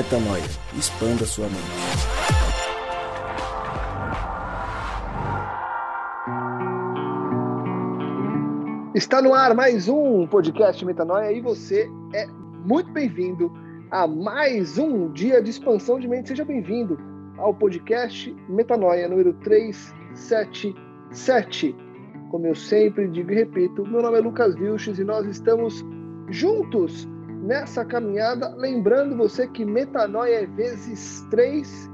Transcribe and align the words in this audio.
Metanoia. 0.00 0.42
Expanda 0.78 1.26
sua 1.26 1.44
mente. 1.44 1.60
Está 8.94 9.20
no 9.20 9.34
ar 9.34 9.54
mais 9.54 9.88
um 9.88 10.26
podcast 10.26 10.82
Metanoia 10.86 11.30
e 11.32 11.42
você 11.42 11.86
é 12.14 12.26
muito 12.64 12.90
bem-vindo 12.92 13.52
a 13.90 14.06
mais 14.06 14.78
um 14.78 15.12
dia 15.12 15.42
de 15.42 15.50
expansão 15.50 16.00
de 16.00 16.08
mente. 16.08 16.28
Seja 16.28 16.46
bem-vindo 16.46 16.98
ao 17.36 17.52
podcast 17.52 18.34
Metanoia 18.48 19.06
número 19.06 19.34
377. 19.34 21.76
Como 22.30 22.46
eu 22.46 22.54
sempre 22.54 23.06
digo 23.08 23.32
e 23.32 23.34
repito, 23.34 23.86
meu 23.86 24.00
nome 24.00 24.16
é 24.16 24.22
Lucas 24.22 24.54
Vilches 24.54 24.98
e 24.98 25.04
nós 25.04 25.26
estamos 25.26 25.84
juntos 26.30 27.06
nessa 27.40 27.84
caminhada, 27.84 28.54
lembrando 28.56 29.16
você 29.16 29.46
que 29.48 29.64
metanoia 29.64 30.42
é 30.42 30.46
vezes 30.46 31.26
três. 31.30 31.90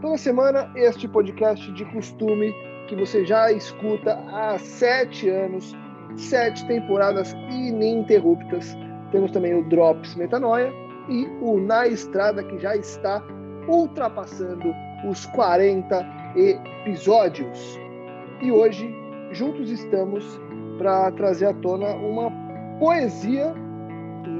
Toda 0.00 0.16
semana, 0.16 0.70
este 0.74 1.06
podcast 1.06 1.70
de 1.72 1.84
costume 1.86 2.54
que 2.88 2.96
você 2.96 3.24
já 3.24 3.52
escuta 3.52 4.14
há 4.32 4.58
sete 4.58 5.28
anos, 5.28 5.76
sete 6.16 6.66
temporadas 6.66 7.32
ininterruptas. 7.50 8.76
Temos 9.12 9.30
também 9.30 9.54
o 9.54 9.68
Drops 9.68 10.14
Metanoia 10.14 10.72
e 11.08 11.26
o 11.42 11.58
Na 11.58 11.86
Estrada, 11.86 12.42
que 12.42 12.58
já 12.58 12.74
está 12.76 13.22
ultrapassando 13.68 14.72
os 15.08 15.26
40 15.26 16.06
episódios. 16.34 17.78
E 18.40 18.50
hoje, 18.50 18.88
juntos 19.32 19.70
estamos 19.70 20.40
para 20.78 21.10
trazer 21.12 21.46
à 21.46 21.54
tona 21.54 21.88
uma 21.88 22.30
poesia 22.78 23.54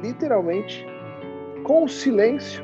literalmente 0.02 0.84
com 1.64 1.84
o 1.84 1.88
silêncio, 1.88 2.62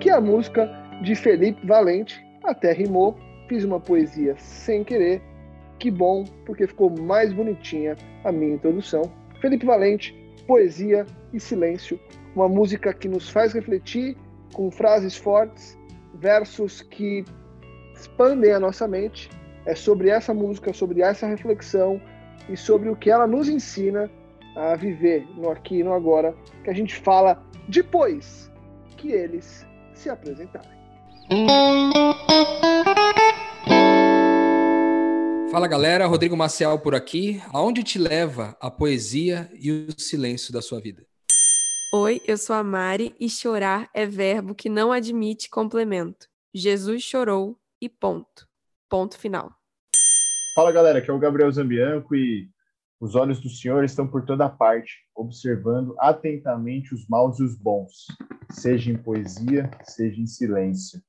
que 0.00 0.10
é 0.10 0.12
a 0.12 0.20
música 0.20 0.68
de 1.02 1.14
Felipe 1.14 1.66
Valente 1.66 2.24
até 2.42 2.72
rimou. 2.72 3.16
Fiz 3.48 3.64
uma 3.64 3.80
poesia 3.80 4.36
sem 4.38 4.84
querer. 4.84 5.22
Que 5.78 5.90
bom, 5.90 6.24
porque 6.44 6.66
ficou 6.66 6.90
mais 6.90 7.32
bonitinha 7.32 7.96
a 8.24 8.30
minha 8.30 8.54
introdução. 8.54 9.02
Felipe 9.40 9.64
Valente, 9.64 10.14
poesia 10.46 11.06
e 11.32 11.40
silêncio, 11.40 11.98
uma 12.34 12.48
música 12.48 12.92
que 12.92 13.08
nos 13.08 13.30
faz 13.30 13.54
refletir 13.54 14.16
com 14.52 14.70
frases 14.70 15.16
fortes, 15.16 15.78
versos 16.14 16.82
que 16.82 17.24
expandem 17.94 18.52
a 18.52 18.60
nossa 18.60 18.86
mente. 18.86 19.30
É 19.64 19.74
sobre 19.74 20.10
essa 20.10 20.34
música, 20.34 20.72
sobre 20.72 21.02
essa 21.02 21.26
reflexão 21.26 22.00
e 22.48 22.56
sobre 22.56 22.88
o 22.88 22.96
que 22.96 23.10
ela 23.10 23.26
nos 23.26 23.48
ensina 23.48 24.10
a 24.56 24.74
viver 24.76 25.26
no 25.36 25.50
aqui 25.50 25.78
e 25.78 25.84
no 25.84 25.92
agora, 25.92 26.34
que 26.64 26.70
a 26.70 26.74
gente 26.74 26.94
fala 26.96 27.42
depois 27.68 28.50
que 28.96 29.12
eles 29.12 29.66
se 29.94 30.08
apresentarem. 30.08 30.78
Fala 35.50 35.66
galera, 35.66 36.06
Rodrigo 36.06 36.36
Maciel 36.36 36.78
por 36.78 36.94
aqui. 36.94 37.42
Aonde 37.52 37.82
te 37.82 37.98
leva 37.98 38.56
a 38.60 38.70
poesia 38.70 39.50
e 39.54 39.72
o 39.72 39.88
silêncio 39.98 40.52
da 40.52 40.62
sua 40.62 40.80
vida? 40.80 41.04
Oi, 41.92 42.20
eu 42.24 42.36
sou 42.36 42.54
a 42.54 42.62
Mari 42.62 43.16
e 43.18 43.28
chorar 43.28 43.90
é 43.92 44.06
verbo 44.06 44.54
que 44.54 44.68
não 44.68 44.92
admite 44.92 45.50
complemento. 45.50 46.28
Jesus 46.54 47.02
chorou 47.02 47.58
e 47.80 47.88
ponto. 47.88 48.46
Ponto 48.88 49.18
final. 49.18 49.50
Fala 50.54 50.70
galera, 50.70 50.98
aqui 50.98 51.10
é 51.10 51.12
o 51.12 51.18
Gabriel 51.18 51.50
Zambianco 51.50 52.14
e 52.14 52.48
os 53.00 53.14
olhos 53.14 53.40
do 53.40 53.48
Senhor 53.48 53.82
estão 53.82 54.06
por 54.06 54.26
toda 54.26 54.46
parte, 54.46 55.06
observando 55.16 55.94
atentamente 55.98 56.94
os 56.94 57.08
maus 57.08 57.40
e 57.40 57.42
os 57.42 57.56
bons, 57.56 58.06
seja 58.50 58.92
em 58.92 58.96
poesia, 58.96 59.70
seja 59.84 60.20
em 60.20 60.26
silêncio. 60.26 61.00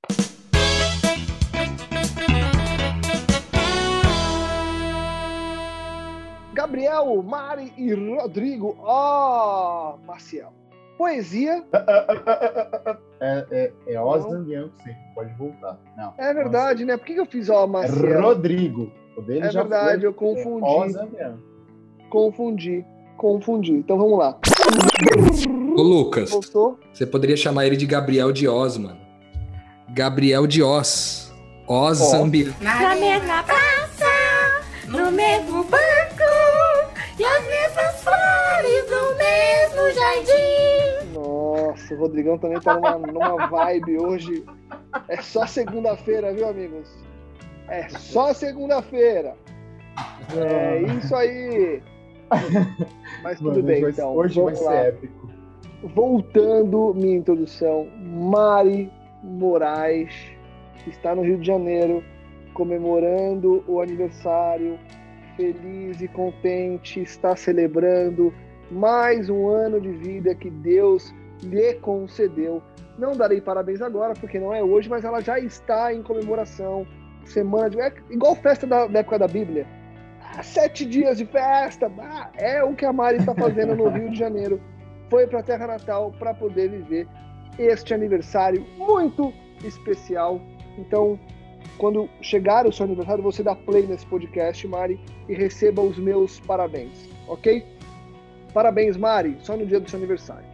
Gabriel, 6.53 7.21
Mari 7.23 7.73
e 7.77 7.93
Rodrigo, 7.93 8.77
ó, 8.79 9.95
oh, 9.95 10.05
Maciel. 10.05 10.53
Poesia. 10.97 11.65
É, 13.23 13.45
é, 13.51 13.73
é 13.93 13.99
Osman 13.99 14.43
Bianco, 14.43 14.73
sim, 14.83 14.95
pode 15.13 15.31
voltar. 15.35 15.79
Não, 15.95 16.13
é 16.17 16.33
verdade, 16.33 16.85
né? 16.85 16.97
Por 16.97 17.05
que 17.05 17.13
eu 17.13 17.25
fiz 17.27 17.49
ó, 17.49 17.67
Maciel? 17.67 18.13
É 18.13 18.19
Rodrigo. 18.19 18.91
O 19.15 19.21
dele 19.21 19.45
é 19.45 19.51
já 19.51 19.61
verdade, 19.61 19.99
foi, 19.99 20.07
eu 20.07 20.13
confundi. 20.13 20.93
Bianco. 21.11 21.50
Confundi, 22.11 22.85
confundi. 23.15 23.71
Então 23.71 23.97
vamos 23.97 24.19
lá. 24.19 24.37
Ô 25.77 25.81
Lucas, 25.81 26.29
Voltou? 26.29 26.77
você 26.91 27.05
poderia 27.05 27.37
chamar 27.37 27.65
ele 27.65 27.77
de 27.77 27.85
Gabriel 27.85 28.33
de 28.33 28.49
Oz, 28.49 28.77
mano. 28.77 28.99
Gabriel 29.89 30.45
de 30.45 30.61
Oz. 30.61 31.33
Oz 31.65 31.99
Zambi. 31.99 32.53
Na 32.59 32.93
mesma 32.95 33.41
praça, 33.43 34.65
no 34.89 35.09
mesmo 35.09 35.63
banco, 35.63 36.91
e 37.17 37.23
as 37.23 37.47
mesmas 37.47 38.03
flores 38.03 38.91
no 38.91 39.15
mesmo 39.15 39.93
jardim. 39.95 41.13
Nossa, 41.13 41.93
o 41.93 41.97
Rodrigão 41.97 42.37
também 42.37 42.59
tá 42.59 42.73
numa, 42.73 42.97
numa 42.97 43.47
vibe 43.47 43.99
hoje. 43.99 44.43
É 45.07 45.21
só 45.21 45.47
segunda-feira, 45.47 46.33
viu, 46.33 46.45
amigos? 46.49 46.89
É 47.69 47.87
só 47.87 48.33
segunda-feira. 48.33 49.33
É 50.35 50.81
isso 50.97 51.15
aí. 51.15 51.81
Mas 53.23 53.37
tudo 53.39 53.51
Mano, 53.51 53.63
bem, 53.63 53.83
então. 53.83 54.15
Hoje 54.15 54.41
vai 54.41 54.53
lá. 54.53 54.59
ser 54.59 54.87
épico. 54.87 55.29
Voltando 55.95 56.93
minha 56.93 57.17
introdução, 57.17 57.87
Mari 57.99 58.91
Moraes 59.23 60.13
está 60.87 61.15
no 61.15 61.23
Rio 61.23 61.39
de 61.39 61.47
Janeiro 61.47 62.03
comemorando 62.53 63.63
o 63.67 63.81
aniversário, 63.81 64.77
feliz 65.35 66.01
e 66.01 66.07
contente, 66.07 67.01
está 67.01 67.35
celebrando 67.35 68.33
mais 68.69 69.29
um 69.29 69.47
ano 69.47 69.79
de 69.81 69.91
vida 69.91 70.35
que 70.35 70.49
Deus 70.49 71.13
lhe 71.41 71.73
concedeu. 71.75 72.61
Não 72.97 73.13
darei 73.13 73.41
parabéns 73.41 73.81
agora, 73.81 74.13
porque 74.13 74.39
não 74.39 74.53
é 74.53 74.63
hoje, 74.63 74.89
mas 74.89 75.03
ela 75.03 75.21
já 75.21 75.39
está 75.39 75.93
em 75.93 76.03
comemoração. 76.03 76.85
Semana 77.25 77.69
de. 77.69 77.79
É 77.79 77.93
igual 78.09 78.35
festa 78.35 78.67
da, 78.67 78.85
da 78.87 78.99
época 78.99 79.17
da 79.17 79.27
Bíblia 79.27 79.65
sete 80.43 80.85
dias 80.85 81.17
de 81.17 81.25
festa. 81.25 81.91
Ah, 81.99 82.29
é 82.35 82.63
o 82.63 82.75
que 82.75 82.85
a 82.85 82.93
Mari 82.93 83.17
está 83.17 83.33
fazendo 83.35 83.75
no 83.75 83.89
Rio 83.89 84.09
de 84.09 84.17
Janeiro. 84.17 84.61
Foi 85.09 85.27
para 85.27 85.39
a 85.39 85.43
Terra 85.43 85.67
Natal 85.67 86.13
para 86.17 86.33
poder 86.33 86.69
viver 86.69 87.07
este 87.59 87.93
aniversário 87.93 88.65
muito 88.77 89.33
especial. 89.63 90.41
Então, 90.77 91.19
quando 91.77 92.09
chegar 92.21 92.65
o 92.65 92.71
seu 92.71 92.85
aniversário, 92.85 93.23
você 93.23 93.43
dá 93.43 93.55
play 93.55 93.85
nesse 93.85 94.05
podcast, 94.05 94.67
Mari, 94.67 94.99
e 95.27 95.33
receba 95.33 95.81
os 95.81 95.97
meus 95.97 96.39
parabéns, 96.39 97.09
ok? 97.27 97.65
Parabéns, 98.53 98.97
Mari, 98.97 99.37
só 99.41 99.55
no 99.55 99.65
dia 99.65 99.79
do 99.79 99.89
seu 99.89 99.97
aniversário. 99.97 100.45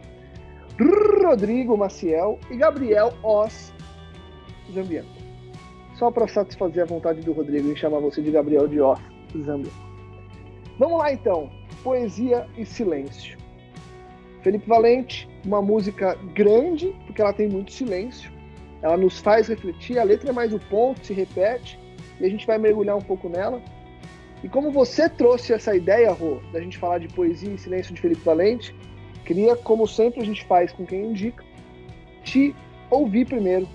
Rodrigo 1.24 1.76
Maciel 1.76 2.38
e 2.50 2.56
Gabriel 2.56 3.12
Os 3.22 3.72
Zambiano. 4.72 5.08
Só 5.96 6.10
para 6.10 6.28
satisfazer 6.28 6.84
a 6.84 6.86
vontade 6.86 7.20
do 7.22 7.32
Rodrigo 7.32 7.70
em 7.70 7.76
chamar 7.76 7.98
você 7.98 8.22
de 8.22 8.30
Gabriel 8.30 8.68
de 8.68 8.80
Os. 8.80 9.17
Zambia. 9.36 9.72
Vamos 10.78 10.98
lá 10.98 11.12
então, 11.12 11.50
poesia 11.82 12.46
e 12.56 12.64
silêncio. 12.64 13.36
Felipe 14.42 14.68
Valente, 14.68 15.28
uma 15.44 15.60
música 15.60 16.14
grande, 16.34 16.94
porque 17.04 17.20
ela 17.20 17.32
tem 17.32 17.48
muito 17.48 17.72
silêncio. 17.72 18.30
Ela 18.80 18.96
nos 18.96 19.18
faz 19.18 19.48
refletir, 19.48 19.98
a 19.98 20.04
letra 20.04 20.30
é 20.30 20.32
mais 20.32 20.52
o 20.52 20.58
ponto, 20.58 21.04
se 21.04 21.12
repete, 21.12 21.78
e 22.20 22.24
a 22.24 22.28
gente 22.28 22.46
vai 22.46 22.58
mergulhar 22.58 22.96
um 22.96 23.02
pouco 23.02 23.28
nela. 23.28 23.60
E 24.42 24.48
como 24.48 24.70
você 24.70 25.08
trouxe 25.08 25.52
essa 25.52 25.74
ideia, 25.74 26.12
Rô, 26.12 26.40
da 26.52 26.60
gente 26.60 26.78
falar 26.78 26.98
de 26.98 27.08
poesia 27.08 27.52
e 27.52 27.58
silêncio 27.58 27.92
de 27.92 28.00
Felipe 28.00 28.22
Valente, 28.22 28.74
queria, 29.24 29.56
como 29.56 29.86
sempre 29.86 30.20
a 30.20 30.24
gente 30.24 30.44
faz 30.46 30.72
com 30.72 30.86
quem 30.86 31.06
indica, 31.06 31.44
te 32.22 32.54
ouvir 32.88 33.26
primeiro. 33.26 33.68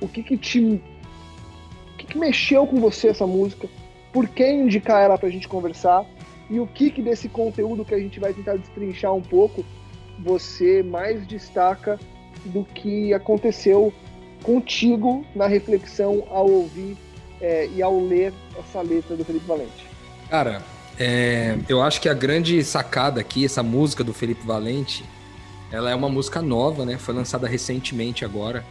O 0.00 0.08
que 0.08 0.22
que 0.22 0.36
te. 0.36 0.60
O 0.60 1.96
que, 1.98 2.06
que 2.06 2.18
mexeu 2.18 2.66
com 2.66 2.80
você 2.80 3.08
essa 3.08 3.26
música? 3.26 3.68
Por 4.18 4.26
que 4.26 4.44
indicar 4.50 5.00
ela 5.00 5.16
para 5.16 5.28
a 5.28 5.30
gente 5.30 5.46
conversar 5.46 6.04
e 6.50 6.58
o 6.58 6.66
que, 6.66 6.90
que 6.90 7.00
desse 7.00 7.28
conteúdo 7.28 7.84
que 7.84 7.94
a 7.94 7.98
gente 8.00 8.18
vai 8.18 8.34
tentar 8.34 8.56
destrinchar 8.56 9.14
um 9.14 9.22
pouco 9.22 9.64
você 10.18 10.82
mais 10.82 11.24
destaca 11.24 12.00
do 12.46 12.64
que 12.64 13.14
aconteceu 13.14 13.92
contigo 14.42 15.24
na 15.36 15.46
reflexão 15.46 16.24
ao 16.30 16.50
ouvir 16.50 16.96
é, 17.40 17.68
e 17.68 17.80
ao 17.80 18.04
ler 18.04 18.32
essa 18.58 18.80
letra 18.80 19.14
do 19.14 19.24
Felipe 19.24 19.46
Valente? 19.46 19.86
Cara, 20.28 20.62
é, 20.98 21.56
eu 21.68 21.80
acho 21.80 22.00
que 22.00 22.08
a 22.08 22.14
grande 22.14 22.64
sacada 22.64 23.20
aqui, 23.20 23.44
essa 23.44 23.62
música 23.62 24.02
do 24.02 24.12
Felipe 24.12 24.44
Valente, 24.44 25.04
ela 25.70 25.92
é 25.92 25.94
uma 25.94 26.08
música 26.08 26.42
nova, 26.42 26.84
né? 26.84 26.98
Foi 26.98 27.14
lançada 27.14 27.46
recentemente 27.46 28.24
agora. 28.24 28.64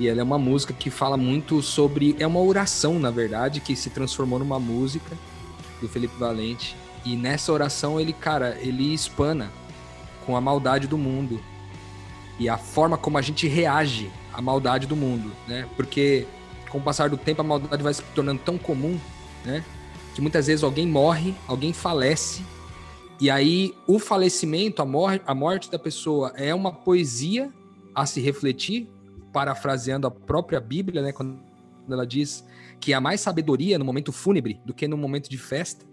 E 0.00 0.08
ela 0.08 0.20
é 0.20 0.24
uma 0.24 0.38
música 0.38 0.72
que 0.72 0.88
fala 0.88 1.16
muito 1.16 1.60
sobre. 1.60 2.16
É 2.18 2.26
uma 2.26 2.40
oração, 2.40 2.98
na 2.98 3.10
verdade, 3.10 3.60
que 3.60 3.76
se 3.76 3.90
transformou 3.90 4.38
numa 4.38 4.58
música 4.58 5.16
do 5.78 5.86
Felipe 5.86 6.16
Valente. 6.18 6.74
E 7.04 7.14
nessa 7.14 7.52
oração 7.52 8.00
ele, 8.00 8.14
cara, 8.14 8.56
ele 8.60 8.92
espana 8.94 9.52
com 10.24 10.36
a 10.36 10.40
maldade 10.40 10.86
do 10.86 10.96
mundo 10.98 11.40
e 12.38 12.48
a 12.48 12.56
forma 12.56 12.96
como 12.96 13.18
a 13.18 13.22
gente 13.22 13.46
reage 13.46 14.10
a 14.32 14.40
maldade 14.40 14.86
do 14.86 14.96
mundo, 14.96 15.30
né? 15.46 15.68
Porque 15.76 16.26
com 16.70 16.78
o 16.78 16.80
passar 16.80 17.10
do 17.10 17.18
tempo 17.18 17.42
a 17.42 17.44
maldade 17.44 17.82
vai 17.82 17.92
se 17.92 18.02
tornando 18.14 18.40
tão 18.42 18.56
comum, 18.56 18.98
né? 19.44 19.62
Que 20.14 20.22
muitas 20.22 20.46
vezes 20.46 20.64
alguém 20.64 20.86
morre, 20.86 21.34
alguém 21.46 21.72
falece, 21.72 22.42
e 23.20 23.28
aí 23.28 23.74
o 23.86 23.98
falecimento, 23.98 24.80
a, 24.80 24.86
mor 24.86 25.20
a 25.26 25.34
morte 25.34 25.70
da 25.70 25.78
pessoa 25.78 26.32
é 26.36 26.54
uma 26.54 26.72
poesia 26.72 27.52
a 27.94 28.06
se 28.06 28.18
refletir, 28.18 28.88
parafraseando 29.32 30.06
a 30.06 30.10
própria 30.10 30.60
Bíblia, 30.60 31.02
né? 31.02 31.12
Quando 31.12 31.40
ela 31.88 32.06
diz 32.06 32.44
que 32.78 32.92
há 32.92 33.00
mais 33.00 33.20
sabedoria 33.20 33.78
no 33.78 33.84
momento 33.84 34.12
fúnebre 34.12 34.60
do 34.64 34.72
que 34.72 34.88
no 34.88 34.96
momento 34.96 35.28
de 35.28 35.38
festa. 35.38 35.84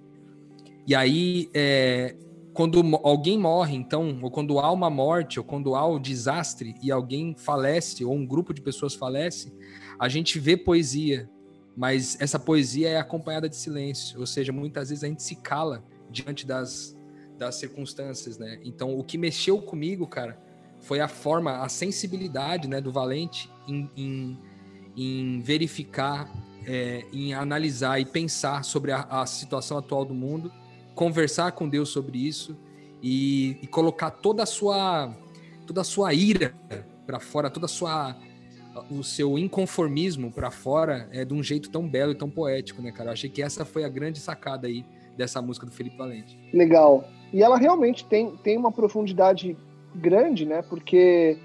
E 0.86 0.96
aí, 0.96 1.50
é, 1.54 2.16
quando 2.54 2.82
alguém 3.04 3.38
morre, 3.38 3.76
então, 3.76 4.18
ou 4.22 4.32
quando 4.32 4.60
há 4.60 4.72
uma 4.72 4.90
morte, 4.90 5.38
ou 5.38 5.46
quando 5.46 5.76
há 5.76 5.86
o 5.86 5.98
um 5.98 6.02
desastre 6.02 6.76
e 6.82 6.92
alguém 6.92 7.36
falece, 7.38 8.06
ou 8.06 8.14
um 8.14 8.26
grupo 8.26 8.54
de 8.54 8.62
pessoas 8.62 8.96
falece, 8.96 9.54
a 10.00 10.08
gente 10.08 10.40
vê 10.40 10.56
poesia, 10.56 11.30
mas 11.76 12.20
essa 12.20 12.40
poesia 12.40 12.90
é 12.90 12.98
acompanhada 12.98 13.50
de 13.50 13.56
silêncio, 13.56 14.20
ou 14.20 14.26
seja, 14.26 14.52
muitas 14.52 14.90
vezes 14.90 15.04
a 15.04 15.08
gente 15.08 15.22
se 15.22 15.36
cala 15.36 15.84
diante 16.10 16.48
das, 16.48 16.98
das 17.38 17.56
circunstâncias, 17.56 18.38
né? 18.38 18.60
Então, 18.64 18.98
o 18.98 19.04
que 19.04 19.18
mexeu 19.18 19.62
comigo, 19.62 20.08
cara, 20.08 20.42
foi 20.80 21.00
a 21.00 21.08
forma, 21.08 21.64
a 21.64 21.70
sensibilidade 21.70 22.68
né, 22.68 22.80
do 22.80 22.92
Valente 22.92 23.50
em, 23.68 23.90
em, 23.96 24.40
em 24.96 25.42
verificar, 25.42 26.32
é, 26.66 27.06
em 27.12 27.34
analisar 27.34 28.00
e 28.00 28.06
pensar 28.06 28.64
sobre 28.64 28.92
a, 28.92 29.02
a 29.02 29.26
situação 29.26 29.78
atual 29.78 30.06
do 30.06 30.14
mundo 30.14 30.52
conversar 30.98 31.52
com 31.52 31.70
Deus 31.70 31.90
sobre 31.90 32.18
isso 32.18 32.58
e, 33.02 33.60
e 33.62 33.68
colocar 33.68 34.10
toda 34.10 34.42
a 34.42 34.46
sua 34.48 35.16
toda 35.68 35.82
a 35.82 35.84
sua 35.84 36.14
ira 36.14 36.56
para 37.06 37.20
fora, 37.20 37.50
toda 37.50 37.68
a 37.68 37.70
sua 37.70 38.18
o 38.92 39.04
seu 39.04 39.38
inconformismo 39.38 40.32
para 40.32 40.52
fora 40.52 41.08
é 41.12 41.24
de 41.24 41.34
um 41.34 41.42
jeito 41.42 41.70
tão 41.70 41.88
belo 41.88 42.12
e 42.12 42.16
tão 42.16 42.30
poético, 42.30 42.82
né, 42.82 42.92
cara? 42.92 43.10
Eu 43.10 43.14
achei 43.14 43.30
que 43.30 43.42
essa 43.42 43.66
foi 43.66 43.84
a 43.84 43.90
grande 43.90 44.20
sacada 44.20 44.68
aí 44.68 44.86
dessa 45.16 45.42
música 45.42 45.66
do 45.66 45.72
Felipe 45.72 45.98
Valente. 45.98 46.38
Legal. 46.54 47.08
E 47.34 47.42
ela 47.42 47.58
realmente 47.58 48.06
tem, 48.06 48.36
tem 48.38 48.56
uma 48.56 48.72
profundidade 48.72 49.58
grande, 49.98 50.46
né? 50.46 50.62
Porque 50.62 51.38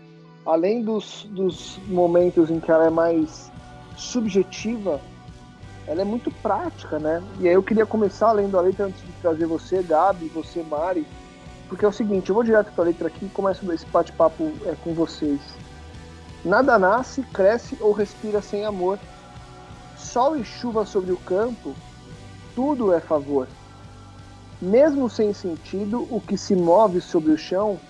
além 0.45 0.83
dos, 0.83 1.27
dos 1.31 1.79
momentos 1.89 2.51
em 2.51 2.61
que 2.61 2.71
ela 2.71 2.87
é 2.87 2.91
mais 2.91 3.51
subjetiva, 3.97 5.01
ela 5.87 6.03
é 6.03 6.05
muito 6.05 6.31
prática, 6.31 6.99
né? 6.99 7.23
E 7.41 7.49
aí 7.49 7.55
eu 7.55 7.63
queria 7.63 7.87
começar 7.87 8.33
lendo 8.33 8.57
a 8.59 8.61
letra 8.61 8.87
antes 8.87 9.01
de 9.03 9.13
trazer 9.21 9.47
você, 9.47 9.83
Gabi, 9.83 10.27
você, 10.29 10.63
Mari, 10.63 11.07
porque 11.69 11.85
é 11.85 11.89
o 11.89 11.93
seguinte, 11.93 12.29
eu 12.29 12.35
vou 12.35 12.45
direto 12.45 12.73
para 12.73 12.85
a 12.85 12.87
letra 12.87 13.09
aqui 13.09 13.27
e 13.27 13.29
começo 13.31 13.71
esse 13.73 13.87
bate-papo 13.87 14.53
é, 14.67 14.75
com 14.85 14.93
vocês. 14.95 15.41
Nada 16.45 16.79
nasce, 16.79 17.23
cresce 17.23 17.77
ou 17.81 17.93
respira 17.93 18.43
sem 18.43 18.65
amor. 18.65 18.99
Sol 19.97 20.37
e 20.37 20.45
chuva 20.45 20.85
sobre 20.85 21.13
o 21.13 21.17
campo, 21.17 21.75
tudo 22.55 22.93
é 22.93 23.01
favor. 23.01 23.47
Mesmo 24.61 25.09
sem 25.09 25.33
sentido, 25.33 26.07
o 26.11 26.21
que 26.21 26.37
se 26.37 26.55
move 26.55 27.01
sobre 27.01 27.33
o 27.33 27.39
chão, 27.39 27.81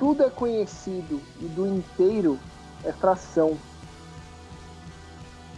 tudo 0.00 0.24
é 0.24 0.30
conhecido 0.30 1.20
e 1.40 1.44
do 1.44 1.64
inteiro 1.66 2.36
é 2.82 2.90
fração 2.90 3.56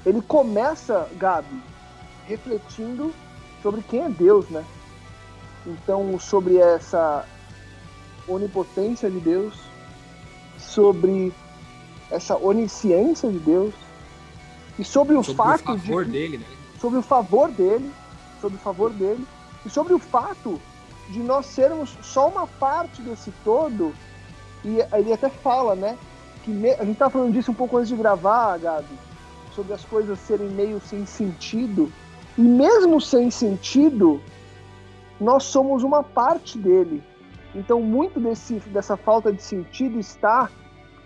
ele 0.04 0.20
começa, 0.20 1.08
Gabi, 1.16 1.62
refletindo 2.26 3.12
sobre 3.62 3.82
quem 3.82 4.02
é 4.02 4.08
Deus, 4.08 4.48
né? 4.48 4.64
Então, 5.64 6.18
sobre 6.18 6.56
essa 6.56 7.24
onipotência 8.26 9.08
de 9.08 9.20
Deus, 9.20 9.54
sobre 10.58 11.32
essa 12.10 12.36
onisciência 12.36 13.30
de 13.30 13.38
Deus 13.38 13.72
e 14.78 14.84
sobre 14.84 15.14
o 15.14 15.22
sobre 15.22 15.36
fato 15.36 15.72
o 15.72 15.78
favor 15.78 16.04
de 16.04 16.10
dele, 16.10 16.38
né? 16.38 16.46
sobre 16.80 16.98
o 16.98 17.02
favor 17.02 17.50
dele, 17.50 17.90
sobre 18.40 18.56
o 18.56 18.60
favor 18.60 18.90
dele 18.90 19.26
e 19.64 19.70
sobre 19.70 19.94
o 19.94 19.98
fato 20.00 20.60
de 21.10 21.20
nós 21.20 21.46
sermos 21.46 21.96
só 22.02 22.28
uma 22.28 22.46
parte 22.46 23.00
desse 23.02 23.32
todo. 23.44 23.94
E 24.64 24.78
ele 24.92 25.12
até 25.12 25.28
fala, 25.28 25.74
né? 25.74 25.98
Que 26.44 26.50
me... 26.50 26.70
a 26.72 26.84
gente 26.84 26.98
tá 26.98 27.10
falando 27.10 27.32
disso 27.32 27.50
um 27.50 27.54
pouco 27.54 27.76
antes 27.76 27.88
de 27.88 27.96
gravar, 27.96 28.58
Gabi 28.58 29.12
sobre 29.54 29.72
as 29.72 29.84
coisas 29.84 30.18
serem 30.18 30.48
meio 30.48 30.80
sem 30.80 31.06
sentido. 31.06 31.92
E 32.36 32.40
mesmo 32.40 33.00
sem 33.00 33.30
sentido, 33.30 34.20
nós 35.20 35.44
somos 35.44 35.82
uma 35.82 36.02
parte 36.02 36.58
dele. 36.58 37.02
Então, 37.54 37.82
muito 37.82 38.18
desse, 38.18 38.54
dessa 38.70 38.96
falta 38.96 39.32
de 39.32 39.42
sentido 39.42 39.98
está 39.98 40.50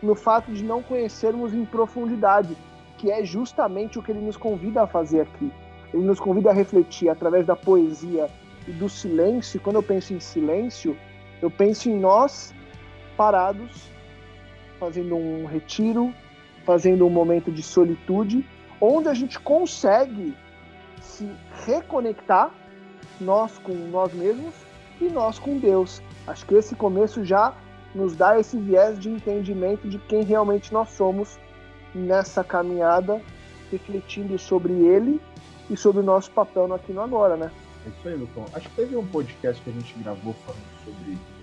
no 0.00 0.14
fato 0.14 0.52
de 0.52 0.62
não 0.62 0.82
conhecermos 0.82 1.52
em 1.52 1.64
profundidade, 1.64 2.56
que 2.98 3.10
é 3.10 3.24
justamente 3.24 3.98
o 3.98 4.02
que 4.02 4.12
ele 4.12 4.20
nos 4.20 4.36
convida 4.36 4.82
a 4.82 4.86
fazer 4.86 5.22
aqui. 5.22 5.50
Ele 5.92 6.04
nos 6.04 6.20
convida 6.20 6.50
a 6.50 6.52
refletir 6.52 7.08
através 7.08 7.46
da 7.46 7.56
poesia 7.56 8.28
e 8.66 8.70
do 8.70 8.88
silêncio. 8.88 9.60
Quando 9.60 9.76
eu 9.76 9.82
penso 9.82 10.14
em 10.14 10.20
silêncio, 10.20 10.96
eu 11.42 11.50
penso 11.50 11.88
em 11.88 11.98
nós 11.98 12.54
parados, 13.16 13.88
fazendo 14.78 15.16
um 15.16 15.46
retiro, 15.46 16.12
fazendo 16.64 17.06
um 17.06 17.10
momento 17.10 17.50
de 17.50 17.62
solitude, 17.62 18.46
onde 18.80 19.08
a 19.08 19.14
gente 19.14 19.38
consegue 19.38 20.36
se 21.00 21.30
reconectar, 21.64 22.50
nós 23.20 23.56
com 23.58 23.72
nós 23.72 24.12
mesmos 24.12 24.54
e 25.00 25.04
nós 25.04 25.38
com 25.38 25.58
Deus. 25.58 26.02
Acho 26.26 26.44
que 26.44 26.54
esse 26.54 26.74
começo 26.74 27.24
já 27.24 27.54
nos 27.94 28.14
dá 28.14 28.38
esse 28.38 28.58
viés 28.58 28.98
de 28.98 29.08
entendimento 29.08 29.88
de 29.88 29.98
quem 29.98 30.22
realmente 30.22 30.72
nós 30.72 30.90
somos 30.90 31.38
nessa 31.94 32.44
caminhada, 32.44 33.22
refletindo 33.70 34.38
sobre 34.38 34.72
Ele 34.72 35.20
e 35.70 35.76
sobre 35.76 36.00
o 36.00 36.04
nosso 36.04 36.30
papel 36.30 36.68
no 36.68 36.74
aqui 36.74 36.92
no 36.92 37.00
agora, 37.00 37.36
né? 37.36 37.50
É 37.86 37.88
isso 37.88 38.08
aí, 38.08 38.14
Lucão. 38.14 38.44
Acho 38.52 38.68
que 38.68 38.76
teve 38.76 38.96
um 38.96 39.06
podcast 39.06 39.62
que 39.62 39.70
a 39.70 39.72
gente 39.72 39.94
gravou 40.00 40.34
falando 40.44 40.84
sobre. 40.84 41.35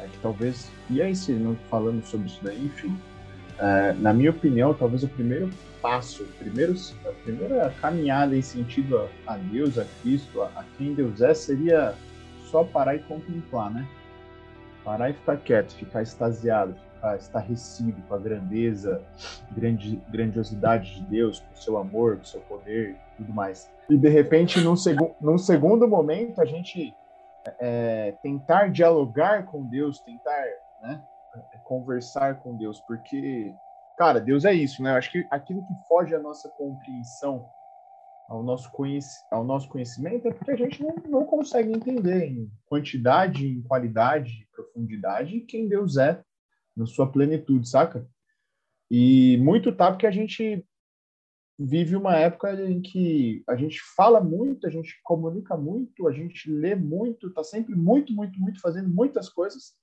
É, 0.00 0.06
que 0.08 0.18
talvez 0.20 0.70
ia 0.88 1.08
ensinando 1.08 1.58
falando 1.68 2.04
sobre 2.04 2.26
isso 2.26 2.40
daí, 2.42 2.64
enfim. 2.64 2.96
É, 3.58 3.92
na 3.94 4.12
minha 4.14 4.30
opinião, 4.30 4.72
talvez 4.72 5.02
o 5.04 5.08
primeiro 5.08 5.50
passo, 5.82 6.24
primeiro, 6.38 6.74
a 7.04 7.12
primeira 7.24 7.74
caminhada 7.80 8.36
em 8.36 8.42
sentido 8.42 8.98
a, 8.98 9.34
a 9.34 9.36
Deus, 9.36 9.78
a 9.78 9.84
Cristo, 10.00 10.42
a, 10.42 10.46
a, 10.56 10.64
quem 10.78 10.94
Deus 10.94 11.20
é, 11.20 11.34
seria 11.34 11.94
só 12.50 12.64
parar 12.64 12.96
e 12.96 13.00
contemplar, 13.00 13.70
né? 13.70 13.86
Parar 14.82 15.10
e 15.10 15.12
ficar 15.12 15.36
quieto, 15.36 15.74
ficar 15.74 16.02
extasiado, 16.02 16.74
ficar 16.94 17.16
estarrecido 17.16 18.00
com 18.08 18.14
a 18.14 18.18
grandeza, 18.18 19.02
grande, 19.52 20.00
grandiosidade 20.08 20.94
de 20.94 21.02
Deus, 21.02 21.40
com 21.40 21.52
o 21.52 21.56
seu 21.56 21.76
amor, 21.76 22.16
com 22.16 22.22
o 22.22 22.26
seu 22.26 22.40
poder 22.40 22.90
e 22.90 23.16
tudo 23.18 23.34
mais. 23.34 23.70
E 23.90 23.96
de 23.96 24.08
repente, 24.08 24.60
num, 24.60 24.76
segu, 24.76 25.14
num 25.20 25.36
segundo 25.36 25.86
momento, 25.86 26.40
a 26.40 26.46
gente 26.46 26.94
é, 27.58 28.12
tentar 28.22 28.70
dialogar 28.70 29.46
com 29.46 29.66
Deus, 29.66 30.00
tentar 30.00 30.44
né, 30.82 31.02
conversar 31.64 32.40
com 32.40 32.56
Deus, 32.56 32.80
porque, 32.80 33.54
cara, 33.96 34.20
Deus 34.20 34.44
é 34.44 34.52
isso, 34.52 34.82
né? 34.82 34.90
Eu 34.90 34.96
acho 34.96 35.10
que 35.10 35.26
aquilo 35.30 35.62
que 35.66 35.74
foge 35.88 36.14
à 36.14 36.18
nossa 36.18 36.48
compreensão, 36.50 37.48
ao 38.28 38.42
nosso, 38.42 38.70
ao 39.30 39.44
nosso 39.44 39.68
conhecimento, 39.68 40.28
é 40.28 40.32
porque 40.32 40.52
a 40.52 40.56
gente 40.56 40.82
não, 40.82 40.94
não 41.08 41.24
consegue 41.24 41.72
entender 41.72 42.26
em 42.26 42.50
quantidade, 42.66 43.46
em 43.46 43.62
qualidade, 43.62 44.48
profundidade, 44.52 45.40
quem 45.40 45.68
Deus 45.68 45.96
é 45.96 46.22
na 46.76 46.86
sua 46.86 47.10
plenitude, 47.10 47.68
saca? 47.68 48.06
E 48.90 49.36
muito 49.38 49.72
tá 49.72 49.90
porque 49.90 50.06
a 50.06 50.10
gente 50.10 50.64
vive 51.62 51.94
uma 51.94 52.16
época 52.16 52.58
em 52.64 52.80
que 52.80 53.44
a 53.46 53.54
gente 53.54 53.78
fala 53.94 54.18
muito, 54.18 54.66
a 54.66 54.70
gente 54.70 54.98
comunica 55.02 55.58
muito, 55.58 56.08
a 56.08 56.12
gente 56.12 56.50
lê 56.50 56.74
muito, 56.74 57.30
tá 57.34 57.44
sempre 57.44 57.74
muito, 57.74 58.14
muito, 58.14 58.40
muito 58.40 58.58
fazendo 58.62 58.88
muitas 58.88 59.28
coisas, 59.28 59.74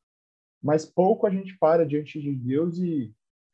mas 0.62 0.86
pouco 0.86 1.28
a 1.28 1.30
gente 1.30 1.56
para 1.60 1.86
diante 1.86 2.20
de 2.20 2.34
Deus 2.34 2.80
e 2.80 3.14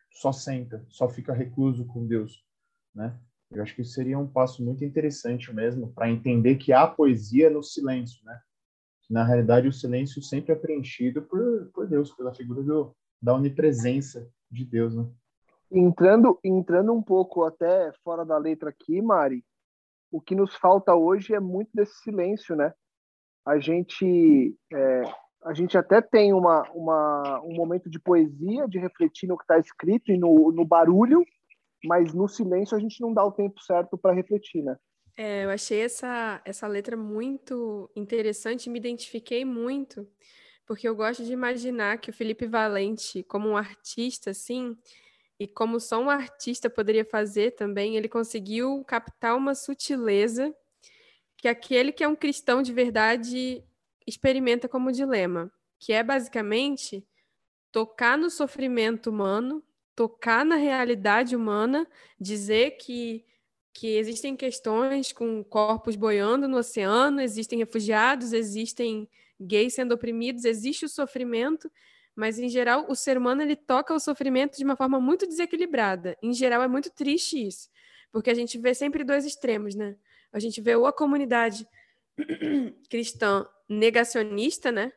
só 0.09 0.31
senta, 0.31 0.85
só 0.87 1.09
fica 1.09 1.33
recluso 1.33 1.85
com 1.85 2.07
Deus, 2.07 2.45
né? 2.95 3.19
Eu 3.51 3.61
acho 3.61 3.75
que 3.75 3.81
isso 3.81 3.91
seria 3.91 4.17
um 4.17 4.27
passo 4.27 4.63
muito 4.63 4.85
interessante 4.85 5.53
mesmo 5.53 5.91
para 5.91 6.09
entender 6.09 6.55
que 6.55 6.71
há 6.71 6.87
poesia 6.87 7.49
no 7.49 7.61
silêncio, 7.61 8.23
né? 8.23 8.39
Na 9.09 9.25
realidade, 9.25 9.67
o 9.67 9.73
silêncio 9.73 10.23
sempre 10.23 10.53
é 10.53 10.55
preenchido 10.55 11.21
por, 11.23 11.69
por 11.73 11.87
Deus, 11.87 12.11
pela 12.15 12.33
figura 12.33 12.63
do, 12.63 12.95
da 13.21 13.35
onipresença 13.35 14.27
de 14.49 14.63
Deus, 14.63 14.95
né? 14.95 15.05
Entrando, 15.73 16.39
entrando 16.43 16.93
um 16.93 17.01
pouco 17.01 17.43
até 17.43 17.91
fora 18.03 18.23
da 18.23 18.37
letra 18.37 18.69
aqui, 18.69 19.01
Mari, 19.01 19.43
o 20.11 20.21
que 20.21 20.35
nos 20.35 20.55
falta 20.55 20.93
hoje 20.93 21.33
é 21.33 21.39
muito 21.39 21.71
desse 21.73 21.95
silêncio, 22.03 22.55
né? 22.55 22.71
A 23.43 23.57
gente 23.57 24.55
é, 24.71 25.01
a 25.43 25.53
gente 25.53 25.77
até 25.77 26.01
tem 26.01 26.31
uma, 26.31 26.61
uma, 26.71 27.41
um 27.43 27.53
momento 27.55 27.89
de 27.89 27.99
poesia, 27.99 28.67
de 28.67 28.79
refletir 28.79 29.27
no 29.27 29.37
que 29.37 29.43
está 29.43 29.57
escrito 29.57 30.11
e 30.11 30.17
no, 30.17 30.51
no 30.51 30.63
barulho, 30.63 31.25
mas 31.83 32.13
no 32.13 32.27
silêncio 32.27 32.77
a 32.77 32.79
gente 32.79 33.01
não 33.01 33.13
dá 33.13 33.25
o 33.25 33.31
tempo 33.31 33.59
certo 33.61 33.97
para 33.97 34.13
refletir, 34.13 34.63
né? 34.63 34.77
É, 35.17 35.43
eu 35.43 35.49
achei 35.49 35.81
essa, 35.81 36.41
essa 36.45 36.67
letra 36.67 36.95
muito 36.95 37.89
interessante, 37.95 38.69
me 38.69 38.79
identifiquei 38.79 39.43
muito, 39.43 40.07
porque 40.65 40.87
eu 40.87 40.95
gosto 40.95 41.23
de 41.23 41.33
imaginar 41.33 41.97
que 41.97 42.09
o 42.09 42.13
Felipe 42.13 42.47
Valente, 42.47 43.21
como 43.23 43.49
um 43.49 43.57
artista, 43.57 44.31
assim, 44.31 44.75
e 45.43 45.47
como 45.47 45.77
só 45.77 45.99
um 46.01 46.09
artista 46.09 46.69
poderia 46.69 47.03
fazer 47.03 47.51
também, 47.51 47.97
ele 47.97 48.07
conseguiu 48.07 48.81
captar 48.85 49.35
uma 49.35 49.53
sutileza 49.53 50.55
que 51.35 51.49
aquele 51.49 51.91
que 51.91 52.01
é 52.01 52.07
um 52.07 52.15
cristão 52.15 52.61
de 52.61 52.71
verdade 52.71 53.61
experimenta 54.07 54.69
como 54.69 54.89
dilema, 54.89 55.51
que 55.77 55.91
é 55.91 56.01
basicamente 56.01 57.05
tocar 57.73 58.17
no 58.17 58.29
sofrimento 58.29 59.09
humano, 59.09 59.61
tocar 59.93 60.45
na 60.45 60.55
realidade 60.55 61.35
humana, 61.35 61.85
dizer 62.17 62.77
que 62.77 63.25
que 63.73 63.97
existem 63.97 64.37
questões 64.37 65.11
com 65.11 65.43
corpos 65.43 65.97
boiando 65.97 66.47
no 66.47 66.57
oceano, 66.57 67.19
existem 67.19 67.57
refugiados, 67.59 68.31
existem 68.31 69.09
gays 69.41 69.73
sendo 69.73 69.93
oprimidos, 69.93 70.45
existe 70.45 70.85
o 70.85 70.89
sofrimento, 70.89 71.69
mas 72.15 72.39
em 72.39 72.49
geral 72.49 72.85
o 72.89 72.95
ser 72.95 73.17
humano 73.17 73.41
ele 73.41 73.55
toca 73.55 73.93
o 73.93 73.99
sofrimento 73.99 74.57
de 74.57 74.63
uma 74.63 74.75
forma 74.75 74.99
muito 74.99 75.27
desequilibrada. 75.27 76.17
Em 76.21 76.33
geral 76.33 76.61
é 76.61 76.67
muito 76.67 76.89
triste 76.89 77.47
isso, 77.47 77.69
porque 78.11 78.29
a 78.29 78.33
gente 78.33 78.57
vê 78.57 78.73
sempre 78.73 79.03
dois 79.03 79.25
extremos, 79.25 79.75
né? 79.75 79.95
A 80.31 80.39
gente 80.39 80.61
vê 80.61 80.75
ou 80.75 80.85
a 80.85 80.93
comunidade 80.93 81.67
cristã 82.89 83.47
negacionista, 83.67 84.71
né? 84.71 84.91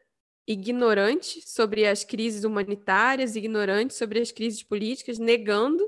Ignorante 0.47 1.43
sobre 1.49 1.87
as 1.87 2.05
crises 2.05 2.45
humanitárias, 2.45 3.37
ignorante 3.37 3.95
sobre 3.95 4.21
as 4.21 4.31
crises 4.31 4.63
políticas, 4.63 5.19
negando 5.19 5.85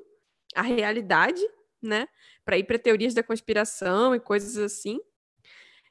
a 0.54 0.62
realidade, 0.62 1.42
né? 1.80 2.08
Para 2.44 2.58
ir 2.58 2.64
para 2.64 2.78
teorias 2.78 3.14
da 3.14 3.22
conspiração 3.22 4.14
e 4.14 4.20
coisas 4.20 4.56
assim. 4.56 4.98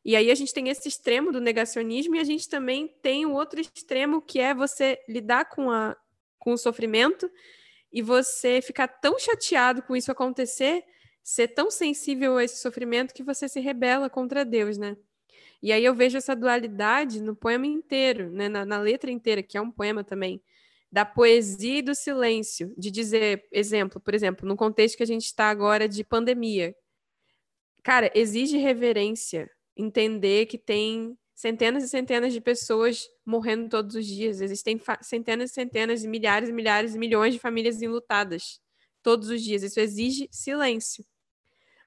E 0.03 0.15
aí 0.15 0.31
a 0.31 0.35
gente 0.35 0.53
tem 0.53 0.69
esse 0.69 0.87
extremo 0.87 1.31
do 1.31 1.41
negacionismo 1.41 2.15
e 2.15 2.19
a 2.19 2.23
gente 2.23 2.47
também 2.47 2.87
tem 3.01 3.25
o 3.25 3.33
outro 3.33 3.59
extremo 3.59 4.21
que 4.21 4.39
é 4.39 4.53
você 4.53 4.99
lidar 5.07 5.45
com, 5.45 5.69
a, 5.69 5.95
com 6.39 6.53
o 6.53 6.57
sofrimento 6.57 7.29
e 7.91 8.01
você 8.01 8.61
ficar 8.61 8.87
tão 8.87 9.17
chateado 9.19 9.81
com 9.81 9.95
isso 9.95 10.11
acontecer, 10.11 10.83
ser 11.23 11.49
tão 11.49 11.69
sensível 11.69 12.37
a 12.37 12.43
esse 12.43 12.61
sofrimento 12.61 13.13
que 13.13 13.23
você 13.23 13.49
se 13.49 13.59
rebela 13.59 14.09
contra 14.09 14.45
Deus, 14.45 14.77
né? 14.77 14.95
E 15.61 15.71
aí 15.71 15.83
eu 15.83 15.95
vejo 15.95 16.17
essa 16.17 16.35
dualidade 16.35 17.21
no 17.21 17.35
poema 17.35 17.65
inteiro, 17.65 18.31
né? 18.31 18.47
na, 18.47 18.65
na 18.65 18.79
letra 18.79 19.09
inteira, 19.09 19.41
que 19.41 19.57
é 19.57 19.61
um 19.61 19.71
poema 19.71 20.03
também, 20.03 20.41
da 20.91 21.03
poesia 21.03 21.79
e 21.79 21.81
do 21.81 21.95
silêncio, 21.95 22.73
de 22.77 22.91
dizer, 22.91 23.45
exemplo, 23.51 23.99
por 23.99 24.13
exemplo, 24.13 24.47
no 24.47 24.55
contexto 24.55 24.95
que 24.95 25.03
a 25.03 25.07
gente 25.07 25.25
está 25.25 25.49
agora 25.49 25.87
de 25.87 26.03
pandemia, 26.03 26.75
cara, 27.83 28.11
exige 28.13 28.57
reverência 28.57 29.49
entender 29.77 30.45
que 30.47 30.57
tem 30.57 31.17
centenas 31.35 31.83
e 31.83 31.87
centenas 31.87 32.33
de 32.33 32.41
pessoas 32.41 33.07
morrendo 33.25 33.69
todos 33.69 33.95
os 33.95 34.05
dias. 34.05 34.41
Existem 34.41 34.81
centenas 35.01 35.51
e 35.51 35.53
centenas, 35.53 36.03
milhares 36.03 36.49
e 36.49 36.53
milhares 36.53 36.95
e 36.95 36.97
milhões 36.97 37.33
de 37.33 37.39
famílias 37.39 37.81
enlutadas 37.81 38.59
todos 39.03 39.29
os 39.29 39.41
dias. 39.41 39.61
Isso 39.61 39.79
exige 39.79 40.27
silêncio. 40.31 41.05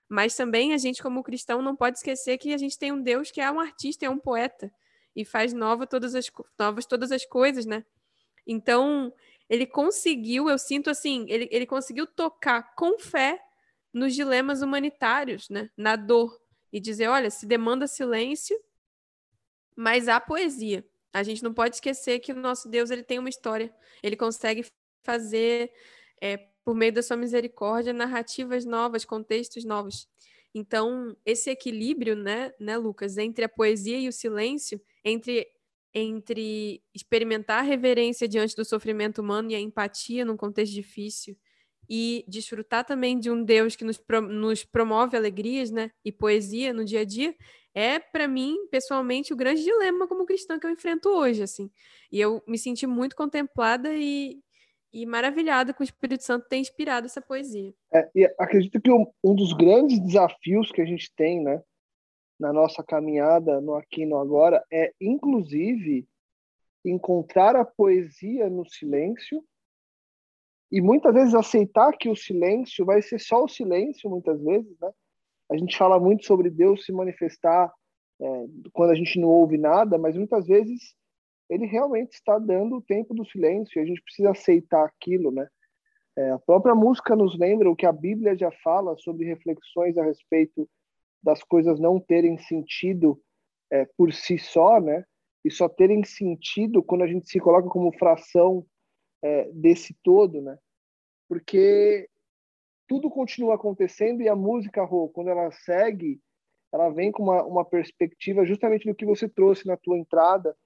Mas 0.08 0.34
também 0.34 0.72
a 0.72 0.78
gente, 0.78 1.02
como 1.02 1.22
cristão, 1.22 1.60
não 1.60 1.76
pode 1.76 1.98
esquecer 1.98 2.38
que 2.38 2.54
a 2.54 2.58
gente 2.58 2.78
tem 2.78 2.92
um 2.92 3.02
Deus 3.02 3.30
que 3.30 3.40
é 3.40 3.50
um 3.50 3.60
artista, 3.60 4.06
é 4.06 4.10
um 4.10 4.18
poeta 4.18 4.72
e 5.14 5.24
faz 5.24 5.52
nova 5.52 5.86
todas 5.86 6.14
as 6.14 6.30
novas 6.58 6.86
todas 6.86 7.12
as 7.12 7.26
coisas, 7.26 7.66
né? 7.66 7.84
Então, 8.46 9.12
ele 9.48 9.66
conseguiu, 9.66 10.48
eu 10.48 10.58
sinto 10.58 10.90
assim, 10.90 11.26
ele, 11.28 11.48
ele 11.50 11.66
conseguiu 11.66 12.06
tocar 12.06 12.74
com 12.74 12.98
fé 12.98 13.40
nos 13.92 14.14
dilemas 14.14 14.62
humanitários, 14.62 15.48
né? 15.48 15.70
Na 15.76 15.96
dor, 15.96 16.39
e 16.72 16.80
dizer, 16.80 17.08
olha, 17.08 17.30
se 17.30 17.46
demanda 17.46 17.86
silêncio, 17.86 18.58
mas 19.76 20.08
há 20.08 20.20
poesia. 20.20 20.86
A 21.12 21.22
gente 21.22 21.42
não 21.42 21.52
pode 21.52 21.76
esquecer 21.76 22.20
que 22.20 22.32
o 22.32 22.36
nosso 22.36 22.68
Deus 22.68 22.90
ele 22.90 23.02
tem 23.02 23.18
uma 23.18 23.28
história. 23.28 23.74
Ele 24.02 24.16
consegue 24.16 24.64
fazer, 25.02 25.72
é, 26.20 26.36
por 26.64 26.74
meio 26.74 26.92
da 26.92 27.02
sua 27.02 27.16
misericórdia, 27.16 27.92
narrativas 27.92 28.64
novas, 28.64 29.04
contextos 29.04 29.64
novos. 29.64 30.08
Então, 30.54 31.16
esse 31.24 31.50
equilíbrio, 31.50 32.16
né, 32.16 32.52
né, 32.58 32.76
Lucas, 32.76 33.16
entre 33.18 33.44
a 33.44 33.48
poesia 33.48 33.98
e 33.98 34.08
o 34.08 34.12
silêncio, 34.12 34.80
entre 35.04 35.46
entre 35.92 36.82
experimentar 36.94 37.58
a 37.58 37.66
reverência 37.66 38.28
diante 38.28 38.54
do 38.54 38.64
sofrimento 38.64 39.20
humano 39.20 39.50
e 39.50 39.56
a 39.56 39.60
empatia 39.60 40.24
num 40.24 40.36
contexto 40.36 40.72
difícil, 40.72 41.36
e 41.92 42.24
desfrutar 42.28 42.84
também 42.84 43.18
de 43.18 43.28
um 43.28 43.42
Deus 43.42 43.74
que 43.74 43.84
nos, 43.84 43.98
pro, 43.98 44.20
nos 44.20 44.64
promove 44.64 45.16
alegrias, 45.16 45.72
né, 45.72 45.90
e 46.04 46.12
poesia 46.12 46.72
no 46.72 46.84
dia 46.84 47.00
a 47.00 47.04
dia, 47.04 47.34
é 47.74 47.98
para 47.98 48.28
mim, 48.28 48.56
pessoalmente, 48.70 49.32
o 49.32 49.36
grande 49.36 49.64
dilema 49.64 50.06
como 50.06 50.24
cristã 50.24 50.58
que 50.58 50.66
eu 50.66 50.70
enfrento 50.70 51.08
hoje, 51.08 51.42
assim. 51.42 51.68
E 52.10 52.20
eu 52.20 52.42
me 52.46 52.56
senti 52.56 52.86
muito 52.86 53.16
contemplada 53.16 53.92
e, 53.92 54.40
e 54.92 55.04
maravilhada 55.04 55.74
com 55.74 55.82
o 55.82 55.84
Espírito 55.84 56.22
Santo 56.22 56.48
ter 56.48 56.58
inspirado 56.58 57.06
essa 57.06 57.20
poesia. 57.20 57.72
É, 57.92 58.08
e 58.14 58.24
acredito 58.38 58.80
que 58.80 58.90
um, 58.90 59.06
um, 59.22 59.34
dos 59.34 59.52
grandes 59.52 59.98
desafios 60.00 60.70
que 60.70 60.80
a 60.80 60.84
gente 60.84 61.12
tem, 61.16 61.42
né, 61.42 61.60
na 62.38 62.52
nossa 62.52 62.84
caminhada 62.84 63.60
no 63.60 63.74
aqui 63.74 64.06
no 64.06 64.16
agora 64.16 64.64
é, 64.72 64.92
inclusive, 65.00 66.08
encontrar 66.84 67.56
a 67.56 67.64
poesia 67.64 68.48
no 68.48 68.64
silêncio 68.68 69.44
e 70.70 70.80
muitas 70.80 71.12
vezes 71.12 71.34
aceitar 71.34 71.92
que 71.92 72.08
o 72.08 72.16
silêncio 72.16 72.84
vai 72.84 73.02
ser 73.02 73.18
só 73.18 73.44
o 73.44 73.48
silêncio, 73.48 74.08
muitas 74.08 74.40
vezes, 74.42 74.78
né? 74.80 74.90
A 75.50 75.56
gente 75.56 75.76
fala 75.76 75.98
muito 75.98 76.24
sobre 76.24 76.48
Deus 76.48 76.84
se 76.84 76.92
manifestar 76.92 77.72
é, 78.20 78.46
quando 78.72 78.90
a 78.90 78.94
gente 78.94 79.18
não 79.18 79.28
ouve 79.28 79.58
nada, 79.58 79.98
mas 79.98 80.16
muitas 80.16 80.46
vezes 80.46 80.94
ele 81.48 81.66
realmente 81.66 82.12
está 82.12 82.38
dando 82.38 82.76
o 82.76 82.82
tempo 82.82 83.12
do 83.12 83.24
silêncio 83.24 83.78
e 83.78 83.82
a 83.82 83.84
gente 83.84 84.00
precisa 84.02 84.30
aceitar 84.30 84.84
aquilo, 84.84 85.32
né? 85.32 85.48
É, 86.16 86.30
a 86.30 86.38
própria 86.38 86.74
música 86.74 87.16
nos 87.16 87.36
lembra 87.36 87.68
o 87.68 87.74
que 87.74 87.86
a 87.86 87.92
Bíblia 87.92 88.36
já 88.36 88.52
fala 88.62 88.96
sobre 88.98 89.26
reflexões 89.26 89.96
a 89.98 90.04
respeito 90.04 90.68
das 91.22 91.42
coisas 91.42 91.80
não 91.80 91.98
terem 91.98 92.38
sentido 92.38 93.20
é, 93.72 93.84
por 93.96 94.12
si 94.12 94.38
só, 94.38 94.80
né? 94.80 95.04
E 95.44 95.50
só 95.50 95.68
terem 95.68 96.04
sentido 96.04 96.82
quando 96.82 97.02
a 97.02 97.06
gente 97.06 97.28
se 97.28 97.40
coloca 97.40 97.68
como 97.68 97.96
fração 97.98 98.64
é, 99.22 99.50
desse 99.52 99.94
todo, 100.02 100.40
né? 100.40 100.58
Porque 101.28 102.08
tudo 102.88 103.10
continua 103.10 103.54
acontecendo 103.54 104.22
e 104.22 104.28
a 104.28 104.34
música, 104.34 104.84
Rô, 104.84 105.08
quando 105.08 105.30
ela 105.30 105.50
segue, 105.52 106.20
ela 106.72 106.88
vem 106.90 107.12
com 107.12 107.22
uma, 107.22 107.44
uma 107.44 107.64
perspectiva 107.64 108.44
justamente 108.44 108.88
do 108.88 108.94
que 108.94 109.04
você 109.04 109.28
trouxe 109.28 109.66
na 109.66 109.76
tua 109.76 109.98
entrada, 109.98 110.56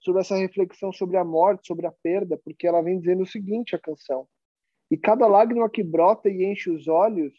sobre 0.00 0.22
essa 0.22 0.36
reflexão 0.36 0.92
sobre 0.92 1.16
a 1.16 1.24
morte, 1.24 1.66
sobre 1.66 1.86
a 1.86 1.92
perda, 1.92 2.40
porque 2.42 2.66
ela 2.66 2.82
vem 2.82 2.98
dizendo 2.98 3.22
o 3.22 3.26
seguinte, 3.26 3.76
a 3.76 3.78
canção. 3.78 4.26
E 4.90 4.96
cada 4.96 5.26
lágrima 5.26 5.70
que 5.70 5.82
brota 5.82 6.28
e 6.28 6.44
enche 6.44 6.70
os 6.70 6.88
olhos, 6.88 7.34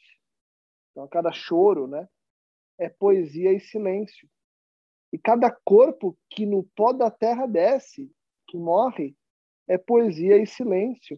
então, 0.92 1.08
cada 1.08 1.32
choro, 1.32 1.88
né, 1.88 2.08
é 2.78 2.88
poesia 2.88 3.52
e 3.52 3.60
silêncio. 3.60 4.30
E 5.12 5.18
cada 5.18 5.52
corpo 5.52 6.18
que 6.30 6.46
no 6.46 6.64
pó 6.76 6.94
da 6.94 7.10
terra 7.10 7.46
desce, 7.46 8.12
que 8.48 8.58
morre, 8.58 9.16
é 9.72 9.78
poesia 9.78 10.38
e 10.38 10.46
silêncio. 10.46 11.18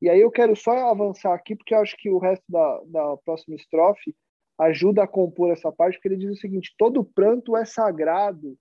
E 0.00 0.08
aí 0.08 0.20
eu 0.20 0.30
quero 0.30 0.54
só 0.54 0.70
avançar 0.88 1.34
aqui, 1.34 1.56
porque 1.56 1.74
acho 1.74 1.96
que 1.96 2.08
o 2.08 2.18
resto 2.18 2.44
da, 2.48 2.80
da 2.86 3.16
próxima 3.18 3.56
estrofe 3.56 4.14
ajuda 4.56 5.02
a 5.02 5.08
compor 5.08 5.50
essa 5.50 5.72
parte, 5.72 5.96
porque 5.96 6.08
ele 6.08 6.16
diz 6.16 6.30
o 6.30 6.40
seguinte: 6.40 6.74
todo 6.78 7.04
pranto 7.04 7.56
é 7.56 7.64
sagrado, 7.64 8.56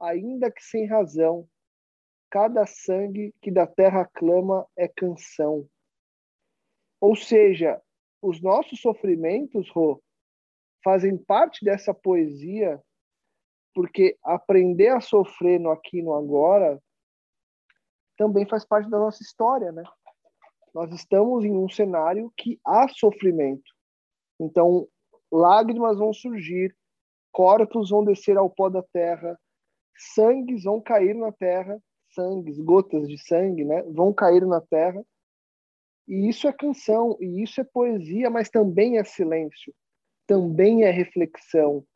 ainda 0.00 0.50
que 0.50 0.62
sem 0.62 0.86
razão. 0.86 1.46
Cada 2.30 2.64
sangue 2.64 3.34
que 3.42 3.50
da 3.50 3.66
terra 3.66 4.08
clama 4.14 4.66
é 4.76 4.88
canção. 4.88 5.68
Ou 7.00 7.16
seja, 7.16 7.82
os 8.22 8.40
nossos 8.40 8.80
sofrimentos, 8.80 9.68
Rô, 9.70 10.00
fazem 10.82 11.18
parte 11.18 11.64
dessa 11.64 11.92
poesia, 11.92 12.80
porque 13.74 14.16
aprender 14.22 14.88
a 14.88 15.00
sofrer 15.00 15.58
no 15.58 15.70
aqui 15.70 15.98
e 15.98 16.02
no 16.02 16.14
agora 16.14 16.80
também 18.20 18.46
faz 18.46 18.66
parte 18.66 18.90
da 18.90 18.98
nossa 18.98 19.22
história, 19.22 19.72
né? 19.72 19.82
Nós 20.74 20.92
estamos 20.92 21.42
em 21.42 21.56
um 21.56 21.70
cenário 21.70 22.30
que 22.36 22.60
há 22.66 22.86
sofrimento. 22.86 23.64
Então, 24.38 24.86
lágrimas 25.32 25.96
vão 25.96 26.12
surgir, 26.12 26.76
corpos 27.32 27.88
vão 27.88 28.04
descer 28.04 28.36
ao 28.36 28.50
pó 28.50 28.68
da 28.68 28.82
terra, 28.82 29.40
sangues 30.14 30.64
vão 30.64 30.82
cair 30.82 31.14
na 31.14 31.32
terra, 31.32 31.82
sangues, 32.10 32.60
gotas 32.60 33.08
de 33.08 33.16
sangue, 33.16 33.64
né, 33.64 33.82
vão 33.84 34.12
cair 34.12 34.46
na 34.46 34.60
terra. 34.60 35.02
E 36.06 36.28
isso 36.28 36.46
é 36.46 36.52
canção, 36.52 37.16
e 37.22 37.42
isso 37.42 37.58
é 37.58 37.64
poesia, 37.64 38.28
mas 38.28 38.50
também 38.50 38.98
é 38.98 39.04
silêncio, 39.04 39.74
também 40.26 40.84
é 40.84 40.90
reflexão. 40.90 41.86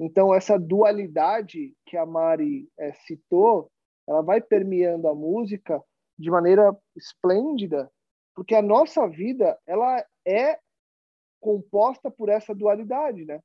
Então, 0.00 0.34
essa 0.34 0.58
dualidade 0.58 1.74
que 1.84 1.98
a 1.98 2.06
Mari 2.06 2.70
é, 2.78 2.94
citou, 2.94 3.70
ela 4.06 4.22
vai 4.22 4.40
permeando 4.40 5.08
a 5.08 5.14
música 5.14 5.82
de 6.18 6.30
maneira 6.30 6.76
esplêndida, 6.96 7.90
porque 8.34 8.54
a 8.54 8.62
nossa 8.62 9.06
vida 9.08 9.58
ela 9.66 10.04
é 10.26 10.58
composta 11.40 12.10
por 12.10 12.28
essa 12.28 12.54
dualidade, 12.54 13.24
né? 13.24 13.40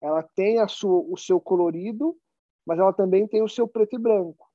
Ela 0.00 0.22
tem 0.22 0.60
a 0.60 0.68
sua, 0.68 1.00
o 1.00 1.16
seu 1.16 1.40
colorido, 1.40 2.16
mas 2.66 2.78
ela 2.78 2.92
também 2.92 3.26
tem 3.26 3.42
o 3.42 3.48
seu 3.48 3.66
preto 3.66 3.96
e 3.96 3.98
branco. 3.98 4.46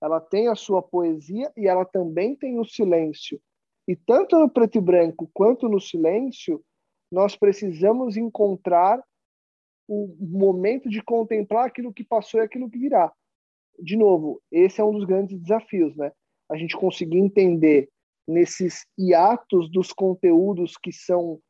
Ela 0.00 0.20
tem 0.20 0.48
a 0.48 0.54
sua 0.54 0.82
poesia 0.82 1.52
e 1.56 1.66
ela 1.66 1.84
também 1.84 2.36
tem 2.36 2.58
o 2.58 2.64
silêncio. 2.64 3.40
E 3.88 3.94
tanto 3.94 4.38
no 4.38 4.50
preto 4.50 4.78
e 4.78 4.80
branco 4.80 5.30
quanto 5.32 5.68
no 5.68 5.80
silêncio, 5.80 6.62
nós 7.10 7.36
precisamos 7.36 8.16
encontrar 8.16 9.02
o 9.88 10.14
momento 10.20 10.88
de 10.88 11.02
contemplar 11.02 11.66
aquilo 11.66 11.92
que 11.92 12.04
passou 12.04 12.40
e 12.40 12.42
aquilo 12.42 12.68
que 12.68 12.78
virá. 12.78 13.12
De 13.78 13.96
novo, 13.96 14.40
esse 14.50 14.80
é 14.80 14.84
um 14.84 14.92
dos 14.92 15.04
grandes 15.04 15.38
desafios, 15.38 15.96
né? 15.96 16.10
A 16.50 16.56
gente 16.56 16.76
conseguir 16.76 17.18
entender 17.18 17.88
nesses 18.26 18.86
hiatos 18.98 19.70
dos 19.70 19.92
conteúdos 19.92 20.76
que 20.76 20.92
são 20.92 21.40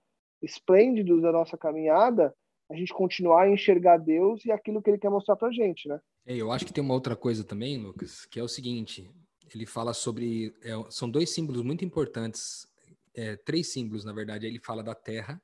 esplêndidos 0.42 1.22
da 1.22 1.32
nossa 1.32 1.56
caminhada, 1.56 2.34
a 2.70 2.74
gente 2.74 2.92
continuar 2.92 3.44
a 3.44 3.50
enxergar 3.50 3.96
Deus 3.96 4.44
e 4.44 4.50
aquilo 4.50 4.82
que 4.82 4.90
ele 4.90 4.98
quer 4.98 5.10
mostrar 5.10 5.36
pra 5.36 5.50
gente, 5.50 5.88
né? 5.88 5.98
É, 6.26 6.34
eu 6.34 6.50
acho 6.50 6.66
que 6.66 6.72
tem 6.72 6.82
uma 6.82 6.94
outra 6.94 7.14
coisa 7.14 7.44
também, 7.44 7.78
Lucas, 7.78 8.26
que 8.26 8.40
é 8.40 8.42
o 8.42 8.48
seguinte: 8.48 9.08
ele 9.54 9.64
fala 9.64 9.94
sobre. 9.94 10.52
É, 10.62 10.72
são 10.90 11.08
dois 11.08 11.30
símbolos 11.30 11.62
muito 11.62 11.84
importantes, 11.84 12.66
é, 13.14 13.36
três 13.36 13.72
símbolos, 13.72 14.04
na 14.04 14.12
verdade. 14.12 14.46
Ele 14.46 14.58
fala 14.58 14.82
da 14.82 14.94
terra, 14.94 15.40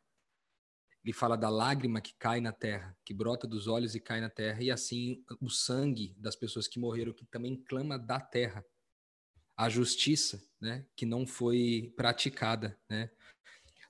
ele 1.04 1.12
fala 1.12 1.37
da 1.37 1.49
lágrima 1.49 2.00
que 2.00 2.14
cai 2.18 2.40
na 2.40 2.52
terra, 2.52 2.97
que 3.04 3.12
brota 3.12 3.47
dos 3.47 3.66
olhos 3.66 3.94
e 3.94 4.00
cai 4.00 4.21
na 4.21 4.30
terra, 4.30 4.62
e 4.62 4.71
assim 4.71 5.25
o 5.40 5.50
sangue 5.50 6.14
das 6.18 6.37
pessoas 6.37 6.68
que 6.68 6.78
morreram, 6.78 7.12
que 7.12 7.25
também 7.26 7.56
clama 7.56 7.99
da 7.99 8.21
terra. 8.21 8.64
A 9.56 9.68
justiça, 9.68 10.42
né, 10.61 10.87
que 10.97 11.04
não 11.04 11.26
foi 11.26 11.92
praticada, 11.97 12.78
né, 12.88 13.11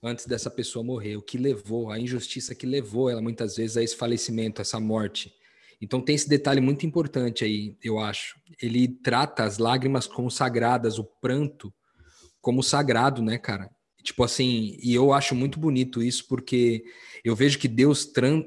antes 0.02 0.26
dessa 0.26 0.50
pessoa 0.50 0.84
morrer, 0.84 1.16
o 1.16 1.22
que 1.22 1.38
levou, 1.38 1.90
a 1.90 1.98
injustiça 1.98 2.54
que 2.54 2.66
levou 2.66 3.08
ela 3.08 3.22
muitas 3.22 3.56
vezes 3.56 3.76
a 3.76 3.82
esse 3.82 3.96
falecimento, 3.96 4.60
essa 4.60 4.80
morte. 4.80 5.32
Então 5.80 6.00
tem 6.00 6.14
esse 6.14 6.28
detalhe 6.28 6.60
muito 6.60 6.86
importante 6.86 7.44
aí, 7.44 7.76
eu 7.82 7.98
acho. 7.98 8.40
Ele 8.60 8.88
trata 8.88 9.44
as 9.44 9.58
lágrimas 9.58 10.06
como 10.06 10.30
sagradas, 10.30 10.98
o 10.98 11.04
pranto 11.04 11.72
como 12.40 12.62
sagrado, 12.62 13.22
né, 13.22 13.38
cara? 13.38 13.70
Tipo 14.02 14.24
assim, 14.24 14.76
e 14.82 14.94
eu 14.94 15.12
acho 15.12 15.34
muito 15.34 15.58
bonito 15.58 16.02
isso 16.02 16.26
porque 16.28 16.84
eu 17.24 17.34
vejo 17.36 17.58
que 17.58 17.68
Deus, 17.68 18.06
tran... 18.06 18.44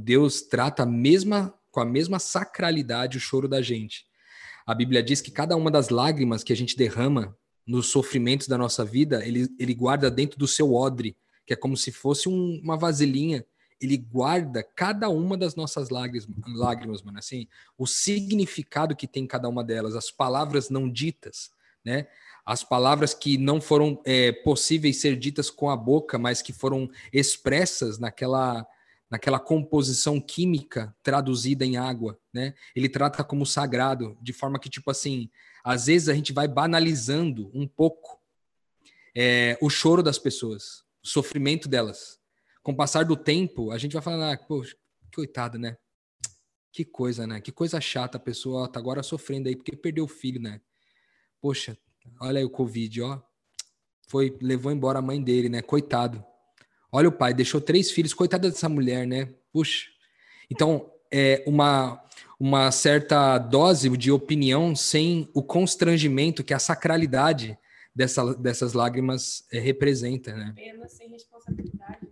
Deus 0.00 0.42
trata 0.42 0.84
a 0.84 0.86
mesma 0.86 1.54
com 1.70 1.80
a 1.80 1.84
mesma 1.84 2.18
sacralidade 2.18 3.16
o 3.16 3.20
choro 3.20 3.48
da 3.48 3.62
gente. 3.62 4.06
A 4.66 4.74
Bíblia 4.74 5.02
diz 5.02 5.20
que 5.20 5.30
cada 5.30 5.56
uma 5.56 5.70
das 5.70 5.88
lágrimas 5.88 6.44
que 6.44 6.52
a 6.52 6.56
gente 6.56 6.76
derrama 6.76 7.36
nos 7.66 7.86
sofrimentos 7.86 8.46
da 8.46 8.58
nossa 8.58 8.84
vida, 8.84 9.26
ele, 9.26 9.48
ele 9.58 9.74
guarda 9.74 10.10
dentro 10.10 10.38
do 10.38 10.46
seu 10.46 10.74
odre, 10.74 11.16
que 11.46 11.54
é 11.54 11.56
como 11.56 11.76
se 11.76 11.90
fosse 11.90 12.28
um, 12.28 12.60
uma 12.62 12.76
vasilhinha 12.76 13.44
ele 13.82 13.96
guarda 13.96 14.62
cada 14.62 15.08
uma 15.08 15.36
das 15.36 15.56
nossas 15.56 15.90
lágrimas, 15.90 16.28
lágrimas, 16.54 17.02
mano, 17.02 17.18
assim, 17.18 17.48
o 17.76 17.86
significado 17.86 18.94
que 18.94 19.08
tem 19.08 19.26
cada 19.26 19.48
uma 19.48 19.64
delas, 19.64 19.96
as 19.96 20.10
palavras 20.10 20.70
não 20.70 20.88
ditas, 20.88 21.50
né? 21.84 22.06
As 22.44 22.64
palavras 22.64 23.14
que 23.14 23.38
não 23.38 23.60
foram 23.60 24.00
é, 24.04 24.32
possíveis 24.32 25.00
ser 25.00 25.16
ditas 25.16 25.50
com 25.50 25.70
a 25.70 25.76
boca, 25.76 26.18
mas 26.18 26.42
que 26.42 26.52
foram 26.52 26.90
expressas 27.12 27.98
naquela 27.98 28.66
naquela 29.10 29.38
composição 29.38 30.18
química 30.18 30.96
traduzida 31.02 31.66
em 31.66 31.76
água, 31.76 32.18
né? 32.32 32.54
Ele 32.74 32.88
trata 32.88 33.22
como 33.22 33.44
sagrado, 33.44 34.16
de 34.22 34.32
forma 34.32 34.58
que 34.58 34.70
tipo 34.70 34.90
assim, 34.90 35.28
às 35.62 35.84
vezes 35.84 36.08
a 36.08 36.14
gente 36.14 36.32
vai 36.32 36.48
banalizando 36.48 37.50
um 37.52 37.68
pouco 37.68 38.18
é, 39.14 39.58
o 39.60 39.68
choro 39.68 40.02
das 40.02 40.18
pessoas, 40.18 40.82
o 41.04 41.08
sofrimento 41.08 41.68
delas 41.68 42.22
com 42.62 42.72
o 42.72 42.76
passar 42.76 43.04
do 43.04 43.16
tempo, 43.16 43.72
a 43.72 43.78
gente 43.78 43.92
vai 43.92 44.02
falando, 44.02 44.22
ah, 44.22 44.36
pô, 44.36 44.64
coitado, 45.14 45.58
né? 45.58 45.76
Que 46.70 46.84
coisa, 46.84 47.26
né? 47.26 47.40
Que 47.40 47.52
coisa 47.52 47.80
chata 47.80 48.16
a 48.16 48.20
pessoa 48.20 48.70
tá 48.70 48.78
agora 48.78 49.02
sofrendo 49.02 49.48
aí 49.48 49.56
porque 49.56 49.76
perdeu 49.76 50.04
o 50.04 50.08
filho, 50.08 50.40
né? 50.40 50.60
Poxa, 51.40 51.76
olha 52.20 52.38
aí 52.38 52.44
o 52.44 52.50
Covid, 52.50 53.02
ó. 53.02 53.20
Foi, 54.08 54.36
levou 54.40 54.70
embora 54.70 54.98
a 54.98 55.02
mãe 55.02 55.22
dele, 55.22 55.48
né? 55.48 55.62
Coitado. 55.62 56.24
Olha 56.90 57.08
o 57.08 57.12
pai, 57.12 57.32
deixou 57.32 57.60
três 57.60 57.90
filhos, 57.90 58.12
coitada 58.12 58.50
dessa 58.50 58.68
mulher, 58.68 59.06
né? 59.06 59.34
Puxa. 59.52 59.86
Então, 60.50 60.90
é 61.10 61.42
uma, 61.46 62.02
uma 62.38 62.70
certa 62.70 63.38
dose 63.38 63.88
de 63.96 64.10
opinião 64.12 64.76
sem 64.76 65.28
o 65.32 65.42
constrangimento 65.42 66.44
que 66.44 66.52
a 66.52 66.58
sacralidade 66.58 67.58
dessa, 67.94 68.34
dessas 68.34 68.72
lágrimas 68.72 69.44
é, 69.52 69.58
representa, 69.58 70.34
né? 70.34 70.52
Pena 70.56 70.88
sem 70.88 71.08
responsabilidade. 71.08 72.08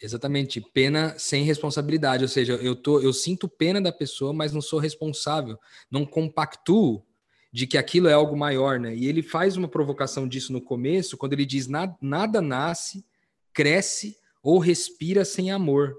Exatamente, 0.00 0.60
pena 0.60 1.18
sem 1.18 1.42
responsabilidade, 1.42 2.22
ou 2.22 2.28
seja, 2.28 2.54
eu 2.54 2.76
tô, 2.76 3.00
eu 3.00 3.12
sinto 3.12 3.48
pena 3.48 3.80
da 3.80 3.90
pessoa, 3.90 4.32
mas 4.32 4.52
não 4.52 4.60
sou 4.60 4.78
responsável, 4.78 5.58
não 5.90 6.06
compactuo 6.06 7.04
de 7.50 7.66
que 7.66 7.78
aquilo 7.78 8.08
é 8.08 8.12
algo 8.12 8.36
maior, 8.36 8.78
né? 8.78 8.94
E 8.94 9.06
ele 9.06 9.22
faz 9.22 9.56
uma 9.56 9.68
provocação 9.68 10.28
disso 10.28 10.52
no 10.52 10.60
começo, 10.60 11.16
quando 11.16 11.32
ele 11.32 11.46
diz 11.46 11.66
nada, 11.66 12.42
nasce, 12.42 13.04
cresce 13.52 14.16
ou 14.42 14.58
respira 14.58 15.24
sem 15.24 15.50
amor. 15.50 15.96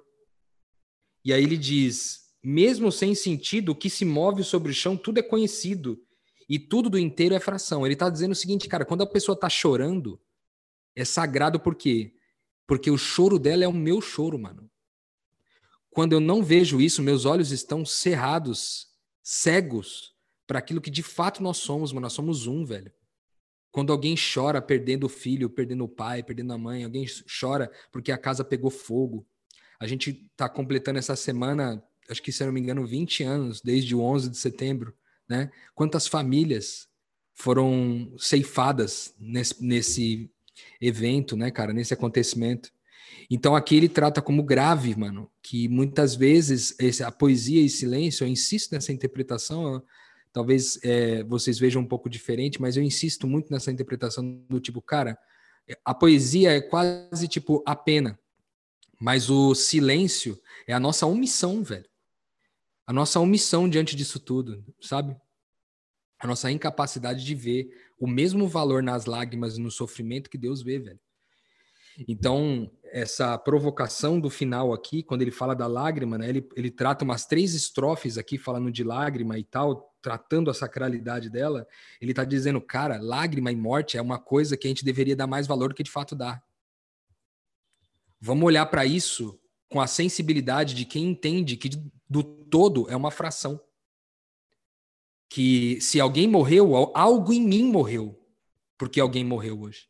E 1.25 1.33
aí 1.33 1.43
ele 1.43 1.57
diz, 1.57 2.29
mesmo 2.43 2.91
sem 2.91 3.15
sentido, 3.15 3.71
o 3.71 3.75
que 3.75 3.89
se 3.89 4.05
move 4.05 4.43
sobre 4.43 4.71
o 4.71 4.75
chão, 4.75 4.95
tudo 4.95 5.19
é 5.19 5.23
conhecido 5.23 6.01
e 6.47 6.57
tudo 6.57 6.89
do 6.89 6.99
inteiro 6.99 7.35
é 7.35 7.39
fração. 7.39 7.85
Ele 7.85 7.93
está 7.93 8.09
dizendo 8.09 8.31
o 8.31 8.35
seguinte, 8.35 8.67
cara, 8.67 8.85
quando 8.85 9.01
a 9.01 9.07
pessoa 9.07 9.33
está 9.33 9.49
chorando, 9.49 10.19
é 10.95 11.03
sagrado 11.03 11.59
por 11.59 11.75
quê? 11.75 12.13
Porque 12.65 12.91
o 12.91 12.97
choro 12.97 13.39
dela 13.39 13.63
é 13.63 13.67
o 13.67 13.73
meu 13.73 13.99
choro, 14.01 14.37
mano. 14.37 14.69
Quando 15.89 16.13
eu 16.13 16.19
não 16.19 16.43
vejo 16.43 16.79
isso, 16.79 17.01
meus 17.01 17.25
olhos 17.25 17.51
estão 17.51 17.83
cerrados, 17.83 18.87
cegos 19.23 20.08
para 20.49 20.57
aquilo 20.57 20.81
que 20.81 20.89
de 20.89 21.03
fato 21.03 21.43
nós 21.43 21.57
somos, 21.57 21.93
mano. 21.93 22.05
Nós 22.05 22.13
somos 22.13 22.47
um, 22.47 22.65
velho. 22.65 22.91
Quando 23.71 23.93
alguém 23.93 24.15
chora 24.15 24.59
perdendo 24.59 25.03
o 25.03 25.09
filho, 25.09 25.47
perdendo 25.47 25.83
o 25.83 25.87
pai, 25.87 26.23
perdendo 26.23 26.51
a 26.51 26.57
mãe, 26.57 26.83
alguém 26.83 27.05
chora 27.39 27.71
porque 27.91 28.11
a 28.11 28.17
casa 28.17 28.43
pegou 28.43 28.71
fogo. 28.71 29.27
A 29.79 29.85
gente 29.85 30.27
está 30.31 30.49
completando 30.49 30.97
essa 30.97 31.15
semana, 31.15 31.83
acho 32.09 32.23
que 32.23 32.31
se 32.31 32.41
eu 32.41 32.47
não 32.47 32.53
me 32.55 32.59
engano, 32.59 32.83
20 32.83 33.21
anos, 33.21 33.61
desde 33.61 33.93
o 33.93 34.01
11 34.01 34.31
de 34.31 34.37
setembro, 34.39 34.91
né? 35.29 35.51
Quantas 35.75 36.07
famílias 36.07 36.87
foram 37.35 38.11
ceifadas 38.17 39.13
nesse, 39.19 39.63
nesse 39.63 40.31
evento, 40.81 41.37
né, 41.37 41.51
cara, 41.51 41.73
nesse 41.73 41.93
acontecimento. 41.93 42.71
Então 43.29 43.55
aqui 43.55 43.75
ele 43.75 43.87
trata 43.87 44.19
como 44.19 44.41
grave, 44.41 44.95
mano, 44.95 45.29
que 45.43 45.67
muitas 45.67 46.15
vezes 46.15 46.75
esse, 46.79 47.03
a 47.03 47.11
poesia 47.11 47.61
e 47.61 47.69
silêncio, 47.69 48.23
eu 48.23 48.27
insisto 48.27 48.73
nessa 48.73 48.91
interpretação, 48.91 49.83
talvez 50.31 50.79
é, 50.83 51.23
vocês 51.23 51.59
vejam 51.59 51.81
um 51.81 51.87
pouco 51.87 52.09
diferente, 52.09 52.61
mas 52.61 52.77
eu 52.77 52.83
insisto 52.83 53.27
muito 53.27 53.51
nessa 53.51 53.71
interpretação 53.71 54.45
do 54.49 54.59
tipo, 54.59 54.81
cara, 54.81 55.17
a 55.85 55.93
poesia 55.93 56.51
é 56.51 56.61
quase 56.61 57.27
tipo 57.27 57.63
a 57.65 57.75
pena, 57.75 58.19
mas 58.99 59.29
o 59.29 59.53
silêncio 59.55 60.39
é 60.67 60.73
a 60.73 60.79
nossa 60.79 61.05
omissão, 61.05 61.63
velho. 61.63 61.87
A 62.85 62.93
nossa 62.93 63.19
omissão 63.19 63.69
diante 63.69 63.95
disso 63.95 64.19
tudo, 64.19 64.63
sabe? 64.81 65.15
A 66.19 66.27
nossa 66.27 66.51
incapacidade 66.51 67.23
de 67.23 67.35
ver 67.35 67.69
o 67.99 68.07
mesmo 68.07 68.47
valor 68.47 68.81
nas 68.81 69.05
lágrimas 69.05 69.57
e 69.57 69.61
no 69.61 69.69
sofrimento 69.69 70.29
que 70.29 70.37
Deus 70.37 70.61
vê, 70.61 70.79
velho. 70.79 70.99
Então, 72.07 72.71
essa 72.85 73.37
provocação 73.37 74.19
do 74.19 74.29
final 74.29 74.73
aqui, 74.73 75.03
quando 75.03 75.21
ele 75.21 75.31
fala 75.31 75.53
da 75.53 75.67
lágrima, 75.67 76.17
né, 76.17 76.29
ele, 76.29 76.47
ele 76.55 76.71
trata 76.71 77.03
umas 77.03 77.25
três 77.25 77.53
estrofes 77.53 78.17
aqui 78.17 78.37
falando 78.37 78.71
de 78.71 78.83
lágrima 78.83 79.37
e 79.37 79.43
tal, 79.43 79.88
tratando 80.01 80.49
a 80.49 80.53
sacralidade 80.53 81.29
dela. 81.29 81.67
Ele 81.99 82.11
está 82.11 82.23
dizendo, 82.23 82.61
cara, 82.61 82.99
lágrima 82.99 83.51
e 83.51 83.55
morte 83.55 83.97
é 83.97 84.01
uma 84.01 84.19
coisa 84.19 84.57
que 84.57 84.67
a 84.67 84.69
gente 84.69 84.85
deveria 84.85 85.15
dar 85.15 85.27
mais 85.27 85.47
valor 85.47 85.69
do 85.69 85.75
que 85.75 85.83
de 85.83 85.91
fato 85.91 86.15
dá. 86.15 86.41
Vamos 88.19 88.45
olhar 88.45 88.65
para 88.65 88.85
isso 88.85 89.39
com 89.69 89.79
a 89.79 89.87
sensibilidade 89.87 90.73
de 90.73 90.85
quem 90.85 91.05
entende 91.05 91.55
que 91.55 91.69
do 92.09 92.23
todo 92.23 92.89
é 92.89 92.95
uma 92.95 93.11
fração 93.11 93.61
que 95.29 95.79
se 95.79 95.99
alguém 95.99 96.27
morreu, 96.27 96.75
algo 96.95 97.31
em 97.31 97.41
mim 97.41 97.63
morreu, 97.63 98.19
porque 98.75 98.99
alguém 98.99 99.23
morreu 99.23 99.61
hoje. 99.61 99.87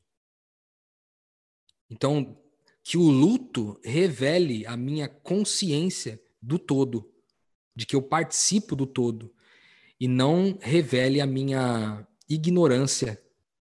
Então, 1.89 2.37
que 2.83 2.97
o 2.97 3.09
luto 3.09 3.79
revele 3.83 4.65
a 4.65 4.75
minha 4.75 5.07
consciência 5.07 6.21
do 6.41 6.59
todo, 6.59 7.09
de 7.73 7.85
que 7.85 7.95
eu 7.95 8.01
participo 8.01 8.75
do 8.75 8.85
todo, 8.85 9.33
e 9.99 10.07
não 10.07 10.57
revele 10.61 11.19
a 11.19 11.27
minha 11.27 12.07
ignorância 12.29 13.21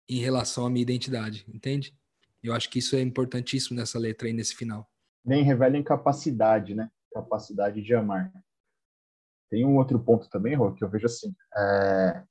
em 0.10 0.20
relação 0.20 0.66
à 0.66 0.70
minha 0.70 0.82
identidade, 0.82 1.46
entende? 1.54 1.96
Eu 2.42 2.54
acho 2.54 2.70
que 2.70 2.80
isso 2.80 2.96
é 2.96 3.02
importantíssimo 3.02 3.78
nessa 3.78 3.98
letra 4.00 4.28
aí, 4.28 4.34
nesse 4.34 4.56
final. 4.56 4.90
Nem 5.24 5.44
revela 5.44 5.78
incapacidade, 5.78 6.76
né? 6.76 6.90
Capacidade 7.14 7.82
de 7.82 7.94
amar. 7.94 8.32
Tem 9.50 9.66
um 9.66 9.78
outro 9.78 10.00
ponto 10.00 10.30
também, 10.30 10.56
Rô, 10.56 10.74
que 10.74 10.84
eu 10.84 10.90
vejo 10.90 11.06
assim. 11.06 11.34
É... 11.56 12.24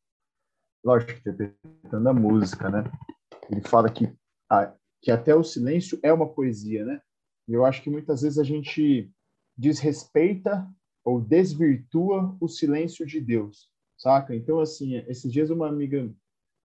Lógico, 0.84 1.12
interpretando 1.12 2.08
a 2.08 2.12
música, 2.12 2.68
né? 2.68 2.84
Ele 3.50 3.62
fala 3.62 3.90
que, 3.90 4.12
que 5.00 5.10
até 5.10 5.34
o 5.34 5.44
silêncio 5.44 5.98
é 6.02 6.12
uma 6.12 6.28
poesia, 6.28 6.84
né? 6.84 7.00
E 7.48 7.54
eu 7.54 7.64
acho 7.64 7.82
que 7.82 7.90
muitas 7.90 8.22
vezes 8.22 8.38
a 8.38 8.44
gente 8.44 9.10
desrespeita 9.56 10.68
ou 11.04 11.20
desvirtua 11.20 12.36
o 12.40 12.48
silêncio 12.48 13.06
de 13.06 13.20
Deus, 13.20 13.71
saca? 14.02 14.34
Então, 14.34 14.60
assim, 14.60 14.96
esses 15.08 15.32
dias 15.32 15.50
uma 15.50 15.68
amiga 15.68 16.12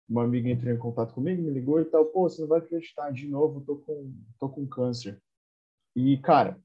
uma 0.07 0.23
amiga 0.23 0.49
entrou 0.49 0.71
em 0.71 0.77
contato 0.77 1.13
comigo, 1.13 1.41
me 1.41 1.49
ligou 1.51 1.81
e 1.81 1.85
tal, 1.85 2.05
pô, 2.05 2.29
você 2.29 2.41
não 2.41 2.47
vai 2.47 2.59
acreditar, 2.59 3.11
de 3.11 3.27
novo, 3.27 3.61
tô 3.61 3.77
com, 3.77 4.13
tô 4.39 4.47
com 4.47 4.67
câncer. 4.67 5.19
E, 5.95 6.17
cara, 6.19 6.61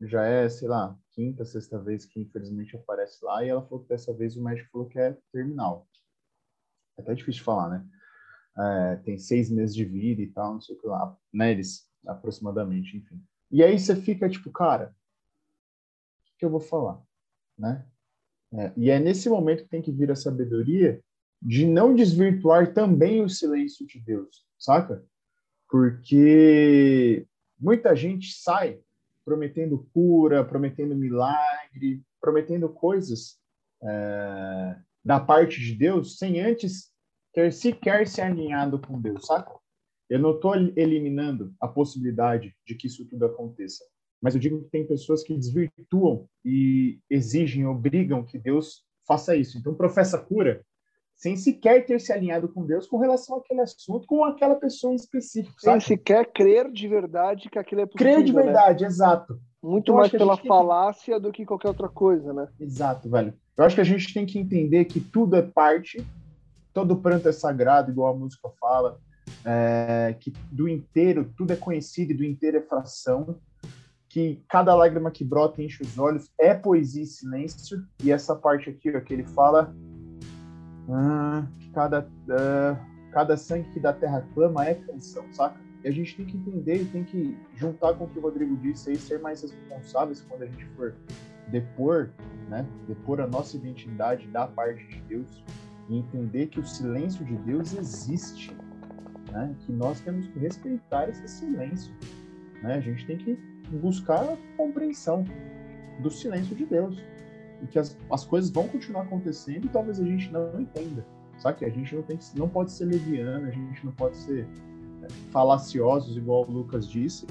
já 0.00 0.24
é, 0.24 0.48
sei 0.48 0.66
lá, 0.66 0.98
quinta, 1.10 1.44
sexta 1.44 1.78
vez 1.78 2.06
que 2.06 2.20
infelizmente 2.20 2.74
aparece 2.74 3.22
lá, 3.24 3.44
e 3.44 3.48
ela 3.48 3.62
falou 3.62 3.82
que 3.82 3.88
dessa 3.88 4.14
vez 4.14 4.36
o 4.36 4.42
médico 4.42 4.70
falou 4.70 4.88
que 4.88 4.98
é 4.98 5.16
terminal. 5.30 5.86
É 6.96 7.02
até 7.02 7.14
difícil 7.14 7.40
de 7.40 7.44
falar, 7.44 7.68
né? 7.68 7.86
É, 8.58 8.96
tem 8.96 9.18
seis 9.18 9.50
meses 9.50 9.74
de 9.74 9.84
vida 9.84 10.22
e 10.22 10.26
tal, 10.28 10.54
não 10.54 10.60
sei 10.60 10.76
o 10.76 10.78
que 10.80 10.86
lá, 10.86 11.16
né? 11.32 11.52
Eles, 11.52 11.88
aproximadamente, 12.06 12.96
enfim. 12.96 13.22
E 13.50 13.62
aí 13.62 13.78
você 13.78 13.94
fica 13.96 14.28
tipo, 14.28 14.50
cara, 14.50 14.94
o 16.34 16.38
que, 16.38 16.44
eu 16.44 16.50
vou 16.50 16.60
falar, 16.60 17.02
né? 17.58 17.86
É, 18.52 18.72
e 18.76 18.90
é 18.90 18.98
nesse 18.98 19.28
momento 19.28 19.64
que 19.64 19.70
tem 19.70 19.82
que 19.82 19.92
vir 19.92 20.10
a 20.10 20.16
sabedoria 20.16 21.00
de 21.40 21.66
não 21.66 21.94
desvirtuar 21.94 22.74
também 22.74 23.22
o 23.22 23.28
silêncio 23.28 23.86
de 23.86 23.98
Deus, 24.00 24.44
saca? 24.58 25.04
Porque 25.68 27.26
muita 27.58 27.94
gente 27.94 28.32
sai 28.32 28.80
prometendo 29.24 29.88
cura, 29.94 30.44
prometendo 30.44 30.94
milagre, 30.94 32.02
prometendo 32.20 32.68
coisas 32.68 33.38
é, 33.82 34.76
da 35.04 35.20
parte 35.20 35.60
de 35.60 35.74
Deus 35.74 36.18
sem 36.18 36.40
antes 36.40 36.90
ter 37.32 37.52
sequer 37.52 38.06
se 38.08 38.20
alinhado 38.20 38.80
com 38.80 39.00
Deus, 39.00 39.26
saca? 39.26 39.54
Eu 40.08 40.18
não 40.18 40.34
estou 40.34 40.56
eliminando 40.56 41.54
a 41.60 41.68
possibilidade 41.68 42.54
de 42.66 42.74
que 42.74 42.88
isso 42.88 43.06
tudo 43.08 43.26
aconteça, 43.26 43.84
mas 44.20 44.34
eu 44.34 44.40
digo 44.40 44.62
que 44.62 44.70
tem 44.70 44.86
pessoas 44.86 45.22
que 45.22 45.36
desvirtuam 45.36 46.26
e 46.44 46.98
exigem, 47.08 47.66
obrigam 47.66 48.24
que 48.24 48.38
Deus 48.38 48.84
faça 49.06 49.34
isso. 49.34 49.58
Então, 49.58 49.74
professa 49.74 50.18
cura 50.18 50.62
sem 51.20 51.36
sequer 51.36 51.84
ter 51.84 52.00
se 52.00 52.12
alinhado 52.12 52.48
com 52.48 52.64
Deus 52.64 52.86
com 52.86 52.96
relação 52.96 53.36
àquele 53.36 53.60
assunto, 53.60 54.06
com 54.06 54.24
aquela 54.24 54.54
pessoa 54.54 54.92
em 54.92 54.96
específico. 54.96 55.60
Sem 55.60 55.78
sequer 55.78 56.32
crer 56.32 56.72
de 56.72 56.88
verdade 56.88 57.50
que 57.50 57.58
aquilo 57.58 57.82
é 57.82 57.86
possível. 57.86 58.14
Crer 58.14 58.24
de 58.24 58.32
né? 58.32 58.42
verdade, 58.42 58.82
né? 58.84 58.88
exato. 58.88 59.38
Muito 59.62 59.92
então, 59.92 59.96
mais 59.96 60.10
pela 60.10 60.38
falácia 60.38 61.20
do 61.20 61.30
que 61.30 61.44
qualquer 61.44 61.68
outra 61.68 61.90
coisa, 61.90 62.32
né? 62.32 62.48
Exato, 62.58 63.10
velho. 63.10 63.34
Eu 63.54 63.64
acho 63.64 63.74
que 63.74 63.82
a 63.82 63.84
gente 63.84 64.14
tem 64.14 64.24
que 64.24 64.38
entender 64.38 64.86
que 64.86 64.98
tudo 64.98 65.36
é 65.36 65.42
parte, 65.42 66.02
todo 66.72 66.96
pranto 66.96 67.28
é 67.28 67.32
sagrado, 67.32 67.90
igual 67.90 68.14
a 68.14 68.18
música 68.18 68.48
fala, 68.58 68.98
é, 69.44 70.16
que 70.18 70.32
do 70.50 70.66
inteiro, 70.66 71.30
tudo 71.36 71.52
é 71.52 71.56
conhecido 71.56 72.12
e 72.12 72.16
do 72.16 72.24
inteiro 72.24 72.56
é 72.56 72.62
fração, 72.62 73.38
que 74.10 74.42
cada 74.48 74.74
lágrima 74.74 75.08
que 75.08 75.24
brota 75.24 75.62
enche 75.62 75.82
os 75.84 75.96
olhos 75.96 76.28
é 76.36 76.52
poesia 76.52 77.04
e 77.04 77.06
silêncio, 77.06 77.86
e 78.02 78.10
essa 78.10 78.34
parte 78.34 78.68
aqui, 78.68 78.94
ó, 78.94 79.00
que 79.00 79.14
ele 79.14 79.24
fala 79.24 79.72
ah, 80.90 81.46
cada, 81.72 82.00
uh, 82.00 83.10
cada 83.12 83.36
sangue 83.36 83.70
que 83.70 83.78
da 83.78 83.92
terra 83.92 84.26
clama 84.34 84.66
é 84.66 84.74
canção, 84.74 85.24
saca? 85.32 85.60
E 85.84 85.88
a 85.88 85.92
gente 85.92 86.16
tem 86.16 86.26
que 86.26 86.36
entender 86.36 86.82
e 86.82 86.84
tem 86.86 87.04
que 87.04 87.38
juntar 87.54 87.94
com 87.94 88.04
o 88.04 88.08
que 88.08 88.18
o 88.18 88.22
Rodrigo 88.22 88.56
disse 88.56 88.90
aí, 88.90 88.96
ser 88.96 89.20
mais 89.20 89.42
responsáveis 89.42 90.20
quando 90.28 90.42
a 90.42 90.46
gente 90.46 90.66
for 90.76 90.92
depor, 91.46 92.10
né? 92.48 92.66
Depor 92.88 93.20
a 93.20 93.28
nossa 93.28 93.56
identidade 93.56 94.26
da 94.26 94.46
parte 94.46 94.84
de 94.88 95.00
Deus 95.02 95.44
e 95.88 95.98
entender 95.98 96.48
que 96.48 96.58
o 96.58 96.66
silêncio 96.66 97.24
de 97.24 97.36
Deus 97.36 97.72
existe, 97.74 98.52
né? 99.30 99.54
Que 99.60 99.70
nós 99.72 100.00
temos 100.00 100.26
que 100.26 100.38
respeitar 100.40 101.08
esse 101.08 101.28
silêncio, 101.28 101.94
né? 102.60 102.74
A 102.74 102.80
gente 102.80 103.06
tem 103.06 103.16
que 103.16 103.49
buscar 103.76 104.22
a 104.24 104.36
compreensão 104.56 105.24
do 106.00 106.10
silêncio 106.10 106.54
de 106.56 106.64
Deus 106.64 107.02
e 107.62 107.66
que 107.66 107.78
as, 107.78 107.96
as 108.10 108.24
coisas 108.24 108.50
vão 108.50 108.66
continuar 108.68 109.02
acontecendo 109.02 109.66
e 109.66 109.68
talvez 109.68 110.00
a 110.00 110.04
gente 110.04 110.32
não 110.32 110.60
entenda. 110.60 111.04
Sabe? 111.38 111.64
A 111.64 111.70
gente 111.70 111.94
não, 111.94 112.02
tem, 112.02 112.18
não 112.36 112.48
pode 112.48 112.72
ser 112.72 112.84
leviano, 112.84 113.46
a 113.46 113.50
gente 113.50 113.84
não 113.84 113.92
pode 113.92 114.16
ser 114.16 114.46
é, 115.02 115.06
falaciosos, 115.30 116.16
igual 116.16 116.46
o 116.46 116.50
Lucas 116.50 116.86
disse, 116.86 117.26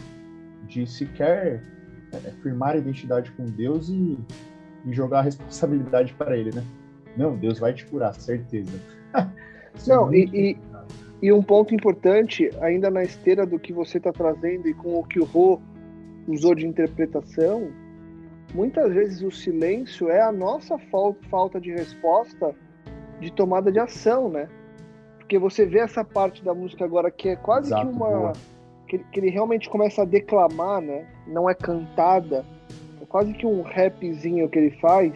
de 0.68 0.86
sequer 0.88 1.64
é, 2.12 2.32
firmar 2.42 2.72
a 2.72 2.78
identidade 2.78 3.32
com 3.32 3.46
Deus 3.46 3.90
e, 3.90 4.18
e 4.86 4.94
jogar 4.94 5.20
a 5.20 5.24
responsabilidade 5.24 6.14
para 6.14 6.36
Ele, 6.36 6.52
né? 6.56 6.64
Não, 7.16 7.36
Deus 7.36 7.60
vai 7.60 7.74
te 7.74 7.86
curar, 7.86 8.14
certeza. 8.16 8.80
não, 9.88 10.14
e, 10.14 10.30
e, 10.34 10.58
e, 11.22 11.32
um 11.32 11.44
ponto 11.44 11.74
importante, 11.76 12.50
ainda 12.62 12.90
na 12.90 13.04
esteira 13.04 13.46
do 13.46 13.60
que 13.60 13.74
você 13.74 13.98
está 13.98 14.12
trazendo 14.12 14.68
e 14.68 14.74
com 14.74 15.00
o 15.00 15.04
que 15.04 15.20
o 15.20 15.26
Rô 15.26 15.60
usou 16.30 16.54
de 16.54 16.66
interpretação, 16.66 17.70
muitas 18.54 18.94
vezes 18.94 19.22
o 19.22 19.32
silêncio 19.32 20.10
é 20.10 20.22
a 20.22 20.32
nossa 20.32 20.78
falta 21.30 21.60
de 21.60 21.72
resposta 21.72 22.56
de 23.20 23.32
tomada 23.32 23.72
de 23.72 23.80
ação, 23.80 24.30
né? 24.30 24.48
Porque 25.18 25.38
você 25.38 25.66
vê 25.66 25.80
essa 25.80 26.04
parte 26.04 26.44
da 26.44 26.54
música 26.54 26.86
agora 26.86 27.12
que 27.12 27.30
é 27.30 27.36
quase 27.36 27.68
Exato, 27.68 27.88
que 27.88 27.94
uma. 27.94 28.34
Que, 28.88 28.98
que, 28.98 29.20
ele 29.20 29.30
realmente 29.30 29.70
começa 29.70 30.02
a 30.02 30.06
declamar, 30.06 30.82
né? 30.82 31.06
Não 31.28 31.50
é 31.50 31.54
cantada. 31.54 32.46
É 33.02 33.06
quase 33.06 33.34
que 33.34 33.46
um 33.46 33.62
rapzinho 33.62 34.50
que 34.50 34.58
ele 34.58 34.72
faz. 34.80 35.14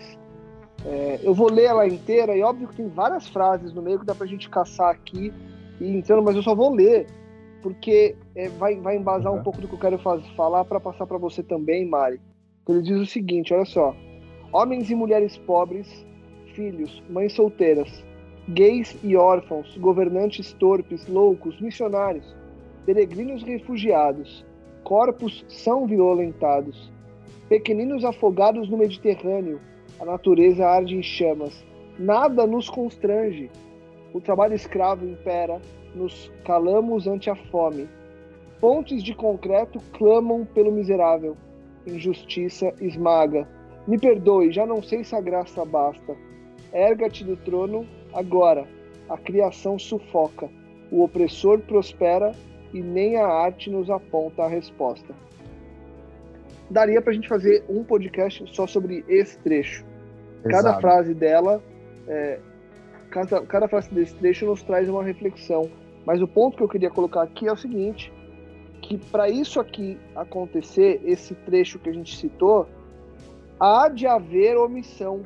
É, 0.86 1.20
eu 1.24 1.34
vou 1.34 1.50
ler 1.50 1.66
ela 1.66 1.88
inteira 1.88 2.36
e 2.36 2.44
óbvio 2.44 2.68
que 2.68 2.76
tem 2.76 2.90
várias 2.90 3.28
frases 3.28 3.74
no 3.74 3.82
meio 3.82 4.00
que 4.00 4.06
dá 4.06 4.14
pra 4.14 4.28
gente 4.28 4.50
caçar 4.50 4.90
aqui 4.90 5.34
e 5.80 5.98
entrando, 5.98 6.22
mas 6.22 6.36
eu 6.36 6.44
só 6.44 6.54
vou 6.54 6.74
ler 6.74 7.08
porque 7.64 8.16
é, 8.36 8.50
vai, 8.50 8.76
vai 8.76 8.98
embasar 8.98 9.32
uhum. 9.32 9.40
um 9.40 9.44
pouco 9.44 9.62
do 9.62 9.68
que 9.68 9.74
eu 9.74 9.80
quero 9.80 9.98
falar 10.36 10.66
para 10.66 10.80
passar 10.80 11.08
para 11.08 11.18
você 11.18 11.42
também, 11.42 11.88
Mari. 11.88 12.20
Ele 12.68 12.82
diz 12.82 13.00
o 13.00 13.06
seguinte: 13.06 13.54
olha 13.54 13.66
só. 13.66 13.96
Homens 14.52 14.92
e 14.92 14.96
mulheres 14.96 15.36
pobres, 15.38 16.06
filhos, 16.54 17.02
mães 17.10 17.34
solteiras, 17.34 18.04
gays 18.50 18.96
e 19.04 19.16
órfãos, 19.16 19.76
governantes 19.78 20.54
torpes, 20.54 21.08
loucos, 21.08 21.60
missionários, 21.60 22.36
peregrinos 22.86 23.42
refugiados, 23.42 24.46
corpos 24.84 25.44
são 25.48 25.88
violentados, 25.88 26.92
pequeninos 27.50 28.06
afogados 28.06 28.70
no 28.70 28.78
Mediterrâneo, 28.78 29.60
a 30.00 30.06
natureza 30.06 30.68
arde 30.68 30.96
em 30.96 31.02
chamas, 31.02 31.66
nada 31.98 32.46
nos 32.46 32.70
constrange, 32.70 33.50
o 34.14 34.22
trabalho 34.22 34.54
escravo 34.54 35.04
impera, 35.04 35.60
nos 35.96 36.32
calamos 36.46 37.08
ante 37.08 37.30
a 37.30 37.36
fome, 37.36 37.88
pontes 38.60 39.04
de 39.04 39.14
concreto 39.14 39.80
clamam 39.92 40.46
pelo 40.46 40.72
miserável, 40.72 41.36
injustiça 41.86 42.74
esmaga. 42.80 43.48
Me 43.88 43.98
perdoe, 43.98 44.52
já 44.52 44.66
não 44.66 44.82
sei 44.82 45.04
se 45.04 45.16
a 45.16 45.22
graça 45.22 45.66
basta. 45.66 46.16
Erga-te 46.72 47.24
do 47.24 47.36
trono 47.36 47.86
agora. 48.14 48.66
A 49.10 49.18
criação 49.18 49.78
sufoca. 49.78 50.50
O 50.90 51.04
opressor 51.04 51.60
prospera 51.60 52.32
e 52.74 52.82
nem 52.82 53.18
a 53.18 53.28
arte 53.28 53.70
nos 53.70 53.90
aponta 53.90 54.44
a 54.44 54.48
resposta. 54.48 55.14
Daria 56.70 57.02
para 57.02 57.12
a 57.12 57.14
gente 57.14 57.28
fazer 57.28 57.64
um 57.70 57.84
podcast 57.84 58.44
só 58.56 58.66
sobre 58.66 59.04
esse 59.08 59.38
trecho. 59.40 59.86
Exato. 60.46 60.64
Cada 60.64 60.80
frase 60.80 61.14
dela, 61.14 61.62
é, 62.08 62.40
cada, 63.12 63.46
cada 63.46 63.68
frase 63.68 63.94
desse 63.94 64.16
trecho 64.16 64.46
nos 64.46 64.64
traz 64.64 64.90
uma 64.90 65.04
reflexão. 65.04 65.70
Mas 66.06 66.22
o 66.22 66.28
ponto 66.28 66.58
que 66.58 66.64
eu 66.64 66.70
queria 66.70 66.90
colocar 66.90 67.22
aqui 67.22 67.48
é 67.48 67.52
o 67.52 67.58
seguinte: 67.58 68.12
que 68.82 68.98
para 68.98 69.30
isso 69.30 69.60
aqui 69.60 69.98
acontecer, 70.16 71.02
esse 71.04 71.34
trecho 71.34 71.80
que 71.80 71.90
a 71.90 71.94
gente 71.94 72.16
citou, 72.16 72.68
há 73.60 73.88
de 73.88 74.06
haver 74.06 74.58
omissão, 74.58 75.24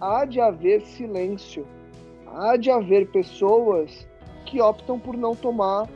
há 0.00 0.24
de 0.24 0.40
haver 0.40 0.82
silêncio, 0.82 1.66
há 2.26 2.56
de 2.56 2.70
haver 2.70 3.10
pessoas 3.10 4.06
que 4.46 4.60
optam 4.60 4.98
por 4.98 5.16
não 5.16 5.34
tomar 5.34 5.88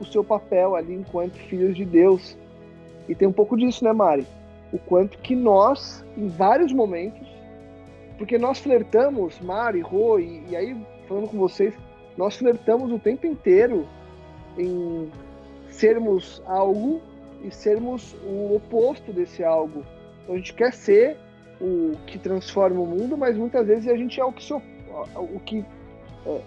o 0.00 0.04
seu 0.04 0.22
papel 0.22 0.74
ali 0.74 0.94
enquanto 0.94 1.34
filhos 1.34 1.76
de 1.76 1.84
Deus. 1.84 2.36
E 3.08 3.14
tem 3.14 3.28
um 3.28 3.32
pouco 3.32 3.56
disso, 3.56 3.84
né, 3.84 3.92
Mari? 3.92 4.26
O 4.72 4.78
quanto 4.78 5.18
que 5.18 5.36
nós, 5.36 6.04
em 6.16 6.28
vários 6.28 6.72
momentos, 6.72 7.26
porque 8.18 8.38
nós 8.38 8.58
flertamos, 8.58 9.40
Mari, 9.40 9.80
Rô, 9.80 10.18
e, 10.18 10.42
e 10.48 10.56
aí 10.56 10.76
falando 11.06 11.28
com 11.28 11.38
vocês, 11.38 11.74
nós 12.16 12.36
flertamos 12.36 12.92
o 12.92 12.98
tempo 12.98 13.26
inteiro 13.26 13.86
em 14.56 15.10
sermos 15.68 16.42
algo 16.46 17.00
e 17.42 17.50
sermos 17.50 18.14
o 18.24 18.54
oposto 18.54 19.12
desse 19.12 19.42
algo. 19.42 19.84
Então 20.22 20.34
a 20.34 20.38
gente 20.38 20.54
quer 20.54 20.72
ser 20.72 21.16
o 21.60 21.92
que 22.06 22.18
transforma 22.18 22.80
o 22.80 22.86
mundo, 22.86 23.16
mas 23.16 23.36
muitas 23.36 23.66
vezes 23.66 23.88
a 23.88 23.96
gente 23.96 24.20
é 24.20 24.24
o 24.24 24.32
que, 24.32 24.42
so, 24.42 24.62
o 25.16 25.40
que 25.40 25.64
é, 26.26 26.40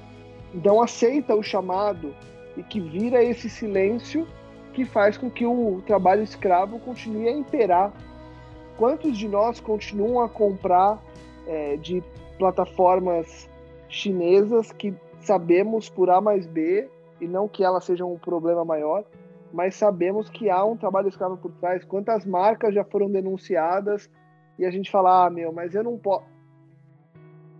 não 0.54 0.82
aceita 0.82 1.36
o 1.36 1.44
chamado 1.44 2.14
e 2.56 2.64
que 2.64 2.80
vira 2.80 3.24
esse 3.24 3.50
silêncio 3.50 4.28
que 4.74 4.86
faz 4.86 5.18
com 5.18 5.30
que 5.30 5.46
o 5.46 5.82
trabalho 5.86 6.24
escravo 6.24 6.80
continue 6.80 7.28
a 7.28 7.32
imperar. 7.32 7.92
Quantos 8.78 9.18
de 9.18 9.28
nós 9.28 9.60
continuam 9.60 10.22
a 10.22 10.30
comprar 10.30 11.02
é, 11.48 11.78
de 11.78 12.04
plataformas 12.38 13.50
chinesas 13.90 14.72
que 14.72 14.94
sabemos 15.28 15.90
por 15.90 16.10
A 16.10 16.22
mais 16.22 16.48
B 16.48 16.90
e 17.20 17.28
não 17.28 17.48
que 17.48 17.64
ela 17.64 17.82
seja 17.82 18.06
um 18.06 18.18
problema 18.18 18.64
maior, 18.64 19.04
mas 19.52 19.76
sabemos 19.76 20.30
que 20.30 20.50
há 20.50 20.64
um 20.64 20.78
trabalho 20.78 21.10
escravo 21.10 21.38
por 21.38 21.52
trás. 21.52 21.84
Quantas 21.84 22.26
marcas 22.26 22.74
já 22.74 22.84
foram 22.84 23.10
denunciadas 23.10 24.10
e 24.58 24.66
a 24.66 24.72
gente 24.72 24.90
fala, 24.90 25.26
ah, 25.26 25.30
meu, 25.30 25.52
mas 25.52 25.76
eu 25.76 25.84
não 25.84 25.98
posso. 25.98 26.26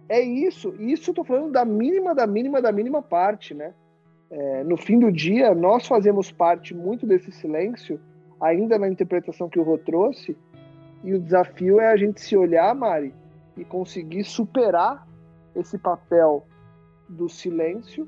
é 0.10 0.22
isso. 0.22 0.74
Isso 0.80 1.12
eu 1.12 1.16
tô 1.16 1.24
falando 1.24 1.52
da 1.52 1.66
mínima, 1.66 2.16
da 2.16 2.26
mínima, 2.26 2.62
da 2.62 2.72
mínima 2.72 3.02
parte, 3.02 3.54
né? 3.54 3.74
É, 4.30 4.64
no 4.64 4.78
fim 4.78 5.00
do 5.00 5.12
dia, 5.12 5.54
nós 5.54 5.88
fazemos 5.88 6.32
parte 6.32 6.74
muito 6.74 7.06
desse 7.06 7.32
silêncio, 7.32 8.00
ainda 8.40 8.78
na 8.78 8.88
interpretação 8.88 9.50
que 9.50 9.60
o 9.60 9.64
Rô 9.64 9.78
trouxe, 9.78 10.38
e 11.04 11.14
o 11.14 11.20
desafio 11.20 11.80
é 11.80 11.92
a 11.92 11.98
gente 11.98 12.20
se 12.20 12.36
olhar, 12.36 12.74
Mari, 12.76 13.14
e 13.56 13.64
conseguir 13.64 14.24
superar 14.24 15.08
esse 15.56 15.78
papel 15.78 16.46
do 17.08 17.30
silêncio 17.30 18.08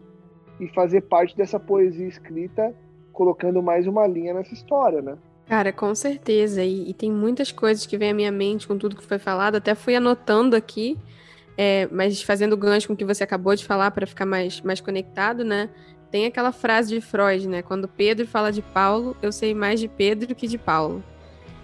e 0.60 0.68
fazer 0.68 1.02
parte 1.02 1.36
dessa 1.36 1.60
poesia 1.60 2.08
escrita, 2.08 2.76
colocando 3.14 3.62
mais 3.62 3.88
uma 3.88 4.06
linha 4.06 4.34
nessa 4.34 4.54
história, 4.54 5.02
né? 5.02 5.18
Cara, 5.48 5.74
com 5.74 5.96
certeza. 5.96 6.64
E, 6.64 6.90
e, 6.90 6.94
tem 6.94 7.12
muitas 7.12 7.52
coisas 7.52 7.86
que 7.86 7.98
vem 7.98 8.12
à 8.12 8.14
minha 8.14 8.32
mente 8.32 8.68
com 8.68 8.78
tudo 8.78 8.96
que 8.96 9.04
foi 9.04 9.18
falado. 9.18 9.56
Até 9.56 9.74
fui 9.74 9.96
anotando 9.96 10.56
aqui, 10.56 10.98
é, 11.58 11.88
mas 11.92 12.22
fazendo 12.22 12.56
gancho 12.56 12.88
com 12.88 12.94
o 12.94 12.98
que 12.98 13.04
você 13.04 13.24
acabou 13.24 13.56
de 13.56 13.66
falar 13.66 13.90
para 13.92 14.06
ficar 14.06 14.26
mais, 14.26 14.62
mais 14.62 14.80
conectado, 14.80 15.44
né? 15.44 15.70
Tem 16.12 16.26
aquela 16.26 16.52
frase 16.52 16.94
de 16.94 17.02
Freud, 17.02 17.48
né? 17.48 17.62
Quando 17.64 17.88
Pedro 17.88 18.28
fala 18.28 18.52
de 18.52 18.62
Paulo, 18.62 19.16
eu 19.22 19.32
sei 19.32 19.54
mais 19.54 19.80
de 19.80 19.88
Pedro 19.88 20.36
que 20.36 20.48
de 20.48 20.58
Paulo. 20.58 21.04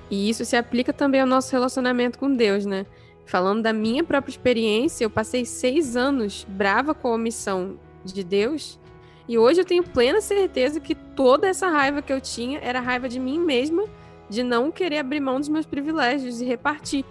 E 0.10 0.30
isso 0.30 0.46
se 0.46 0.56
aplica 0.56 0.92
também 0.92 1.22
ao 1.22 1.28
nosso 1.28 1.52
relacionamento 1.52 2.18
com 2.18 2.34
Deus, 2.34 2.66
né? 2.66 2.86
Falando 3.26 3.64
da 3.64 3.74
minha 3.74 4.04
própria 4.04 4.32
experiência, 4.32 5.04
eu 5.04 5.10
passei 5.10 5.46
seis 5.46 5.96
anos 5.96 6.46
brava 6.48 6.94
com 6.94 7.08
a 7.08 7.16
omissão 7.16 7.80
de 8.04 8.24
Deus. 8.24 8.80
E 9.28 9.38
hoje 9.38 9.62
eu 9.62 9.66
tenho 9.66 9.84
plena 9.84 10.22
certeza 10.22 10.80
que 10.80 10.94
toda 10.94 11.48
essa 11.48 11.68
raiva 11.68 12.02
que 12.02 12.14
eu 12.14 12.22
tinha 12.22 12.60
era 12.60 12.80
raiva 12.80 13.10
de 13.10 13.20
mim 13.20 13.40
mesma, 13.40 13.86
de 14.30 14.44
não 14.44 14.72
querer 14.72 15.00
abrir 15.00 15.20
mão 15.20 15.40
dos 15.40 15.50
meus 15.50 15.66
privilégios 15.66 16.40
e 16.40 16.46
repartir. 16.46 17.04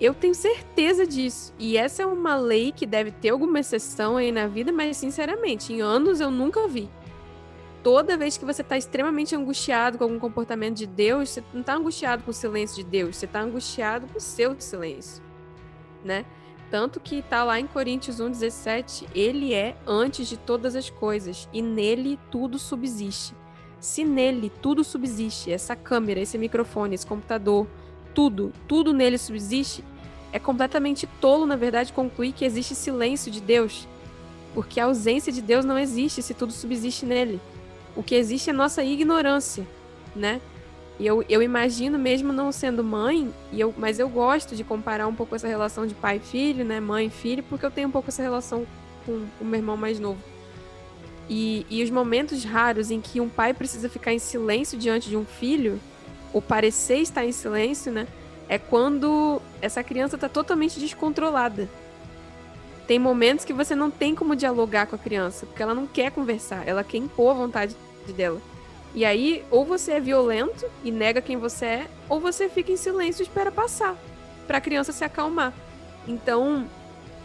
Eu 0.00 0.14
tenho 0.14 0.34
certeza 0.34 1.06
disso. 1.06 1.52
E 1.58 1.76
essa 1.76 2.02
é 2.02 2.06
uma 2.06 2.36
lei 2.36 2.72
que 2.72 2.86
deve 2.86 3.10
ter 3.10 3.30
alguma 3.30 3.60
exceção 3.60 4.16
aí 4.16 4.32
na 4.32 4.46
vida, 4.46 4.72
mas 4.72 4.96
sinceramente, 4.96 5.72
em 5.72 5.80
anos 5.80 6.20
eu 6.20 6.30
nunca 6.30 6.66
vi 6.68 6.88
toda 7.82 8.16
vez 8.16 8.36
que 8.36 8.44
você 8.44 8.62
está 8.62 8.76
extremamente 8.76 9.34
angustiado 9.34 9.98
com 9.98 10.04
algum 10.04 10.18
comportamento 10.18 10.76
de 10.76 10.86
Deus, 10.86 11.30
você 11.30 11.44
não 11.52 11.60
está 11.60 11.74
angustiado 11.74 12.22
com 12.22 12.30
o 12.30 12.34
silêncio 12.34 12.76
de 12.76 12.84
Deus, 12.84 13.16
você 13.16 13.26
está 13.26 13.40
angustiado 13.40 14.06
com 14.06 14.18
o 14.18 14.20
seu 14.20 14.54
silêncio, 14.58 15.22
né? 16.04 16.24
Tanto 16.70 17.00
que 17.00 17.16
está 17.16 17.44
lá 17.44 17.58
em 17.58 17.66
Coríntios 17.66 18.20
1,17, 18.20 19.06
ele 19.14 19.54
é 19.54 19.76
antes 19.86 20.28
de 20.28 20.36
todas 20.36 20.76
as 20.76 20.90
coisas, 20.90 21.48
e 21.52 21.62
nele 21.62 22.18
tudo 22.30 22.58
subsiste. 22.58 23.34
Se 23.80 24.04
nele 24.04 24.52
tudo 24.60 24.84
subsiste, 24.84 25.50
essa 25.50 25.74
câmera, 25.74 26.20
esse 26.20 26.36
microfone, 26.36 26.94
esse 26.94 27.06
computador, 27.06 27.66
tudo, 28.14 28.52
tudo 28.66 28.92
nele 28.92 29.16
subsiste, 29.16 29.82
é 30.30 30.38
completamente 30.38 31.06
tolo, 31.20 31.46
na 31.46 31.56
verdade, 31.56 31.92
concluir 31.92 32.32
que 32.32 32.44
existe 32.44 32.74
silêncio 32.74 33.30
de 33.30 33.40
Deus. 33.40 33.88
Porque 34.52 34.80
a 34.80 34.84
ausência 34.84 35.32
de 35.32 35.40
Deus 35.40 35.64
não 35.64 35.78
existe 35.78 36.20
se 36.22 36.34
tudo 36.34 36.52
subsiste 36.52 37.06
nele. 37.06 37.40
O 37.98 38.02
que 38.04 38.14
existe 38.14 38.48
é 38.48 38.52
nossa 38.52 38.80
ignorância, 38.84 39.66
né? 40.14 40.40
E 41.00 41.06
eu, 41.06 41.24
eu 41.28 41.42
imagino, 41.42 41.98
mesmo 41.98 42.32
não 42.32 42.52
sendo 42.52 42.84
mãe, 42.84 43.34
e 43.52 43.58
eu, 43.58 43.74
mas 43.76 43.98
eu 43.98 44.08
gosto 44.08 44.54
de 44.54 44.62
comparar 44.62 45.08
um 45.08 45.14
pouco 45.16 45.34
essa 45.34 45.48
relação 45.48 45.84
de 45.84 45.94
pai 45.94 46.18
e 46.18 46.20
filho, 46.20 46.64
né? 46.64 46.78
Mãe 46.78 47.08
e 47.08 47.10
filho, 47.10 47.42
porque 47.42 47.66
eu 47.66 47.72
tenho 47.72 47.88
um 47.88 47.90
pouco 47.90 48.08
essa 48.08 48.22
relação 48.22 48.64
com 49.04 49.26
o 49.40 49.44
meu 49.44 49.58
irmão 49.58 49.76
mais 49.76 49.98
novo. 49.98 50.20
E, 51.28 51.66
e 51.68 51.82
os 51.82 51.90
momentos 51.90 52.44
raros 52.44 52.92
em 52.92 53.00
que 53.00 53.20
um 53.20 53.28
pai 53.28 53.52
precisa 53.52 53.88
ficar 53.88 54.12
em 54.12 54.20
silêncio 54.20 54.78
diante 54.78 55.08
de 55.08 55.16
um 55.16 55.24
filho, 55.24 55.80
ou 56.32 56.40
parecer 56.40 56.98
estar 56.98 57.24
em 57.24 57.32
silêncio, 57.32 57.90
né? 57.90 58.06
É 58.48 58.58
quando 58.58 59.42
essa 59.60 59.82
criança 59.82 60.14
está 60.14 60.28
totalmente 60.28 60.78
descontrolada. 60.78 61.68
Tem 62.86 62.96
momentos 62.96 63.44
que 63.44 63.52
você 63.52 63.74
não 63.74 63.90
tem 63.90 64.14
como 64.14 64.36
dialogar 64.36 64.86
com 64.86 64.94
a 64.94 64.98
criança, 64.98 65.46
porque 65.46 65.64
ela 65.64 65.74
não 65.74 65.88
quer 65.88 66.12
conversar, 66.12 66.62
ela 66.64 66.84
quer 66.84 66.98
impor 66.98 67.32
a 67.32 67.34
vontade 67.40 67.76
dela. 68.12 68.40
E 68.94 69.04
aí, 69.04 69.44
ou 69.50 69.64
você 69.64 69.92
é 69.92 70.00
violento 70.00 70.64
e 70.82 70.90
nega 70.90 71.20
quem 71.20 71.36
você 71.36 71.64
é, 71.64 71.90
ou 72.08 72.20
você 72.20 72.48
fica 72.48 72.72
em 72.72 72.76
silêncio 72.76 73.22
e 73.22 73.26
espera 73.26 73.52
passar, 73.52 73.96
para 74.46 74.58
a 74.58 74.60
criança 74.60 74.92
se 74.92 75.04
acalmar. 75.04 75.52
Então, 76.06 76.66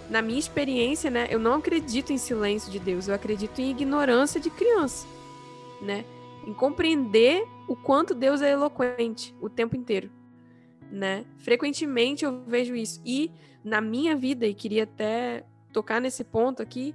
na 0.09 0.21
minha 0.21 0.39
experiência, 0.39 1.09
né, 1.09 1.27
eu 1.29 1.39
não 1.39 1.55
acredito 1.55 2.11
em 2.11 2.17
silêncio 2.17 2.71
de 2.71 2.79
Deus, 2.79 3.07
eu 3.07 3.15
acredito 3.15 3.59
em 3.59 3.71
ignorância 3.71 4.39
de 4.39 4.49
criança, 4.49 5.07
né? 5.81 6.05
Em 6.45 6.53
compreender 6.53 7.47
o 7.67 7.75
quanto 7.75 8.13
Deus 8.13 8.41
é 8.41 8.51
eloquente 8.51 9.33
o 9.41 9.49
tempo 9.49 9.77
inteiro, 9.77 10.11
né? 10.91 11.25
Frequentemente 11.37 12.25
eu 12.25 12.43
vejo 12.45 12.75
isso. 12.75 13.01
E 13.05 13.31
na 13.63 13.79
minha 13.79 14.15
vida, 14.15 14.45
e 14.45 14.53
queria 14.53 14.83
até 14.83 15.45
tocar 15.71 16.01
nesse 16.01 16.23
ponto 16.23 16.61
aqui, 16.61 16.93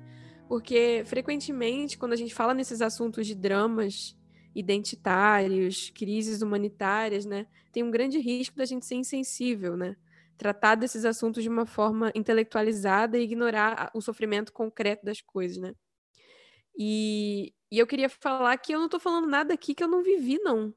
porque 0.49 1.03
frequentemente, 1.05 1.99
quando 1.99 2.15
a 2.15 2.17
gente 2.17 2.35
fala 2.35 2.55
nesses 2.55 2.81
assuntos 2.81 3.27
de 3.27 3.35
dramas 3.35 4.17
identitários, 4.55 5.91
crises 5.91 6.41
humanitárias, 6.41 7.27
né, 7.27 7.47
tem 7.71 7.83
um 7.83 7.91
grande 7.91 8.19
risco 8.19 8.57
da 8.57 8.65
gente 8.65 8.87
ser 8.87 8.95
insensível, 8.95 9.77
né? 9.77 9.97
Tratar 10.37 10.75
desses 10.77 11.05
assuntos 11.05 11.43
de 11.43 11.49
uma 11.49 11.67
forma 11.67 12.11
intelectualizada 12.15 13.19
e 13.19 13.23
ignorar 13.23 13.91
o 13.93 14.01
sofrimento 14.01 14.53
concreto 14.53 15.05
das 15.05 15.21
coisas, 15.21 15.59
né? 15.59 15.75
E, 16.77 17.53
e 17.71 17.79
eu 17.79 17.87
queria 17.87 18.09
falar 18.09 18.57
que 18.57 18.73
eu 18.73 18.79
não 18.79 18.87
estou 18.87 19.01
falando 19.01 19.29
nada 19.29 19.53
aqui 19.53 19.75
que 19.75 19.83
eu 19.83 19.89
não 19.89 20.03
vivi, 20.03 20.39
não. 20.39 20.73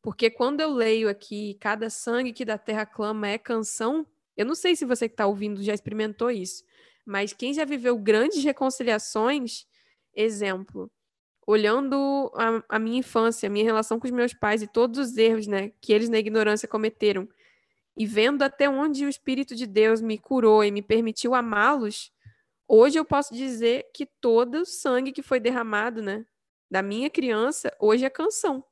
Porque 0.00 0.30
quando 0.30 0.60
eu 0.60 0.70
leio 0.70 1.08
aqui, 1.08 1.54
cada 1.60 1.90
sangue 1.90 2.32
que 2.32 2.44
da 2.44 2.56
terra 2.56 2.86
clama 2.86 3.28
é 3.28 3.38
canção, 3.38 4.06
eu 4.36 4.46
não 4.46 4.54
sei 4.54 4.76
se 4.76 4.84
você 4.84 5.08
que 5.08 5.14
está 5.14 5.26
ouvindo 5.26 5.62
já 5.62 5.74
experimentou 5.74 6.30
isso, 6.30 6.62
mas 7.06 7.32
quem 7.32 7.54
já 7.54 7.64
viveu 7.64 7.96
grandes 7.96 8.42
reconciliações, 8.42 9.64
exemplo, 10.12 10.90
olhando 11.46 12.32
a, 12.34 12.76
a, 12.76 12.78
minha 12.80 12.98
infância, 12.98 13.46
a 13.46 13.50
minha 13.50 13.64
relação 13.64 14.00
com 14.00 14.06
os 14.06 14.12
meus 14.12 14.34
pais 14.34 14.60
e 14.60 14.66
todos 14.66 14.98
os 14.98 15.16
erros, 15.16 15.46
né, 15.46 15.70
que 15.80 15.92
eles 15.92 16.08
na 16.08 16.18
ignorância 16.18 16.66
cometeram, 16.66 17.28
e 17.96 18.04
vendo 18.04 18.42
até 18.42 18.68
onde 18.68 19.06
o 19.06 19.08
Espírito 19.08 19.54
de 19.54 19.66
Deus 19.66 20.00
me 20.02 20.18
curou 20.18 20.64
e 20.64 20.72
me 20.72 20.82
permitiu 20.82 21.34
amá-los, 21.34 22.12
hoje 22.66 22.98
eu 22.98 23.04
posso 23.04 23.32
dizer 23.32 23.86
que 23.94 24.04
todo 24.04 24.62
o 24.62 24.66
sangue 24.66 25.12
que 25.12 25.22
foi 25.22 25.38
derramado, 25.38 26.02
né, 26.02 26.26
da 26.68 26.82
minha 26.82 27.08
criança, 27.08 27.72
hoje 27.78 28.04
é 28.04 28.10
canção. 28.10 28.64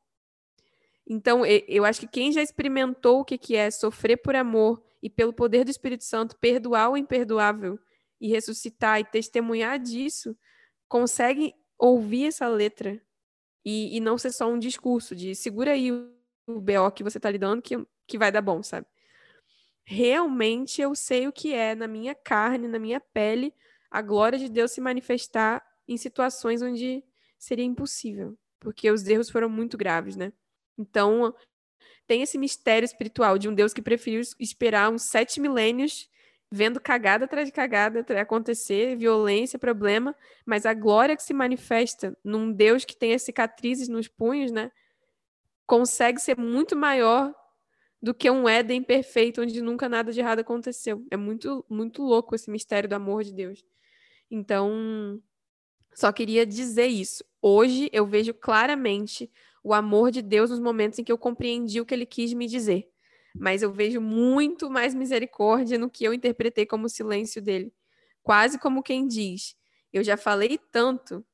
Então, 1.07 1.43
eu 1.47 1.85
acho 1.85 2.01
que 2.01 2.09
quem 2.09 2.33
já 2.33 2.43
experimentou 2.43 3.21
o 3.21 3.25
que 3.25 3.55
é 3.55 3.71
sofrer 3.71 4.17
por 4.17 4.35
amor 4.35 4.83
e 5.03 5.09
pelo 5.09 5.35
poder 5.35 5.65
do 5.65 5.71
Espírito 5.71 6.03
Santo 6.03 6.37
perdoar 6.39 6.91
o 6.91 6.97
imperdoável 6.97 7.79
e 8.21 8.29
ressuscitar 8.29 9.01
e 9.01 9.05
testemunhar 9.05 9.79
disso, 9.79 10.37
consegue 10.89 11.55
ouvir 11.79 12.27
essa 12.27 12.49
letra 12.49 13.01
e, 13.65 13.97
e 13.97 14.01
não 14.01 14.19
ser 14.19 14.33
só 14.33 14.49
um 14.49 14.59
discurso 14.59 15.15
de 15.15 15.35
segura 15.35 15.73
aí 15.73 15.91
o, 15.91 16.11
BO 16.61 16.91
que 16.95 17.03
você 17.03 17.19
está 17.19 17.31
lidando 17.31 17.63
que, 17.63 17.75
que 18.07 18.19
vai 18.19 18.31
dar 18.31 18.43
bom, 18.43 18.63
sabe? 18.63 18.87
Realmente 19.85 20.81
eu 20.81 20.95
sei 20.95 21.27
o 21.27 21.33
que 21.33 21.55
é 21.55 21.75
na 21.75 21.89
minha 21.89 22.15
carne, 22.15 22.69
na 22.69 22.79
minha 22.79 23.01
pele, 23.01 23.55
a 23.91 24.03
glória 24.03 24.39
de 24.39 24.49
Deus 24.49 24.73
se 24.73 24.81
manifestar 24.81 25.65
em 25.87 25.97
situações 25.97 26.63
onde 26.63 27.05
seria 27.39 27.65
impossível, 27.65 28.37
porque 28.59 28.91
os 28.91 29.07
erros 29.07 29.31
foram 29.31 29.49
muito 29.49 29.77
graves, 29.77 30.17
né? 30.17 30.33
Então, 30.77 31.35
tem 32.07 32.23
esse 32.23 32.37
mistério 32.37 32.85
espiritual 32.85 33.39
de 33.39 33.49
um 33.49 33.55
Deus 33.55 33.73
que 33.73 33.83
preferiu 33.83 34.21
esperar 34.39 34.91
uns 34.91 35.03
sete 35.03 35.41
milênios 35.41 36.09
vendo 36.55 36.81
cagada 36.81 37.25
atrás 37.25 37.49
de 37.49 37.53
cagada 37.53 38.07
acontecer, 38.21 38.97
violência, 38.97 39.59
problema, 39.59 40.15
mas 40.47 40.65
a 40.65 40.73
glória 40.73 41.17
que 41.17 41.23
se 41.23 41.35
manifesta 41.35 42.17
num 42.23 42.53
Deus 42.53 42.85
que 42.85 42.97
tem 42.97 43.13
as 43.13 43.23
cicatrizes 43.23 43.89
nos 43.89 44.07
punhos, 44.07 44.53
né, 44.53 44.71
consegue 45.67 46.21
ser 46.21 46.39
muito 46.39 46.77
maior 46.77 47.35
do 48.01 48.15
que 48.15 48.31
um 48.31 48.49
Éden 48.49 48.85
perfeito 48.85 49.43
onde 49.43 49.61
nunca 49.61 49.89
nada 49.89 50.13
de 50.13 50.21
errado 50.21 50.39
aconteceu. 50.39 51.05
É 51.11 51.17
muito 51.17 51.65
muito 51.69 52.03
louco 52.03 52.37
esse 52.37 52.49
mistério 52.51 52.89
do 52.89 52.95
amor 52.95 53.25
de 53.25 53.33
Deus. 53.33 53.65
Então, 54.31 55.21
só 55.93 56.13
queria 56.13 56.47
dizer 56.47 56.87
isso. 56.87 57.25
Hoje 57.43 57.91
eu 57.93 58.07
vejo 58.07 58.33
claramente 58.33 59.29
o 59.65 59.75
amor 59.75 60.13
de 60.13 60.23
Deus 60.23 60.51
nos 60.51 60.61
momentos 60.61 60.99
em 61.01 61.05
que 61.05 61.11
eu 61.11 61.19
compreendi 61.19 61.81
o 61.81 61.87
que 61.87 61.95
ele 61.95 62.07
quis 62.07 62.33
me 62.33 62.47
dizer 62.47 62.94
mas 63.35 63.63
eu 63.63 63.73
vejo 63.73 64.01
muito 64.01 64.71
mais 64.71 64.95
misericórdia 64.95 65.79
no 65.79 65.91
que 65.91 66.05
eu 66.05 66.15
interpretei 66.15 66.65
como 66.65 66.89
silêncio 66.89 67.43
dele. 67.43 67.75
Quase 68.23 68.59
como 68.59 68.83
quem 68.83 69.07
diz: 69.07 69.57
Eu 69.93 70.05
já 70.05 70.17
falei 70.17 70.59
tanto 70.71 71.25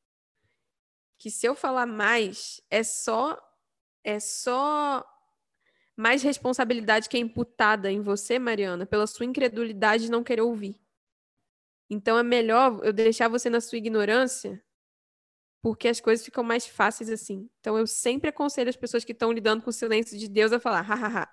que 1.19 1.31
se 1.31 1.47
eu 1.47 1.55
falar 1.55 1.87
mais, 1.87 2.63
é 2.71 2.83
só 2.83 3.39
é 4.03 4.19
só 4.19 5.05
mais 5.95 6.23
responsabilidade 6.23 7.11
que 7.11 7.17
é 7.19 7.21
imputada 7.21 7.93
em 7.93 8.01
você, 8.01 8.39
Mariana, 8.39 8.87
pela 8.87 9.07
sua 9.07 9.27
incredulidade 9.27 10.05
de 10.05 10.11
não 10.11 10.25
querer 10.25 10.41
ouvir. 10.41 10.81
Então 11.91 12.17
é 12.17 12.23
melhor 12.23 12.81
eu 12.83 12.93
deixar 12.93 13.29
você 13.29 13.51
na 13.51 13.61
sua 13.61 13.77
ignorância, 13.77 14.63
porque 15.61 15.89
as 15.89 16.01
coisas 16.01 16.25
ficam 16.25 16.43
mais 16.43 16.67
fáceis 16.67 17.11
assim. 17.11 17.51
Então 17.61 17.77
eu 17.77 17.87
sempre 17.87 18.31
aconselho 18.31 18.71
as 18.71 18.77
pessoas 18.77 19.05
que 19.05 19.13
estão 19.13 19.31
lidando 19.31 19.63
com 19.63 19.69
o 19.69 19.73
silêncio 19.73 20.17
de 20.17 20.29
Deus 20.29 20.53
a 20.53 20.61
falar, 20.61 20.81
hahaha, 20.81 21.29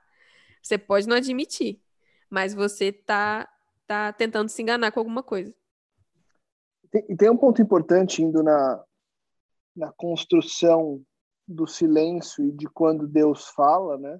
você 0.67 0.77
pode 0.77 1.08
não 1.08 1.15
admitir, 1.15 1.82
mas 2.30 2.53
você 2.53 2.86
está 2.86 3.49
tá 3.88 4.12
tentando 4.12 4.49
se 4.49 4.62
enganar 4.62 4.91
com 4.91 4.99
alguma 4.99 5.23
coisa. 5.23 5.53
E 6.93 7.15
tem 7.15 7.30
um 7.30 7.38
ponto 7.38 7.62
importante 7.62 8.21
indo 8.21 8.43
na, 8.43 8.84
na 9.75 9.91
construção 9.93 11.01
do 11.47 11.65
silêncio 11.65 12.43
e 12.43 12.51
de 12.51 12.67
quando 12.67 13.08
Deus 13.08 13.47
fala, 13.47 13.97
né? 13.97 14.19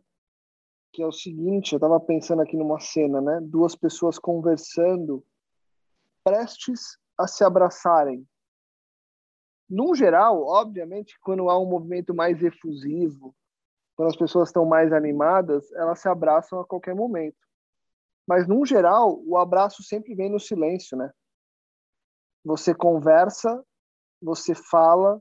Que 0.92 1.02
é 1.02 1.06
o 1.06 1.12
seguinte, 1.12 1.74
eu 1.74 1.78
estava 1.78 2.00
pensando 2.00 2.42
aqui 2.42 2.56
numa 2.56 2.80
cena, 2.80 3.20
né? 3.22 3.40
Duas 3.42 3.76
pessoas 3.76 4.18
conversando, 4.18 5.24
prestes 6.24 6.98
a 7.18 7.28
se 7.28 7.44
abraçarem. 7.44 8.26
Num 9.70 9.94
geral, 9.94 10.44
obviamente, 10.44 11.20
quando 11.20 11.50
há 11.50 11.60
um 11.60 11.66
movimento 11.66 12.14
mais 12.14 12.42
efusivo, 12.42 13.36
quando 13.98 14.10
as 14.10 14.16
pessoas 14.16 14.50
estão 14.50 14.64
mais 14.64 14.94
animadas, 14.94 15.72
elas 15.74 16.00
se 16.00 16.08
abraçam 16.08 16.60
a 16.60 16.66
qualquer 16.66 16.94
momento. 16.94 17.36
Mas, 18.28 18.48
num 18.48 18.64
geral, 18.64 19.20
o 19.26 19.36
abraço 19.38 19.82
sempre 19.82 20.14
vem 20.14 20.30
no 20.30 20.40
silêncio, 20.40 20.96
né? 20.96 21.12
Você 22.46 22.76
conversa, 22.76 23.66
você 24.22 24.54
fala, 24.54 25.20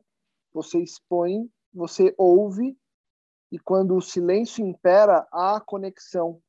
você 0.53 0.79
expõe, 0.79 1.51
você 1.73 2.15
ouve, 2.19 2.77
e 3.51 3.59
quando 3.59 3.97
o 3.97 4.03
silêncio 4.03 4.65
impera, 4.65 5.27
há 5.33 5.59
conexão. 5.65 6.41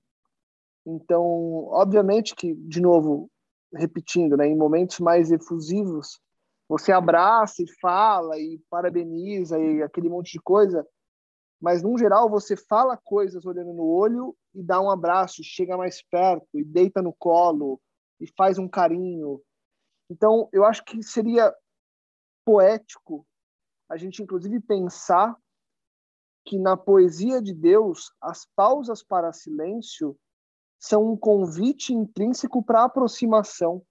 Então, 0.86 1.66
obviamente 1.70 2.36
que, 2.36 2.54
de 2.56 2.82
novo, 2.82 3.32
repetindo, 3.74 4.36
né, 4.36 4.48
em 4.48 4.58
momentos 4.58 5.00
mais 5.00 5.32
efusivos, 5.32 6.20
você 6.68 6.92
abraça 6.92 7.64
e 7.64 7.80
fala 7.80 8.38
e 8.38 8.60
parabeniza 8.70 9.58
e 9.58 9.82
aquele 9.82 10.10
monte 10.10 10.34
de 10.34 10.42
coisa, 10.42 10.86
mas, 11.60 11.82
num 11.82 11.98
geral, 11.98 12.30
você 12.30 12.56
fala 12.56 12.98
coisas 12.98 13.46
olhando 13.46 13.74
no 13.74 13.86
olho 13.86 14.36
e 14.54 14.62
dá 14.62 14.80
um 14.80 14.90
abraço, 14.90 15.44
chega 15.44 15.76
mais 15.78 16.02
perto 16.02 16.48
e 16.54 16.64
deita 16.64 17.02
no 17.02 17.14
colo 17.14 17.82
e 18.20 18.28
faz 18.38 18.58
um 18.58 18.68
carinho. 18.68 19.42
Então, 20.10 20.48
eu 20.54 20.64
acho 20.64 20.84
que 20.86 21.02
seria 21.02 21.54
poético 22.46 23.26
a 23.90 23.96
gente, 23.96 24.22
inclusive, 24.22 24.60
pensar 24.60 25.36
que 26.46 26.58
na 26.58 26.76
poesia 26.76 27.42
de 27.42 27.54
Deus, 27.54 28.12
as 28.22 28.46
pausas 28.56 29.02
para 29.02 29.34
silêncio 29.34 30.18
são 30.80 31.14
um 31.14 31.18
convite 31.18 31.94
intrínseco 31.94 32.64
para 32.64 32.84
aproximação. 32.84 33.82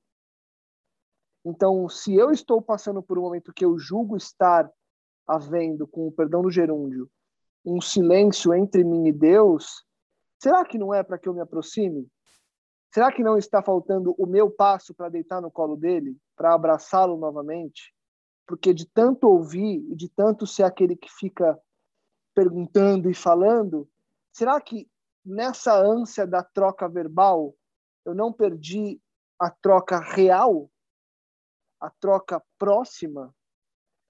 Então, 1.44 1.88
se 1.88 2.14
eu 2.14 2.30
estou 2.30 2.60
passando 2.60 3.02
por 3.02 3.18
um 3.18 3.22
momento 3.22 3.52
que 3.52 3.64
eu 3.64 3.78
julgo 3.78 4.16
estar 4.16 4.70
havendo, 5.26 5.86
com 5.86 6.06
o 6.06 6.12
perdão 6.12 6.42
do 6.42 6.50
gerúndio, 6.50 7.10
um 7.66 7.80
silêncio 7.80 8.54
entre 8.54 8.84
mim 8.84 9.08
e 9.08 9.12
Deus, 9.12 9.84
será 10.40 10.64
que 10.64 10.78
não 10.78 10.94
é 10.94 11.02
para 11.02 11.18
que 11.18 11.28
eu 11.28 11.34
me 11.34 11.40
aproxime? 11.40 12.08
Será 12.94 13.12
que 13.12 13.22
não 13.22 13.36
está 13.36 13.60
faltando 13.60 14.14
o 14.16 14.24
meu 14.24 14.48
passo 14.48 14.94
para 14.94 15.08
deitar 15.08 15.42
no 15.42 15.50
colo 15.50 15.76
dele, 15.76 16.16
para 16.36 16.54
abraçá-lo 16.54 17.16
novamente? 17.16 17.92
Porque 18.46 18.72
de 18.72 18.86
tanto 18.86 19.28
ouvir 19.28 19.84
e 19.90 19.96
de 19.96 20.08
tanto 20.08 20.46
ser 20.46 20.62
aquele 20.62 20.96
que 20.96 21.10
fica 21.12 21.60
perguntando 22.32 23.10
e 23.10 23.14
falando, 23.14 23.88
será 24.32 24.60
que 24.60 24.88
nessa 25.24 25.76
ânsia 25.76 26.26
da 26.26 26.42
troca 26.42 26.88
verbal 26.88 27.54
eu 28.04 28.14
não 28.14 28.32
perdi 28.32 29.00
a 29.38 29.50
troca 29.50 29.98
real? 29.98 30.70
A 31.80 31.90
troca 31.90 32.42
próxima? 32.56 33.34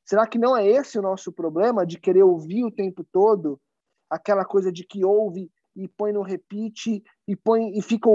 Será 0.06 0.26
que 0.26 0.38
não 0.38 0.56
é 0.56 0.66
esse 0.66 0.98
o 0.98 1.02
nosso 1.02 1.32
problema 1.32 1.84
de 1.84 1.98
querer 1.98 2.22
ouvir 2.22 2.64
o 2.64 2.70
tempo 2.70 3.04
todo 3.12 3.60
aquela 4.08 4.44
coisa 4.44 4.70
de 4.70 4.86
que 4.86 5.04
ouve 5.04 5.50
e 5.74 5.88
põe 5.88 6.12
no 6.12 6.22
repeat 6.22 7.02
e 7.26 7.36
põe 7.36 7.76
e 7.76 7.82
fica 7.82 8.08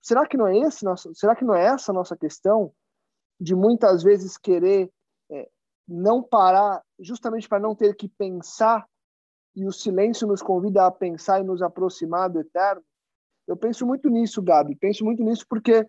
Será 0.00 0.26
que 0.26 0.36
não 0.36 0.46
é 0.46 0.56
esse 0.58 0.84
nosso, 0.84 1.14
será 1.14 1.34
que 1.34 1.44
não 1.44 1.54
é 1.54 1.64
essa 1.64 1.90
a 1.90 1.94
nossa 1.94 2.16
questão 2.16 2.72
de 3.40 3.54
muitas 3.54 4.02
vezes 4.02 4.36
querer 4.38 4.90
é, 5.30 5.48
não 5.86 6.22
parar 6.22 6.82
justamente 7.00 7.48
para 7.48 7.60
não 7.60 7.74
ter 7.74 7.94
que 7.96 8.08
pensar 8.08 8.86
e 9.56 9.66
o 9.66 9.72
silêncio 9.72 10.26
nos 10.26 10.40
convida 10.40 10.86
a 10.86 10.90
pensar 10.90 11.40
e 11.40 11.44
nos 11.44 11.62
aproximar 11.62 12.30
do 12.30 12.40
eterno? 12.40 12.82
Eu 13.46 13.56
penso 13.56 13.86
muito 13.86 14.08
nisso, 14.08 14.42
Gabi. 14.42 14.76
Penso 14.76 15.04
muito 15.04 15.22
nisso 15.22 15.44
porque 15.48 15.86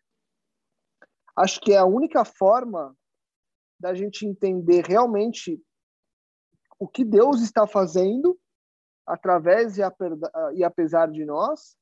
acho 1.36 1.60
que 1.62 1.74
é 1.74 1.78
a 1.78 1.86
única 1.86 2.26
forma 2.26 2.96
da 3.80 3.94
gente 3.94 4.26
entender 4.26 4.86
realmente 4.86 5.62
o 6.78 6.88
que 6.88 7.04
Deus 7.04 7.42
está 7.42 7.66
fazendo 7.66 8.38
através 9.06 9.78
e, 9.78 10.64
apesar 10.64 11.10
de 11.10 11.26
nós 11.26 11.78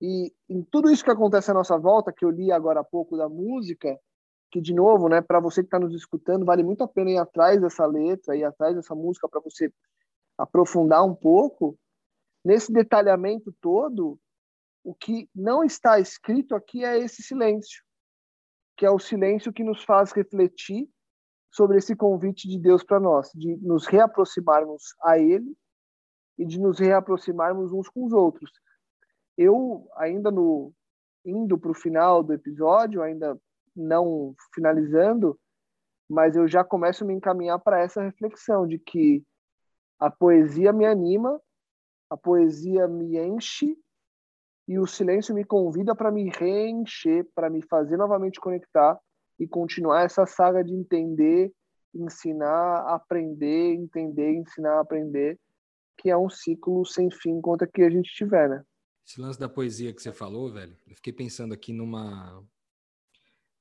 e 0.00 0.34
em 0.48 0.62
tudo 0.62 0.90
isso 0.90 1.04
que 1.04 1.10
acontece 1.10 1.50
à 1.50 1.54
nossa 1.54 1.78
volta, 1.78 2.12
que 2.12 2.24
eu 2.24 2.30
li 2.30 2.52
agora 2.52 2.80
há 2.80 2.84
pouco 2.84 3.16
da 3.16 3.28
música, 3.28 3.98
que 4.50 4.60
de 4.60 4.74
novo, 4.74 5.08
né, 5.08 5.20
para 5.20 5.40
você 5.40 5.62
que 5.62 5.66
está 5.66 5.78
nos 5.78 5.94
escutando, 5.94 6.44
vale 6.44 6.62
muito 6.62 6.84
a 6.84 6.88
pena 6.88 7.10
ir 7.10 7.16
atrás 7.16 7.60
dessa 7.60 7.86
letra, 7.86 8.36
ir 8.36 8.44
atrás 8.44 8.74
dessa 8.74 8.94
música 8.94 9.28
para 9.28 9.40
você 9.40 9.72
aprofundar 10.36 11.04
um 11.04 11.14
pouco. 11.14 11.78
Nesse 12.44 12.72
detalhamento 12.72 13.54
todo, 13.60 14.18
o 14.82 14.94
que 14.94 15.28
não 15.34 15.64
está 15.64 15.98
escrito 15.98 16.54
aqui 16.54 16.84
é 16.84 16.98
esse 16.98 17.22
silêncio, 17.22 17.82
que 18.76 18.84
é 18.84 18.90
o 18.90 18.98
silêncio 18.98 19.52
que 19.52 19.64
nos 19.64 19.82
faz 19.84 20.12
refletir 20.12 20.86
sobre 21.54 21.78
esse 21.78 21.94
convite 21.94 22.48
de 22.48 22.58
Deus 22.58 22.82
para 22.82 22.98
nós, 22.98 23.30
de 23.32 23.56
nos 23.58 23.86
reaproximarmos 23.86 24.82
a 25.00 25.16
Ele 25.20 25.56
e 26.36 26.44
de 26.44 26.58
nos 26.58 26.80
reaproximarmos 26.80 27.72
uns 27.72 27.88
com 27.88 28.04
os 28.04 28.12
outros. 28.12 28.50
Eu 29.38 29.88
ainda 29.96 30.32
no 30.32 30.72
indo 31.24 31.56
para 31.56 31.70
o 31.70 31.74
final 31.74 32.24
do 32.24 32.32
episódio, 32.32 33.02
ainda 33.02 33.38
não 33.74 34.34
finalizando, 34.52 35.38
mas 36.10 36.34
eu 36.34 36.48
já 36.48 36.64
começo 36.64 37.04
a 37.04 37.06
me 37.06 37.14
encaminhar 37.14 37.60
para 37.60 37.80
essa 37.80 38.02
reflexão 38.02 38.66
de 38.66 38.78
que 38.78 39.24
a 40.00 40.10
poesia 40.10 40.72
me 40.72 40.84
anima, 40.84 41.40
a 42.10 42.16
poesia 42.16 42.88
me 42.88 43.16
enche 43.16 43.78
e 44.66 44.76
o 44.76 44.88
silêncio 44.88 45.32
me 45.32 45.44
convida 45.44 45.94
para 45.94 46.10
me 46.10 46.28
reencher, 46.30 47.28
para 47.32 47.48
me 47.48 47.62
fazer 47.62 47.96
novamente 47.96 48.40
conectar 48.40 48.98
e 49.38 49.46
continuar 49.46 50.04
essa 50.04 50.26
saga 50.26 50.62
de 50.62 50.72
entender, 50.72 51.52
ensinar, 51.94 52.80
aprender, 52.94 53.74
entender, 53.74 54.34
ensinar, 54.34 54.80
aprender, 54.80 55.38
que 55.96 56.10
é 56.10 56.16
um 56.16 56.28
ciclo 56.28 56.84
sem 56.84 57.10
fim 57.10 57.30
enquanto 57.30 57.66
que 57.66 57.82
a 57.82 57.90
gente 57.90 58.12
tiver, 58.14 58.48
né? 58.48 58.64
Esse 59.06 59.20
lance 59.20 59.38
da 59.38 59.48
poesia 59.48 59.92
que 59.92 60.02
você 60.02 60.12
falou, 60.12 60.50
velho, 60.50 60.76
eu 60.86 60.94
fiquei 60.96 61.12
pensando 61.12 61.52
aqui 61.52 61.72
numa. 61.72 62.42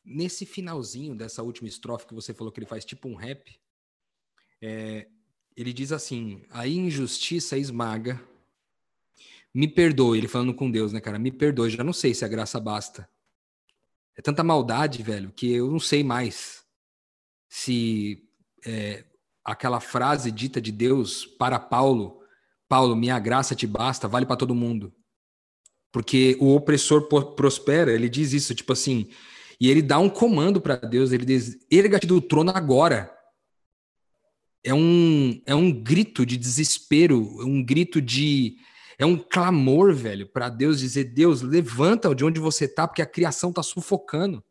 Nesse 0.06 0.46
finalzinho 0.46 1.16
dessa 1.16 1.44
última 1.44 1.68
estrofe 1.68 2.08
que 2.08 2.14
você 2.14 2.34
falou 2.34 2.52
que 2.52 2.60
ele 2.60 2.68
faz 2.68 2.84
tipo 2.84 3.08
um 3.08 3.16
rap, 3.16 3.60
é... 4.62 5.08
ele 5.56 5.74
diz 5.74 5.92
assim: 5.92 6.44
a 6.50 6.68
injustiça 6.68 7.58
esmaga. 7.58 8.22
Me 9.54 9.68
perdoe, 9.68 10.18
ele 10.18 10.28
falando 10.28 10.56
com 10.56 10.72
Deus, 10.72 10.92
né, 10.92 11.00
cara? 11.00 11.20
Me 11.20 11.32
perdoe, 11.32 11.70
já 11.70 11.84
não 11.84 11.94
sei 11.94 12.14
se 12.16 12.26
a 12.26 12.28
graça 12.28 12.60
basta. 12.60 13.08
É 14.16 14.22
tanta 14.22 14.44
maldade, 14.44 15.02
velho, 15.02 15.32
que 15.32 15.52
eu 15.52 15.70
não 15.72 15.80
sei 15.80 16.04
mais 16.04 16.64
se 17.50 18.24
é, 18.66 19.06
aquela 19.44 19.80
frase 19.80 20.32
dita 20.32 20.62
de 20.62 20.72
Deus 20.72 21.26
para 21.26 21.60
Paulo, 21.60 22.22
Paulo, 22.68 22.96
minha 22.96 23.20
graça 23.20 23.56
te 23.56 23.68
basta, 23.68 24.08
vale 24.08 24.26
para 24.26 24.38
todo 24.38 24.56
mundo 24.56 24.94
porque 25.94 26.36
o 26.40 26.56
opressor 26.56 27.08
prospera, 27.36 27.94
ele 27.94 28.10
diz 28.10 28.34
isso, 28.34 28.56
tipo 28.56 28.74
assim, 28.74 29.08
e 29.62 29.70
ele 29.70 29.82
dá 29.82 30.00
um 30.00 30.10
comando 30.10 30.60
para 30.60 30.76
Deus, 30.76 31.12
ele 31.12 31.24
diz: 31.24 31.56
erga-te 31.72 32.08
do 32.08 32.20
trono 32.20 32.52
agora. 32.54 33.14
É 34.66 34.74
um, 34.74 35.40
é 35.46 35.54
um 35.54 35.72
grito 35.72 36.26
de 36.26 36.36
desespero, 36.36 37.22
um 37.46 37.64
grito 37.64 38.02
de. 38.02 38.58
É 38.98 39.06
um 39.06 39.18
clamor, 39.18 39.94
velho, 39.94 40.28
para 40.28 40.50
Deus 40.50 40.80
dizer: 40.80 41.06
Deus, 41.06 41.42
levanta 41.42 42.14
de 42.14 42.24
onde 42.24 42.40
você 42.40 42.68
tá, 42.68 42.88
porque 42.88 43.02
a 43.02 43.06
criação 43.06 43.52
tá 43.52 43.64
sufocando. 43.64 44.44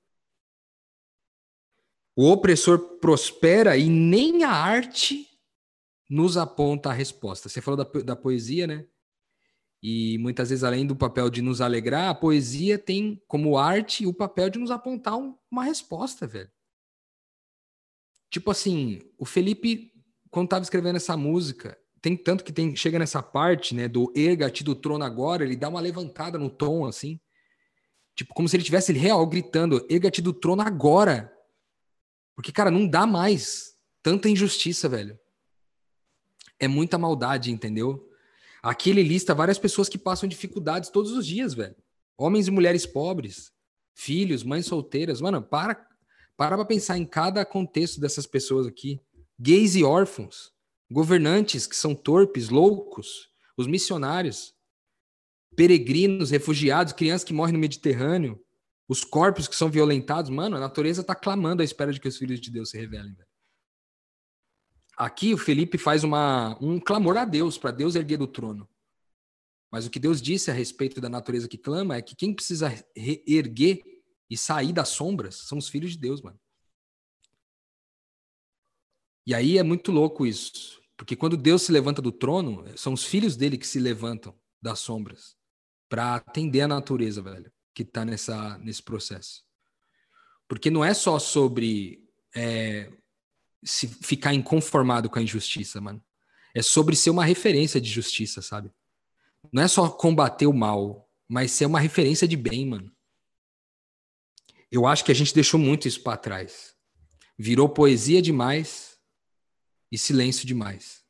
O 2.14 2.30
opressor 2.30 2.99
prospera 2.99 3.76
e 3.76 3.88
nem 3.88 4.45
a 4.45 4.51
arte 4.51 5.26
nos 6.11 6.36
aponta 6.36 6.90
a 6.90 6.93
resposta. 6.93 7.49
Você 7.49 7.62
falou 7.62 7.82
da, 7.82 8.01
da 8.03 8.16
poesia, 8.16 8.66
né? 8.66 8.86
E 9.82 10.18
muitas 10.18 10.51
vezes, 10.51 10.62
além 10.62 10.86
do 10.86 10.95
papel 10.95 11.28
de 11.28 11.43
nos 11.43 11.61
alegrar, 11.61 12.11
a 12.11 12.14
poesia 12.14 12.78
tem 12.78 13.20
como 13.26 13.59
arte 13.59 14.07
o 14.07 14.14
papel 14.14 14.49
de 14.49 14.59
nos 14.59 14.70
apontar 14.70 15.16
um, 15.16 15.36
uma 15.51 15.64
resposta, 15.64 16.26
velho. 16.26 16.51
Tipo 18.30 18.51
assim, 18.51 19.01
o 19.18 19.24
Felipe, 19.24 19.93
quando 20.30 20.47
estava 20.47 20.62
escrevendo 20.62 20.97
essa 20.97 21.16
música, 21.16 21.76
tem 22.03 22.16
tanto 22.16 22.42
que 22.42 22.53
tem 22.53 22.74
chega 22.74 22.98
nessa 22.98 23.22
parte, 23.22 23.76
né, 23.76 23.86
do 23.86 24.12
erga-te 24.14 24.64
do 24.64 24.74
trono 24.74 25.05
agora, 25.05 25.44
ele 25.44 25.55
dá 25.55 25.68
uma 25.68 25.80
levantada 25.80 26.36
no 26.36 26.50
tom, 26.50 26.84
assim. 26.84 27.20
Tipo, 28.16 28.34
como 28.34 28.48
se 28.48 28.57
ele 28.57 28.64
tivesse 28.64 28.92
real 28.92 29.24
gritando, 29.24 29.86
erga-te 29.88 30.20
do 30.20 30.32
trono 30.32 30.62
agora. 30.62 31.32
Porque, 32.34 32.50
cara, 32.50 32.72
não 32.72 32.88
dá 32.88 33.07
mais 33.07 33.76
tanta 34.03 34.28
injustiça, 34.28 34.88
velho. 34.88 35.18
É 36.59 36.66
muita 36.66 36.98
maldade, 36.98 37.53
entendeu? 37.53 38.11
Aqui 38.61 38.90
ele 38.90 39.03
lista 39.03 39.34
várias 39.34 39.59
pessoas 39.59 39.88
que 39.88 39.96
passam 39.96 40.28
dificuldades 40.28 40.90
todos 40.90 41.12
os 41.12 41.24
dias, 41.24 41.55
velho. 41.55 41.76
Homens 42.18 42.48
e 42.48 42.50
mulheres 42.50 42.84
pobres, 42.84 43.53
filhos, 43.94 44.42
mães 44.42 44.66
solteiras. 44.66 45.20
Mano, 45.20 45.40
para, 45.40 45.86
para 46.36 46.57
pra 46.57 46.64
pensar 46.64 46.98
em 46.98 47.05
cada 47.05 47.44
contexto 47.44 48.00
dessas 48.00 48.26
pessoas 48.26 48.66
aqui. 48.66 49.00
Gays 49.38 49.76
e 49.76 49.84
órfãos, 49.84 50.53
governantes 50.93 51.66
que 51.66 51.76
são 51.76 51.95
torpes, 51.95 52.49
loucos, 52.49 53.30
os 53.57 53.66
missionários, 53.66 54.55
peregrinos, 55.57 56.30
refugiados, 56.30 56.93
crianças 56.93 57.24
que 57.24 57.32
morrem 57.32 57.55
no 57.55 57.59
Mediterrâneo, 57.59 58.43
os 58.88 59.05
corpos 59.05 59.49
que 59.49 59.57
são 59.57 59.70
violentados. 59.70 60.30
Mano, 60.30 60.57
a 60.57 60.61
natureza 60.61 61.03
tá 61.03 61.14
clamando 61.14 61.62
à 61.62 61.64
espera 61.64 61.93
de 61.93 62.01
que 62.01 62.09
os 62.09 62.16
filhos 62.16 62.40
de 62.40 62.51
Deus 62.51 62.70
se 62.70 62.78
revelem, 62.78 63.14
velho. 63.14 63.28
Aqui 64.97 65.32
o 65.32 65.38
Felipe 65.38 65.78
faz 65.78 66.05
uma, 66.05 66.57
um 66.61 66.78
clamor 66.78 67.16
a 67.16 67.24
Deus, 67.24 67.57
para 67.57 67.70
Deus 67.70 67.95
erguer 67.95 68.18
do 68.18 68.26
trono. 68.26 68.68
Mas 69.70 69.86
o 69.86 69.90
que 69.90 69.99
Deus 69.99 70.20
disse 70.20 70.51
a 70.51 70.55
respeito 70.55 71.01
da 71.01 71.09
natureza 71.09 71.49
que 71.49 71.57
clama 71.57 71.97
é 71.97 72.03
que 72.03 72.14
quem 72.14 72.34
precisa 72.34 72.70
erguer 72.95 73.80
e 74.28 74.36
sair 74.36 74.72
das 74.72 74.90
sombras 74.90 75.36
são 75.36 75.57
os 75.57 75.68
filhos 75.68 75.93
de 75.93 75.99
Deus, 75.99 76.20
mano. 76.20 76.38
E 79.26 79.34
aí 79.34 79.57
é 79.57 79.62
muito 79.62 79.90
louco 79.90 80.26
isso. 80.26 80.82
Porque 81.03 81.16
quando 81.16 81.36
Deus 81.36 81.62
se 81.62 81.72
levanta 81.72 82.00
do 82.00 82.12
trono, 82.12 82.64
são 82.78 82.92
os 82.92 83.03
filhos 83.03 83.36
dele 83.36 83.59
que 83.59 83.66
se 83.66 83.80
levantam 83.80 84.38
das 84.62 84.78
sombras 84.78 85.34
para 85.88 86.14
atender 86.14 86.61
a 86.61 86.68
natureza, 86.68 87.20
velho, 87.20 87.53
que 87.74 87.84
tá 87.84 88.05
nessa, 88.05 88.57
nesse 88.59 88.80
processo. 88.80 89.42
Porque 90.46 90.70
não 90.70 90.84
é 90.84 90.94
só 90.94 91.18
sobre 91.18 92.09
é, 92.36 92.88
se 93.64 93.88
ficar 93.88 94.32
inconformado 94.32 95.11
com 95.11 95.18
a 95.18 95.22
injustiça, 95.22 95.80
mano. 95.80 96.00
É 96.55 96.62
sobre 96.62 96.94
ser 96.94 97.11
uma 97.11 97.24
referência 97.24 97.80
de 97.80 97.90
justiça, 97.90 98.40
sabe? 98.40 98.70
Não 99.53 99.61
é 99.61 99.66
só 99.66 99.90
combater 99.90 100.46
o 100.46 100.53
mal, 100.53 101.11
mas 101.28 101.50
ser 101.50 101.66
uma 101.66 101.80
referência 101.80 102.28
de 102.28 102.36
bem, 102.36 102.64
mano. 102.64 102.92
Eu 104.70 104.86
acho 104.86 105.05
que 105.05 105.11
a 105.11 105.16
gente 105.16 105.34
deixou 105.34 105.59
muito 105.59 105.88
isso 105.88 106.00
para 106.00 106.16
trás. 106.16 106.76
Virou 107.36 107.68
poesia 107.68 108.22
demais 108.22 108.91
e 109.93 109.99
silêncio 109.99 110.47
demais. 110.47 111.05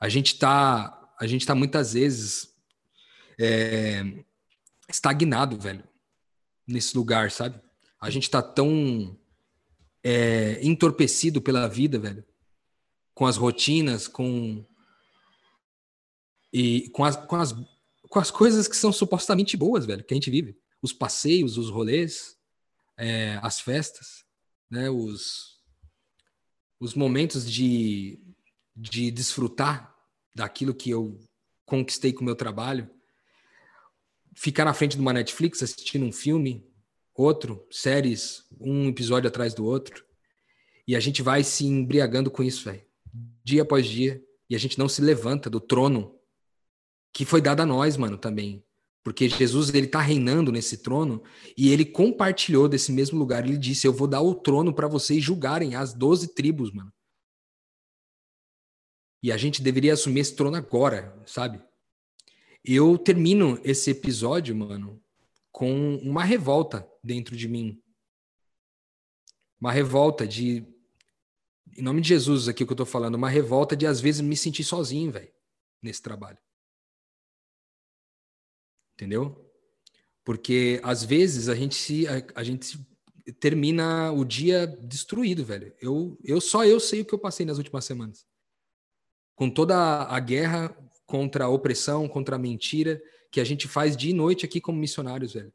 A 0.00 0.08
gente 0.08 0.38
tá, 0.38 1.12
a 1.20 1.26
gente 1.26 1.44
tá 1.44 1.52
muitas 1.52 1.94
vezes 1.94 2.54
é, 3.38 4.04
estagnado, 4.88 5.58
velho, 5.58 5.82
nesse 6.64 6.96
lugar, 6.96 7.32
sabe? 7.32 7.60
A 8.00 8.08
gente 8.08 8.30
tá 8.30 8.40
tão 8.40 9.18
é, 10.02 10.64
entorpecido 10.64 11.42
pela 11.42 11.66
vida, 11.66 11.98
velho, 11.98 12.24
com 13.12 13.26
as 13.26 13.36
rotinas, 13.36 14.06
com 14.06 14.64
e 16.52 16.88
com 16.90 17.04
as, 17.04 17.16
com 17.16 17.34
as, 17.34 17.52
com 18.08 18.18
as 18.20 18.30
coisas 18.30 18.68
que 18.68 18.76
são 18.76 18.92
supostamente 18.92 19.56
boas, 19.56 19.84
velho, 19.84 20.04
que 20.04 20.14
a 20.14 20.16
gente 20.16 20.30
vive. 20.30 20.56
Os 20.80 20.92
passeios, 20.92 21.58
os 21.58 21.68
rolês, 21.68 22.36
é, 22.96 23.40
as 23.42 23.60
festas, 23.60 24.24
né, 24.70 24.88
os, 24.88 25.53
os 26.84 26.94
momentos 26.94 27.50
de, 27.50 28.20
de 28.76 29.10
desfrutar 29.10 29.96
daquilo 30.34 30.74
que 30.74 30.90
eu 30.90 31.18
conquistei 31.64 32.12
com 32.12 32.20
o 32.20 32.24
meu 32.24 32.36
trabalho. 32.36 32.90
Ficar 34.34 34.66
na 34.66 34.74
frente 34.74 34.94
de 34.94 35.00
uma 35.00 35.14
Netflix 35.14 35.62
assistindo 35.62 36.04
um 36.04 36.12
filme, 36.12 36.62
outro, 37.14 37.66
séries, 37.70 38.44
um 38.60 38.90
episódio 38.90 39.28
atrás 39.28 39.54
do 39.54 39.64
outro. 39.64 40.04
E 40.86 40.94
a 40.94 41.00
gente 41.00 41.22
vai 41.22 41.42
se 41.42 41.64
embriagando 41.64 42.30
com 42.30 42.42
isso, 42.42 42.66
velho. 42.66 42.82
Dia 43.42 43.62
após 43.62 43.86
dia. 43.86 44.22
E 44.50 44.54
a 44.54 44.58
gente 44.58 44.78
não 44.78 44.86
se 44.86 45.00
levanta 45.00 45.48
do 45.48 45.60
trono 45.60 46.20
que 47.14 47.24
foi 47.24 47.40
dado 47.40 47.60
a 47.60 47.66
nós, 47.66 47.96
mano, 47.96 48.18
também. 48.18 48.62
Porque 49.04 49.28
Jesus, 49.28 49.68
ele 49.74 49.86
tá 49.86 50.00
reinando 50.00 50.50
nesse 50.50 50.78
trono 50.78 51.22
e 51.58 51.68
ele 51.68 51.84
compartilhou 51.84 52.66
desse 52.66 52.90
mesmo 52.90 53.18
lugar. 53.18 53.44
Ele 53.44 53.58
disse: 53.58 53.86
Eu 53.86 53.92
vou 53.92 54.08
dar 54.08 54.22
o 54.22 54.34
trono 54.34 54.74
para 54.74 54.88
vocês 54.88 55.22
julgarem 55.22 55.74
as 55.74 55.92
doze 55.92 56.34
tribos, 56.34 56.72
mano. 56.72 56.90
E 59.22 59.30
a 59.30 59.36
gente 59.36 59.62
deveria 59.62 59.92
assumir 59.92 60.20
esse 60.20 60.34
trono 60.34 60.56
agora, 60.56 61.22
sabe? 61.26 61.62
Eu 62.64 62.96
termino 62.96 63.60
esse 63.62 63.90
episódio, 63.90 64.56
mano, 64.56 65.02
com 65.52 65.96
uma 65.96 66.24
revolta 66.24 66.90
dentro 67.02 67.36
de 67.36 67.46
mim. 67.46 67.82
Uma 69.60 69.70
revolta 69.70 70.26
de. 70.26 70.66
Em 71.76 71.82
nome 71.82 72.00
de 72.00 72.08
Jesus, 72.08 72.48
aqui 72.48 72.64
que 72.64 72.72
eu 72.72 72.76
tô 72.76 72.86
falando, 72.86 73.16
uma 73.16 73.28
revolta 73.28 73.76
de 73.76 73.86
às 73.86 74.00
vezes 74.00 74.22
me 74.22 74.36
sentir 74.36 74.64
sozinho, 74.64 75.12
velho, 75.12 75.32
nesse 75.82 76.00
trabalho. 76.00 76.38
Entendeu? 79.04 79.38
Porque 80.24 80.80
às 80.82 81.04
vezes 81.04 81.50
a 81.50 81.54
gente 81.54 81.74
se 81.74 82.08
a, 82.08 82.24
a 82.36 82.42
gente 82.42 82.78
termina 83.38 84.10
o 84.10 84.24
dia 84.24 84.66
destruído, 84.66 85.44
velho. 85.44 85.74
Eu, 85.78 86.18
eu 86.24 86.40
só 86.40 86.64
eu 86.64 86.80
sei 86.80 87.02
o 87.02 87.04
que 87.04 87.12
eu 87.12 87.18
passei 87.18 87.44
nas 87.44 87.58
últimas 87.58 87.84
semanas. 87.84 88.24
Com 89.34 89.50
toda 89.50 89.76
a 90.04 90.18
guerra 90.20 90.74
contra 91.04 91.44
a 91.44 91.48
opressão, 91.50 92.08
contra 92.08 92.36
a 92.36 92.38
mentira 92.38 93.02
que 93.30 93.42
a 93.42 93.44
gente 93.44 93.68
faz 93.68 93.94
dia 93.94 94.10
e 94.10 94.14
noite 94.14 94.46
aqui 94.46 94.58
como 94.58 94.78
missionários, 94.78 95.34
velho. 95.34 95.52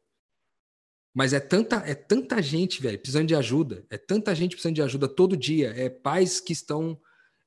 Mas 1.12 1.32
é 1.32 1.40
tanta, 1.40 1.76
é 1.78 1.94
tanta 1.96 2.40
gente, 2.40 2.80
velho, 2.80 3.00
precisando 3.00 3.26
de 3.26 3.34
ajuda. 3.34 3.84
É 3.90 3.98
tanta 3.98 4.32
gente 4.32 4.52
precisando 4.52 4.76
de 4.76 4.82
ajuda 4.82 5.08
todo 5.08 5.36
dia. 5.36 5.74
É 5.76 5.88
pais 5.88 6.38
que 6.38 6.52
estão 6.52 7.00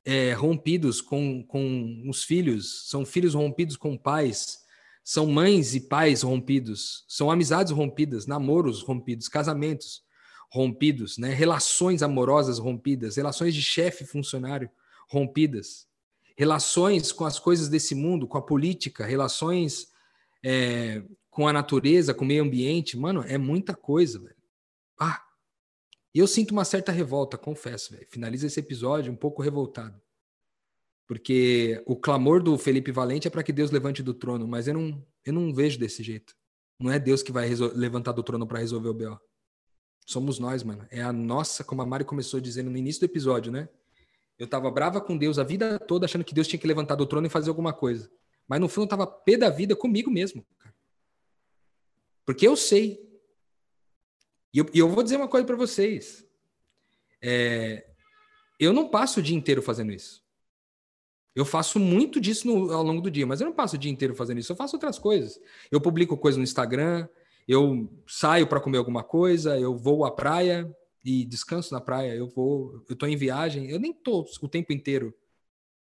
é, 0.04 0.34
rompidos 0.34 1.00
com, 1.00 1.42
com 1.44 2.04
os 2.10 2.26
filhos, 2.26 2.90
são 2.90 3.06
filhos 3.06 3.36
rompidos 3.36 3.78
com 3.78 3.98
pais 3.98 4.63
são 5.04 5.28
mães 5.28 5.76
e 5.76 5.82
pais 5.82 6.22
rompidos, 6.22 7.04
são 7.08 7.30
amizades 7.30 7.72
rompidas, 7.72 8.26
namoros 8.26 8.82
rompidos, 8.82 9.28
casamentos 9.28 10.04
rompidos, 10.50 11.18
né? 11.18 11.34
relações 11.34 12.02
amorosas 12.02 12.60
rompidas, 12.60 13.16
relações 13.18 13.54
de 13.54 13.62
chefe 13.62 14.06
funcionário 14.06 14.70
rompidas, 15.10 15.88
relações 16.38 17.12
com 17.12 17.26
as 17.26 17.38
coisas 17.38 17.68
desse 17.70 17.94
mundo, 17.94 18.28
com 18.28 18.38
a 18.38 18.42
política, 18.42 19.06
relações 19.06 19.88
é, 20.44 21.04
com 21.30 21.48
a 21.48 21.54
natureza, 21.54 22.14
com 22.14 22.24
o 22.24 22.28
meio 22.28 22.44
ambiente. 22.44 22.98
Mano, 22.98 23.24
é 23.28 23.38
muita 23.38 23.74
coisa, 23.74 24.20
velho. 24.20 24.36
Ah, 25.00 25.22
eu 26.14 26.28
sinto 26.28 26.52
uma 26.52 26.64
certa 26.64 26.92
revolta, 26.92 27.38
confesso, 27.38 27.92
velho. 27.94 28.08
Finaliza 28.10 28.48
esse 28.48 28.60
episódio 28.60 29.12
um 29.12 29.16
pouco 29.16 29.42
revoltado. 29.42 30.00
Porque 31.14 31.80
o 31.86 31.96
clamor 31.96 32.42
do 32.42 32.58
Felipe 32.58 32.92
Valente 32.92 33.28
é 33.28 33.30
para 33.30 33.44
que 33.44 33.54
Deus 33.54 33.70
levante 33.70 34.02
do 34.02 34.16
trono, 34.16 34.48
mas 34.48 34.68
eu 34.68 34.74
não, 34.74 35.06
eu 35.24 35.32
não 35.32 35.54
vejo 35.54 35.78
desse 35.78 36.02
jeito. 36.02 36.36
Não 36.80 36.90
é 36.90 36.98
Deus 36.98 37.22
que 37.22 37.32
vai 37.32 37.48
levantar 37.76 38.14
do 38.14 38.24
trono 38.24 38.48
para 38.48 38.58
resolver 38.58 38.90
o 38.90 38.96
BO. 38.96 39.20
Somos 40.08 40.40
nós, 40.40 40.64
mano. 40.64 40.88
É 40.90 41.04
a 41.04 41.14
nossa, 41.14 41.64
como 41.64 41.84
a 41.84 41.86
Mari 41.86 42.04
começou 42.04 42.42
dizendo 42.42 42.72
no 42.72 42.78
início 42.78 43.00
do 43.02 43.12
episódio, 43.12 43.52
né? 43.52 43.70
Eu 44.40 44.48
tava 44.48 44.72
brava 44.72 45.00
com 45.00 45.16
Deus 45.16 45.38
a 45.38 45.44
vida 45.44 45.78
toda, 45.78 46.06
achando 46.06 46.24
que 46.24 46.34
Deus 46.34 46.48
tinha 46.48 46.60
que 46.60 46.66
levantar 46.66 46.96
do 46.96 47.06
trono 47.06 47.28
e 47.28 47.30
fazer 47.30 47.52
alguma 47.52 47.74
coisa. 47.74 48.10
Mas 48.48 48.60
no 48.60 48.68
fundo 48.68 48.86
eu 48.86 48.90
tava 48.90 49.06
pé 49.06 49.38
da 49.38 49.52
vida 49.52 49.76
comigo 49.76 50.10
mesmo. 50.10 50.44
Cara. 50.58 50.74
Porque 52.26 52.48
eu 52.48 52.56
sei. 52.56 53.08
E 54.52 54.58
eu, 54.58 54.66
e 54.74 54.80
eu 54.80 54.90
vou 54.90 55.04
dizer 55.04 55.18
uma 55.18 55.28
coisa 55.28 55.46
para 55.46 55.56
vocês. 55.56 56.28
É, 57.22 57.86
eu 58.60 58.74
não 58.74 58.90
passo 58.90 59.20
o 59.20 59.24
dia 59.24 59.38
inteiro 59.38 59.62
fazendo 59.62 59.92
isso. 59.92 60.23
Eu 61.36 61.46
faço 61.46 61.80
muito 61.80 62.22
disso 62.22 62.48
no, 62.48 62.72
ao 62.72 62.84
longo 62.84 63.02
do 63.02 63.10
dia, 63.10 63.26
mas 63.26 63.42
eu 63.42 63.46
não 63.46 63.54
passo 63.54 63.76
o 63.76 63.80
dia 63.80 63.92
inteiro 63.92 64.16
fazendo 64.16 64.40
isso. 64.40 64.52
Eu 64.52 64.56
faço 64.56 64.76
outras 64.76 65.00
coisas. 65.00 65.40
Eu 65.72 65.82
publico 65.82 66.18
coisa 66.18 66.38
no 66.38 66.44
Instagram, 66.44 67.08
eu 67.48 67.90
saio 68.08 68.48
para 68.48 68.60
comer 68.60 68.78
alguma 68.78 69.04
coisa, 69.04 69.60
eu 69.60 69.76
vou 69.76 70.06
à 70.06 70.12
praia 70.12 70.70
e 71.04 71.26
descanso 71.26 71.74
na 71.74 71.82
praia. 71.82 72.14
Eu 72.14 72.28
vou, 72.28 72.84
eu 72.88 72.96
tô 72.96 73.08
em 73.08 73.16
viagem. 73.16 73.70
Eu 73.70 73.80
nem 73.80 73.94
tô 73.94 74.26
o 74.42 74.48
tempo 74.48 74.72
inteiro 74.72 75.14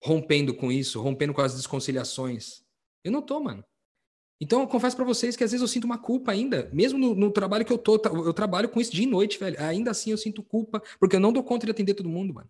rompendo 0.02 0.54
com 0.54 0.70
isso, 0.70 1.00
rompendo 1.00 1.32
com 1.32 1.40
as 1.40 1.54
desconciliações. 1.54 2.62
Eu 3.02 3.12
não 3.12 3.22
tô, 3.22 3.40
mano. 3.40 3.64
Então 4.40 4.60
eu 4.60 4.66
confesso 4.66 4.96
para 4.96 5.04
vocês 5.04 5.36
que 5.36 5.44
às 5.44 5.50
vezes 5.50 5.60
eu 5.60 5.68
sinto 5.68 5.84
uma 5.84 5.98
culpa 5.98 6.32
ainda, 6.32 6.70
mesmo 6.72 6.98
no, 6.98 7.14
no, 7.14 7.30
trabalho 7.30 7.64
que 7.64 7.72
eu 7.72 7.76
tô, 7.76 7.96
eu 7.96 8.32
trabalho 8.32 8.70
com 8.70 8.80
isso 8.80 8.90
dia 8.90 9.04
e 9.04 9.06
noite, 9.06 9.38
velho. 9.38 9.56
Ainda 9.60 9.90
assim 9.90 10.10
eu 10.10 10.16
sinto 10.16 10.42
culpa, 10.42 10.82
porque 10.98 11.16
eu 11.16 11.20
não 11.20 11.32
dou 11.32 11.44
conta 11.44 11.66
de 11.66 11.72
atender 11.72 11.92
todo 11.92 12.08
mundo, 12.08 12.32
mano. 12.32 12.48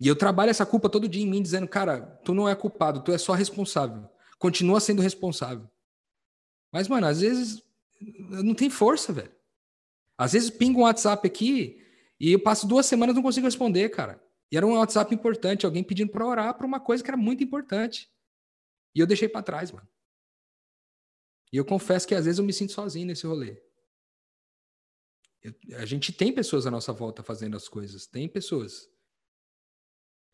E 0.00 0.08
eu 0.08 0.16
trabalho 0.16 0.50
essa 0.50 0.66
culpa 0.66 0.88
todo 0.88 1.08
dia 1.08 1.22
em 1.22 1.28
mim, 1.28 1.42
dizendo, 1.42 1.68
cara, 1.68 2.00
tu 2.24 2.34
não 2.34 2.48
é 2.48 2.54
culpado, 2.54 3.02
tu 3.02 3.12
é 3.12 3.18
só 3.18 3.32
responsável. 3.32 4.08
Continua 4.38 4.80
sendo 4.80 5.00
responsável. 5.00 5.70
Mas, 6.72 6.88
mano, 6.88 7.06
às 7.06 7.20
vezes 7.20 7.62
não 8.00 8.54
tem 8.54 8.68
força, 8.68 9.12
velho. 9.12 9.32
Às 10.18 10.32
vezes 10.32 10.50
pinga 10.50 10.78
um 10.78 10.82
WhatsApp 10.82 11.26
aqui 11.26 11.80
e 12.18 12.32
eu 12.32 12.42
passo 12.42 12.66
duas 12.66 12.86
semanas 12.86 13.14
e 13.14 13.16
não 13.16 13.22
consigo 13.22 13.46
responder, 13.46 13.88
cara. 13.90 14.22
E 14.50 14.56
era 14.56 14.66
um 14.66 14.76
WhatsApp 14.76 15.14
importante, 15.14 15.66
alguém 15.66 15.82
pedindo 15.82 16.12
para 16.12 16.26
orar 16.26 16.54
para 16.56 16.66
uma 16.66 16.80
coisa 16.80 17.02
que 17.02 17.10
era 17.10 17.16
muito 17.16 17.42
importante. 17.42 18.10
E 18.94 19.00
eu 19.00 19.06
deixei 19.06 19.28
para 19.28 19.42
trás, 19.42 19.72
mano. 19.72 19.88
E 21.52 21.56
eu 21.56 21.64
confesso 21.64 22.06
que 22.06 22.14
às 22.14 22.24
vezes 22.24 22.38
eu 22.38 22.44
me 22.44 22.52
sinto 22.52 22.72
sozinho 22.72 23.06
nesse 23.06 23.26
rolê. 23.26 23.60
Eu, 25.42 25.54
a 25.78 25.84
gente 25.84 26.12
tem 26.12 26.32
pessoas 26.32 26.66
à 26.66 26.70
nossa 26.70 26.92
volta 26.92 27.22
fazendo 27.22 27.56
as 27.56 27.68
coisas, 27.68 28.06
tem 28.06 28.28
pessoas. 28.28 28.88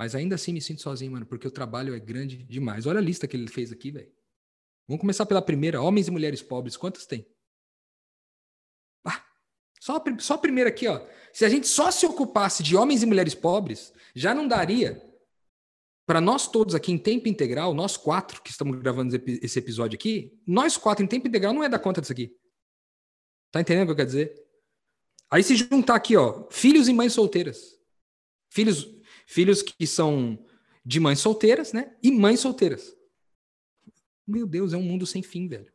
Mas 0.00 0.14
ainda 0.14 0.34
assim 0.34 0.54
me 0.54 0.62
sinto 0.62 0.80
sozinho, 0.80 1.12
mano, 1.12 1.26
porque 1.26 1.46
o 1.46 1.50
trabalho 1.50 1.94
é 1.94 1.98
grande 1.98 2.38
demais. 2.44 2.86
Olha 2.86 3.00
a 3.00 3.02
lista 3.02 3.28
que 3.28 3.36
ele 3.36 3.46
fez 3.46 3.70
aqui, 3.70 3.90
velho. 3.90 4.10
Vamos 4.88 4.98
começar 4.98 5.26
pela 5.26 5.42
primeira. 5.42 5.82
Homens 5.82 6.08
e 6.08 6.10
mulheres 6.10 6.40
pobres, 6.40 6.74
quantas 6.74 7.04
tem? 7.04 7.26
Ah, 9.04 9.22
só, 9.78 9.98
a, 9.98 10.18
só 10.18 10.34
a 10.36 10.38
primeira 10.38 10.70
aqui, 10.70 10.88
ó. 10.88 11.06
Se 11.34 11.44
a 11.44 11.50
gente 11.50 11.68
só 11.68 11.90
se 11.90 12.06
ocupasse 12.06 12.62
de 12.62 12.74
homens 12.74 13.02
e 13.02 13.06
mulheres 13.06 13.34
pobres, 13.34 13.92
já 14.14 14.34
não 14.34 14.48
daria 14.48 15.06
para 16.06 16.18
nós 16.18 16.50
todos 16.50 16.74
aqui 16.74 16.90
em 16.92 16.98
tempo 16.98 17.28
integral, 17.28 17.74
nós 17.74 17.98
quatro 17.98 18.40
que 18.40 18.50
estamos 18.50 18.78
gravando 18.78 19.14
esse 19.42 19.58
episódio 19.58 19.98
aqui, 19.98 20.34
nós 20.46 20.78
quatro 20.78 21.04
em 21.04 21.08
tempo 21.08 21.28
integral 21.28 21.52
não 21.52 21.62
é 21.62 21.68
dar 21.68 21.78
conta 21.78 22.00
disso 22.00 22.14
aqui. 22.14 22.34
Tá 23.52 23.60
entendendo 23.60 23.82
o 23.82 23.86
que 23.88 23.92
eu 23.92 23.96
quero 23.96 24.08
dizer? 24.08 24.46
Aí 25.30 25.42
se 25.42 25.56
juntar 25.56 25.96
aqui, 25.96 26.16
ó, 26.16 26.48
filhos 26.50 26.88
e 26.88 26.94
mães 26.94 27.12
solteiras. 27.12 27.78
Filhos, 28.48 28.98
filhos 29.30 29.62
que 29.62 29.86
são 29.86 30.44
de 30.84 30.98
mães 30.98 31.20
solteiras, 31.20 31.72
né? 31.72 31.96
E 32.02 32.10
mães 32.10 32.40
solteiras. 32.40 32.96
Meu 34.26 34.44
Deus, 34.44 34.72
é 34.72 34.76
um 34.76 34.82
mundo 34.82 35.06
sem 35.06 35.22
fim, 35.22 35.46
velho. 35.46 35.72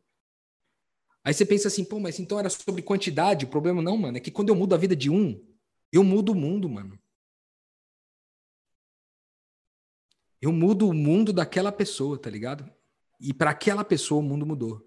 Aí 1.24 1.32
você 1.32 1.46
pensa 1.46 1.68
assim, 1.68 1.82
pô, 1.82 1.98
mas 1.98 2.20
então 2.20 2.38
era 2.38 2.50
sobre 2.50 2.82
quantidade? 2.82 3.46
O 3.46 3.48
problema 3.48 3.80
não, 3.80 3.96
mano, 3.96 4.18
é 4.18 4.20
que 4.20 4.30
quando 4.30 4.50
eu 4.50 4.54
mudo 4.54 4.74
a 4.74 4.78
vida 4.78 4.94
de 4.94 5.08
um, 5.08 5.42
eu 5.90 6.04
mudo 6.04 6.32
o 6.32 6.34
mundo, 6.34 6.68
mano. 6.68 6.98
Eu 10.40 10.52
mudo 10.52 10.86
o 10.86 10.92
mundo 10.92 11.32
daquela 11.32 11.72
pessoa, 11.72 12.18
tá 12.18 12.28
ligado? 12.28 12.70
E 13.18 13.32
para 13.32 13.50
aquela 13.52 13.84
pessoa 13.84 14.20
o 14.20 14.24
mundo 14.24 14.44
mudou. 14.44 14.86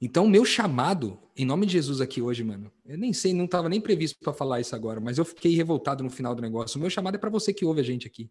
Então, 0.00 0.28
meu 0.28 0.44
chamado, 0.44 1.18
em 1.34 1.44
nome 1.44 1.66
de 1.66 1.72
Jesus 1.72 2.00
aqui 2.00 2.20
hoje, 2.20 2.44
mano, 2.44 2.70
eu 2.84 2.98
nem 2.98 3.12
sei, 3.12 3.32
não 3.32 3.46
estava 3.46 3.68
nem 3.68 3.80
previsto 3.80 4.18
para 4.18 4.32
falar 4.32 4.60
isso 4.60 4.76
agora, 4.76 5.00
mas 5.00 5.16
eu 5.16 5.24
fiquei 5.24 5.54
revoltado 5.54 6.04
no 6.04 6.10
final 6.10 6.34
do 6.34 6.42
negócio. 6.42 6.76
O 6.76 6.80
meu 6.80 6.90
chamado 6.90 7.14
é 7.14 7.18
para 7.18 7.30
você 7.30 7.52
que 7.52 7.64
ouve 7.64 7.80
a 7.80 7.84
gente 7.84 8.06
aqui. 8.06 8.30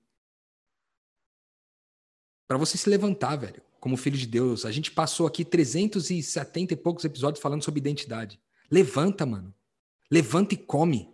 Para 2.48 2.58
você 2.58 2.78
se 2.78 2.88
levantar, 2.88 3.36
velho, 3.36 3.64
como 3.80 3.98
filho 3.98 4.18
de 4.18 4.28
Deus. 4.28 4.66
A 4.66 4.72
gente 4.72 4.92
passou 4.92 5.26
aqui 5.26 5.44
370 5.44 6.74
e 6.74 6.78
poucos 6.78 7.04
episódios 7.04 7.42
falando 7.42 7.64
sobre 7.64 7.80
identidade. 7.80 8.40
Levanta, 8.70 9.26
mano. 9.26 9.54
Levanta 10.12 10.54
e 10.54 10.58
come. 10.58 11.10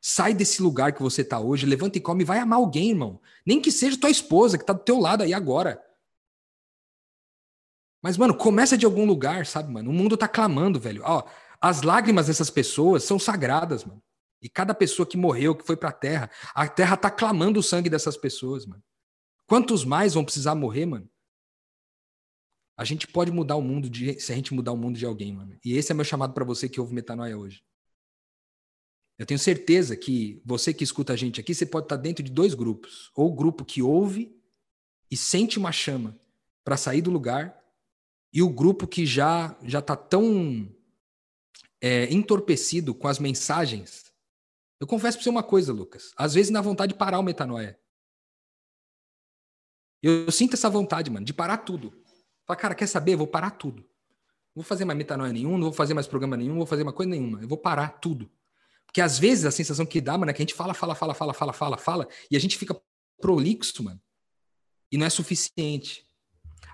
Sai 0.00 0.34
desse 0.34 0.62
lugar 0.62 0.92
que 0.92 1.02
você 1.02 1.24
tá 1.24 1.40
hoje, 1.40 1.64
levanta 1.64 1.96
e 1.96 2.00
come, 2.00 2.24
vai 2.24 2.38
amar 2.38 2.58
alguém, 2.58 2.90
irmão. 2.90 3.18
Nem 3.46 3.58
que 3.58 3.72
seja 3.72 3.98
tua 3.98 4.10
esposa 4.10 4.58
que 4.58 4.66
tá 4.66 4.74
do 4.74 4.84
teu 4.84 5.00
lado 5.00 5.22
aí 5.22 5.32
agora. 5.32 5.82
Mas, 8.04 8.18
mano, 8.18 8.36
começa 8.36 8.76
de 8.76 8.84
algum 8.84 9.06
lugar, 9.06 9.46
sabe, 9.46 9.72
mano? 9.72 9.88
O 9.88 9.94
mundo 9.94 10.14
tá 10.14 10.28
clamando, 10.28 10.78
velho. 10.78 11.00
Ó, 11.06 11.26
as 11.58 11.80
lágrimas 11.80 12.26
dessas 12.26 12.50
pessoas 12.50 13.02
são 13.02 13.18
sagradas, 13.18 13.82
mano. 13.82 14.02
E 14.42 14.48
cada 14.50 14.74
pessoa 14.74 15.06
que 15.06 15.16
morreu, 15.16 15.56
que 15.56 15.64
foi 15.64 15.74
pra 15.74 15.90
terra, 15.90 16.30
a 16.54 16.68
terra 16.68 16.98
tá 16.98 17.10
clamando 17.10 17.60
o 17.60 17.62
sangue 17.62 17.88
dessas 17.88 18.14
pessoas, 18.14 18.66
mano. 18.66 18.82
Quantos 19.46 19.86
mais 19.86 20.12
vão 20.12 20.22
precisar 20.22 20.54
morrer, 20.54 20.84
mano? 20.84 21.08
A 22.76 22.84
gente 22.84 23.06
pode 23.06 23.32
mudar 23.32 23.56
o 23.56 23.62
mundo 23.62 23.88
de, 23.88 24.20
se 24.20 24.30
a 24.32 24.34
gente 24.36 24.52
mudar 24.52 24.72
o 24.72 24.76
mundo 24.76 24.98
de 24.98 25.06
alguém, 25.06 25.32
mano. 25.32 25.58
E 25.64 25.74
esse 25.74 25.90
é 25.90 25.94
meu 25.94 26.04
chamado 26.04 26.34
para 26.34 26.44
você 26.44 26.68
que 26.68 26.78
ouve 26.78 26.92
Metanoia 26.92 27.38
hoje. 27.38 27.64
Eu 29.18 29.24
tenho 29.24 29.40
certeza 29.40 29.96
que 29.96 30.42
você 30.44 30.74
que 30.74 30.84
escuta 30.84 31.14
a 31.14 31.16
gente 31.16 31.40
aqui, 31.40 31.54
você 31.54 31.64
pode 31.64 31.86
estar 31.86 31.96
dentro 31.96 32.22
de 32.22 32.30
dois 32.30 32.52
grupos. 32.52 33.10
Ou 33.14 33.30
o 33.30 33.34
grupo 33.34 33.64
que 33.64 33.80
ouve 33.80 34.38
e 35.10 35.16
sente 35.16 35.58
uma 35.58 35.72
chama 35.72 36.20
para 36.62 36.76
sair 36.76 37.00
do 37.00 37.10
lugar, 37.10 37.63
e 38.34 38.42
o 38.42 38.50
grupo 38.50 38.88
que 38.88 39.06
já 39.06 39.56
já 39.62 39.78
está 39.78 39.94
tão 39.94 40.68
é, 41.80 42.12
entorpecido 42.12 42.92
com 42.92 43.06
as 43.06 43.20
mensagens. 43.20 44.12
Eu 44.80 44.88
confesso 44.88 45.16
para 45.16 45.22
você 45.22 45.30
uma 45.30 45.42
coisa, 45.42 45.72
Lucas. 45.72 46.12
Às 46.16 46.34
vezes 46.34 46.50
dá 46.50 46.60
vontade 46.60 46.92
de 46.92 46.98
parar 46.98 47.20
o 47.20 47.22
metanoia. 47.22 47.78
Eu, 50.02 50.24
eu 50.24 50.32
sinto 50.32 50.54
essa 50.54 50.68
vontade, 50.68 51.10
mano, 51.10 51.24
de 51.24 51.32
parar 51.32 51.58
tudo. 51.58 51.94
Fala, 52.44 52.58
cara, 52.58 52.74
quer 52.74 52.88
saber? 52.88 53.14
Eu 53.14 53.18
vou 53.18 53.26
parar 53.28 53.52
tudo. 53.52 53.82
Não 54.54 54.62
vou 54.62 54.64
fazer 54.64 54.84
mais 54.84 54.98
metanoia 54.98 55.32
nenhum, 55.32 55.52
não 55.52 55.64
vou 55.64 55.72
fazer 55.72 55.94
mais 55.94 56.06
programa 56.06 56.36
nenhum, 56.36 56.50
não 56.50 56.58
vou 56.58 56.66
fazer 56.66 56.82
uma 56.82 56.92
coisa 56.92 57.10
nenhuma. 57.10 57.40
Eu 57.40 57.48
vou 57.48 57.58
parar 57.58 58.00
tudo. 58.00 58.30
Porque 58.84 59.00
às 59.00 59.18
vezes 59.18 59.44
a 59.44 59.50
sensação 59.50 59.86
que 59.86 60.00
dá, 60.00 60.18
mano, 60.18 60.30
é 60.30 60.34
que 60.34 60.42
a 60.42 60.44
gente 60.44 60.54
fala, 60.54 60.74
fala, 60.74 60.94
fala, 60.94 61.14
fala, 61.14 61.32
fala, 61.32 61.52
fala, 61.52 61.78
fala, 61.78 62.08
e 62.30 62.36
a 62.36 62.40
gente 62.40 62.58
fica 62.58 62.80
prolixo, 63.20 63.82
mano. 63.82 64.00
E 64.90 64.96
não 64.96 65.06
é 65.06 65.10
suficiente. 65.10 66.03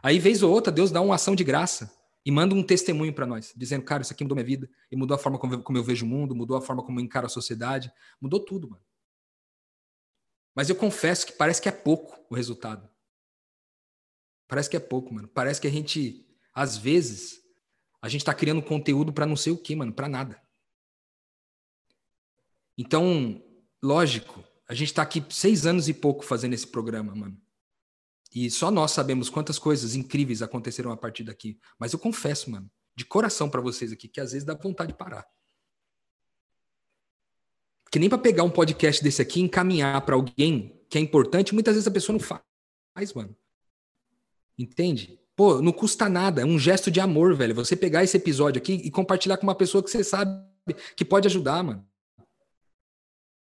Aí, 0.03 0.19
vez 0.19 0.43
ou 0.43 0.53
outra, 0.53 0.73
Deus 0.73 0.91
dá 0.91 1.01
uma 1.01 1.15
ação 1.15 1.35
de 1.35 1.45
graça 1.45 1.93
e 2.25 2.31
manda 2.31 2.55
um 2.55 2.63
testemunho 2.63 3.13
para 3.15 3.27
nós, 3.27 3.53
dizendo, 3.57 3.85
cara, 3.85 4.03
isso 4.03 4.13
aqui 4.13 4.23
mudou 4.23 4.37
minha 4.37 4.47
vida, 4.47 4.69
e 4.91 4.97
mudou 4.97 5.15
a 5.15 5.19
forma 5.19 5.39
como 5.39 5.79
eu 5.79 5.85
vejo 5.85 6.05
o 6.05 6.09
mundo, 6.09 6.35
mudou 6.35 6.57
a 6.57 6.61
forma 6.61 6.83
como 6.83 7.01
eu 7.01 7.05
encaro 7.05 7.27
a 7.27 7.31
sociedade, 7.31 7.93
mudou 8.21 8.45
tudo, 8.45 8.69
mano. 8.69 8.83
Mas 10.55 10.69
eu 10.69 10.77
confesso 10.77 11.27
que 11.27 11.33
parece 11.33 11.63
que 11.63 11.69
é 11.69 11.73
pouco 11.73 12.19
o 12.29 12.35
resultado. 12.35 12.89
Parece 14.47 14.69
que 14.69 14.77
é 14.77 14.81
pouco, 14.81 15.15
mano. 15.15 15.29
Parece 15.29 15.61
que 15.61 15.67
a 15.67 15.71
gente, 15.71 16.27
às 16.53 16.77
vezes, 16.77 17.41
a 18.03 18.09
gente 18.09 18.25
tá 18.25 18.35
criando 18.35 18.61
conteúdo 18.61 19.13
para 19.13 19.27
não 19.27 19.37
sei 19.37 19.53
o 19.53 19.57
que, 19.57 19.77
mano, 19.77 19.93
para 19.93 20.09
nada. 20.09 20.43
Então, 22.77 23.43
lógico, 23.83 24.45
a 24.69 24.75
gente 24.75 24.93
tá 24.93 25.03
aqui 25.03 25.25
seis 25.31 25.67
anos 25.67 25.89
e 25.89 25.95
pouco 25.95 26.25
fazendo 26.25 26.55
esse 26.55 26.67
programa, 26.67 27.15
mano. 27.15 27.41
E 28.33 28.51
só 28.51 28.71
nós 28.71 28.93
sabemos 28.93 29.29
quantas 29.29 29.59
coisas 29.59 29.95
incríveis 29.95 30.41
aconteceram 30.43 30.93
a 30.93 30.97
partir 30.97 31.25
daqui. 31.25 31.59
Mas 31.79 31.93
eu 31.93 31.99
confesso, 31.99 32.51
mano, 32.51 32.71
de 32.95 33.05
coração 33.05 33.51
para 33.51 33.61
vocês 33.61 33.93
aqui, 33.93 34.09
que 34.09 34.21
às 34.21 34.33
vezes 34.33 34.47
dá 34.47 34.55
vontade 34.55 34.93
de 34.93 34.99
parar. 34.99 35.27
Que 37.91 37.99
nem 37.99 38.09
para 38.09 38.19
pegar 38.19 38.45
um 38.45 38.51
podcast 38.51 39.03
desse 39.03 39.21
aqui 39.21 39.41
e 39.41 39.43
encaminhar 39.43 40.01
para 40.03 40.15
alguém 40.15 40.81
que 40.89 40.97
é 40.97 41.01
importante, 41.01 41.55
muitas 41.55 41.75
vezes 41.75 41.89
a 41.89 41.91
pessoa 41.91 42.17
não 42.17 42.21
faz, 42.21 43.13
mano. 43.15 43.37
Entende? 44.57 45.19
Pô, 45.35 45.61
não 45.61 45.73
custa 45.73 46.09
nada, 46.09 46.43
é 46.43 46.45
um 46.45 46.59
gesto 46.59 46.91
de 46.91 47.01
amor, 47.01 47.35
velho. 47.35 47.55
Você 47.55 47.75
pegar 47.75 48.05
esse 48.05 48.17
episódio 48.17 48.61
aqui 48.61 48.75
e 48.75 48.91
compartilhar 48.91 49.39
com 49.39 49.45
uma 49.45 49.55
pessoa 49.55 49.83
que 49.83 49.91
você 49.91 50.05
sabe 50.05 50.31
que 50.95 51.05
pode 51.05 51.27
ajudar, 51.27 51.63
mano. 51.65 51.89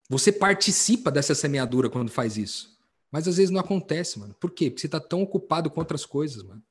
Você 0.09 0.33
participa 0.33 1.11
dessa 1.11 1.35
semeadura 1.35 1.89
quando 1.89 2.11
faz 2.11 2.37
isso. 2.37 2.72
Mas 3.13 3.29
às 3.29 3.37
vezes 3.37 3.51
não 3.51 3.61
acontece, 3.61 4.19
mano. 4.19 4.35
Por 4.41 4.51
quê? 4.51 4.71
Porque 4.71 4.81
você 4.81 4.89
tá 4.89 4.99
tão 4.99 5.23
ocupado 5.23 5.71
com 5.71 5.79
outras 5.79 6.07
coisas, 6.07 6.43
mano. 6.43 6.65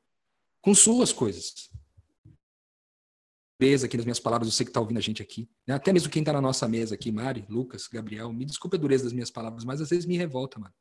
Com 0.60 0.74
suas 0.74 1.14
coisas. 1.14 1.70
Beleza 3.60 3.86
aqui 3.86 3.96
nas 3.96 4.08
minhas 4.08 4.20
palavras, 4.20 4.52
você 4.52 4.66
que 4.66 4.72
tá 4.72 4.80
ouvindo 4.80 4.98
a 4.98 5.02
gente 5.02 5.22
aqui. 5.22 5.48
Né? 5.68 5.76
Até 5.76 5.94
mesmo 5.94 6.10
quem 6.10 6.24
tá 6.24 6.34
na 6.34 6.42
nossa 6.42 6.68
mesa 6.68 6.96
aqui, 6.96 7.12
Mari, 7.12 7.46
Lucas, 7.48 7.88
Gabriel, 7.88 8.34
me 8.34 8.44
desculpe 8.44 8.76
a 8.76 8.80
dureza 8.80 9.04
das 9.04 9.14
minhas 9.14 9.30
palavras, 9.30 9.64
mas 9.64 9.80
às 9.80 9.90
vezes 9.92 10.08
me 10.08 10.18
revolta, 10.18 10.60
mano. 10.60 10.74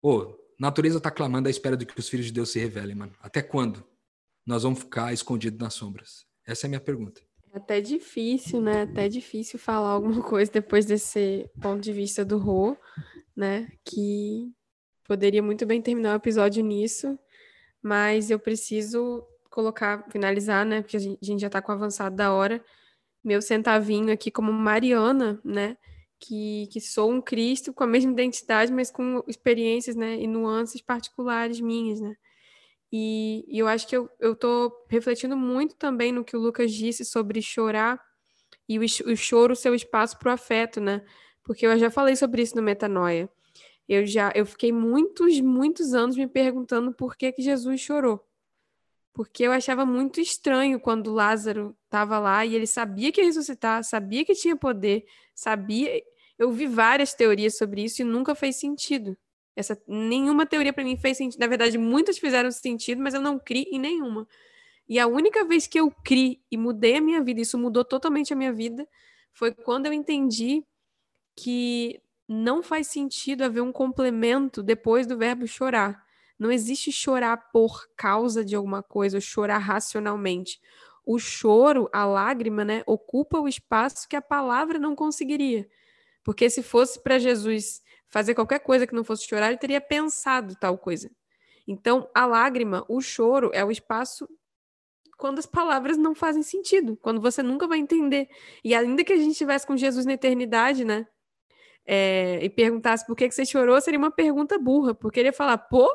Pô, 0.00 0.34
natureza 0.58 0.98
tá 0.98 1.10
clamando 1.10 1.46
à 1.46 1.50
espera 1.50 1.76
de 1.76 1.84
que 1.84 2.00
os 2.00 2.08
filhos 2.08 2.24
de 2.24 2.32
Deus 2.32 2.48
se 2.48 2.58
revelem, 2.58 2.96
mano. 2.96 3.12
Até 3.20 3.42
quando 3.42 3.86
nós 4.46 4.62
vamos 4.62 4.78
ficar 4.78 5.12
escondidos 5.12 5.60
nas 5.60 5.74
sombras? 5.74 6.24
Essa 6.46 6.64
é 6.64 6.68
a 6.68 6.70
minha 6.70 6.80
pergunta. 6.80 7.20
É 7.52 7.58
até 7.58 7.82
difícil, 7.82 8.62
né? 8.62 8.82
Até 8.82 9.10
difícil 9.10 9.58
falar 9.58 9.90
alguma 9.90 10.22
coisa 10.22 10.50
depois 10.50 10.86
desse 10.86 11.50
ponto 11.60 11.82
de 11.82 11.92
vista 11.92 12.24
do 12.24 12.38
Rô 12.38 12.78
né? 13.36 13.70
Que 13.84 14.52
poderia 15.04 15.42
muito 15.42 15.66
bem 15.66 15.82
terminar 15.82 16.14
o 16.14 16.16
episódio 16.16 16.64
nisso, 16.64 17.18
mas 17.82 18.30
eu 18.30 18.38
preciso 18.38 19.26
colocar, 19.50 20.08
finalizar, 20.10 20.64
né? 20.66 20.82
Porque 20.82 20.96
a 20.96 21.00
gente 21.00 21.40
já 21.40 21.48
está 21.48 21.62
com 21.62 21.72
o 21.72 21.74
avançado 21.74 22.16
da 22.16 22.32
hora. 22.32 22.64
Meu 23.22 23.42
centavinho 23.42 24.12
aqui 24.12 24.30
como 24.30 24.52
Mariana, 24.52 25.40
né? 25.44 25.76
Que, 26.18 26.68
que 26.72 26.80
sou 26.80 27.10
um 27.12 27.20
Cristo 27.20 27.72
com 27.72 27.84
a 27.84 27.86
mesma 27.86 28.12
identidade, 28.12 28.72
mas 28.72 28.90
com 28.90 29.22
experiências, 29.28 29.96
né? 29.96 30.16
E 30.16 30.26
nuances 30.26 30.80
particulares 30.80 31.60
minhas, 31.60 32.00
né? 32.00 32.16
E, 32.92 33.44
e 33.48 33.58
eu 33.58 33.66
acho 33.66 33.88
que 33.88 33.96
eu, 33.96 34.10
eu 34.20 34.36
tô 34.36 34.70
refletindo 34.88 35.36
muito 35.36 35.74
também 35.76 36.12
no 36.12 36.24
que 36.24 36.36
o 36.36 36.40
Lucas 36.40 36.72
disse 36.72 37.04
sobre 37.04 37.40
chorar 37.40 37.98
e 38.68 38.78
o, 38.78 38.82
o 38.82 39.16
choro 39.16 39.56
seu 39.56 39.74
espaço 39.74 40.18
para 40.18 40.30
o 40.30 40.32
afeto, 40.34 40.80
né? 40.80 41.02
Porque 41.44 41.66
eu 41.66 41.78
já 41.78 41.90
falei 41.90 42.16
sobre 42.16 42.42
isso 42.42 42.56
no 42.56 42.62
Metanoia. 42.62 43.28
Eu 43.88 44.06
já 44.06 44.32
eu 44.34 44.46
fiquei 44.46 44.72
muitos, 44.72 45.40
muitos 45.40 45.92
anos 45.92 46.16
me 46.16 46.26
perguntando 46.26 46.92
por 46.92 47.16
que, 47.16 47.32
que 47.32 47.42
Jesus 47.42 47.80
chorou. 47.80 48.24
Porque 49.12 49.42
eu 49.42 49.52
achava 49.52 49.84
muito 49.84 50.20
estranho 50.20 50.80
quando 50.80 51.12
Lázaro 51.12 51.76
estava 51.84 52.18
lá 52.18 52.46
e 52.46 52.54
ele 52.54 52.66
sabia 52.66 53.12
que 53.12 53.20
ia 53.20 53.26
ressuscitar, 53.26 53.84
sabia 53.84 54.24
que 54.24 54.34
tinha 54.34 54.56
poder, 54.56 55.04
sabia. 55.34 56.02
Eu 56.38 56.50
vi 56.50 56.66
várias 56.66 57.12
teorias 57.12 57.56
sobre 57.56 57.84
isso 57.84 58.00
e 58.00 58.04
nunca 58.04 58.34
fez 58.34 58.56
sentido. 58.56 59.16
Essa 59.54 59.80
nenhuma 59.86 60.46
teoria 60.46 60.72
para 60.72 60.84
mim 60.84 60.96
fez 60.96 61.18
sentido. 61.18 61.40
Na 61.40 61.46
verdade, 61.46 61.76
muitas 61.76 62.18
fizeram 62.18 62.50
sentido, 62.50 63.02
mas 63.02 63.12
eu 63.12 63.20
não 63.20 63.38
criei 63.38 63.66
em 63.70 63.78
nenhuma. 63.78 64.26
E 64.88 64.98
a 64.98 65.06
única 65.06 65.44
vez 65.44 65.66
que 65.66 65.78
eu 65.78 65.90
criei 65.90 66.40
e 66.50 66.56
mudei 66.56 66.96
a 66.96 67.00
minha 67.00 67.22
vida, 67.22 67.40
isso 67.40 67.58
mudou 67.58 67.84
totalmente 67.84 68.32
a 68.32 68.36
minha 68.36 68.52
vida, 68.52 68.88
foi 69.32 69.52
quando 69.52 69.86
eu 69.86 69.92
entendi 69.92 70.64
que 71.36 72.00
não 72.28 72.62
faz 72.62 72.86
sentido 72.88 73.42
haver 73.42 73.60
um 73.60 73.72
complemento 73.72 74.62
depois 74.62 75.06
do 75.06 75.18
verbo 75.18 75.46
chorar. 75.46 76.04
Não 76.38 76.50
existe 76.50 76.90
chorar 76.90 77.50
por 77.52 77.86
causa 77.96 78.44
de 78.44 78.56
alguma 78.56 78.82
coisa, 78.82 79.16
ou 79.16 79.20
chorar 79.20 79.58
racionalmente. 79.58 80.60
O 81.04 81.18
choro, 81.18 81.88
a 81.92 82.04
lágrima, 82.04 82.64
né, 82.64 82.82
ocupa 82.86 83.38
o 83.38 83.48
espaço 83.48 84.08
que 84.08 84.16
a 84.16 84.22
palavra 84.22 84.78
não 84.78 84.94
conseguiria. 84.94 85.68
Porque 86.24 86.48
se 86.48 86.62
fosse 86.62 87.00
para 87.00 87.18
Jesus 87.18 87.82
fazer 88.08 88.34
qualquer 88.34 88.60
coisa 88.60 88.86
que 88.86 88.94
não 88.94 89.04
fosse 89.04 89.26
chorar, 89.26 89.48
ele 89.48 89.58
teria 89.58 89.80
pensado 89.80 90.54
tal 90.56 90.78
coisa. 90.78 91.10
Então, 91.66 92.08
a 92.14 92.26
lágrima, 92.26 92.84
o 92.88 93.00
choro, 93.00 93.50
é 93.52 93.64
o 93.64 93.70
espaço 93.70 94.28
quando 95.16 95.38
as 95.38 95.46
palavras 95.46 95.96
não 95.96 96.14
fazem 96.14 96.42
sentido, 96.42 96.96
quando 97.00 97.20
você 97.20 97.42
nunca 97.42 97.68
vai 97.68 97.78
entender. 97.78 98.28
E 98.64 98.74
ainda 98.74 99.04
que 99.04 99.12
a 99.12 99.16
gente 99.16 99.32
estivesse 99.32 99.66
com 99.66 99.76
Jesus 99.76 100.04
na 100.04 100.14
eternidade, 100.14 100.84
né? 100.84 101.06
É, 101.84 102.38
e 102.42 102.48
perguntasse 102.48 103.04
por 103.06 103.16
que, 103.16 103.28
que 103.28 103.34
você 103.34 103.44
chorou, 103.44 103.80
seria 103.80 103.98
uma 103.98 104.10
pergunta 104.10 104.56
burra, 104.58 104.94
porque 104.94 105.18
ele 105.18 105.28
ia 105.28 105.32
falar, 105.32 105.58
pô, 105.58 105.88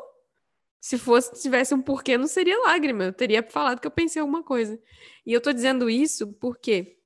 se 0.80 0.98
fosse 0.98 1.40
tivesse 1.40 1.74
um 1.74 1.82
porquê, 1.82 2.16
não 2.18 2.26
seria 2.26 2.58
lágrima, 2.60 3.04
eu 3.04 3.12
teria 3.12 3.42
falado 3.42 3.80
que 3.80 3.86
eu 3.86 3.90
pensei 3.90 4.20
alguma 4.20 4.42
coisa. 4.42 4.78
E 5.24 5.32
eu 5.32 5.40
tô 5.40 5.52
dizendo 5.52 5.88
isso 5.88 6.32
porque 6.34 6.96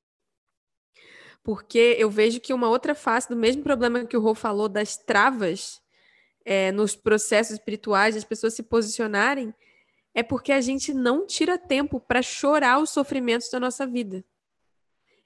porque 1.43 1.97
eu 1.99 2.09
vejo 2.09 2.39
que 2.39 2.53
uma 2.53 2.69
outra 2.69 2.95
face 2.95 3.27
do 3.27 3.35
mesmo 3.35 3.63
problema 3.63 4.05
que 4.05 4.15
o 4.15 4.21
Rô 4.21 4.33
falou 4.33 4.69
das 4.69 4.95
travas 4.95 5.81
é, 6.45 6.71
nos 6.71 6.95
processos 6.95 7.53
espirituais, 7.53 8.15
as 8.15 8.23
pessoas 8.23 8.53
se 8.53 8.63
posicionarem, 8.63 9.53
é 10.13 10.23
porque 10.23 10.53
a 10.53 10.61
gente 10.61 10.93
não 10.93 11.25
tira 11.25 11.57
tempo 11.57 11.99
para 11.99 12.21
chorar 12.21 12.79
os 12.79 12.91
sofrimentos 12.91 13.49
da 13.49 13.59
nossa 13.59 13.85
vida. 13.85 14.23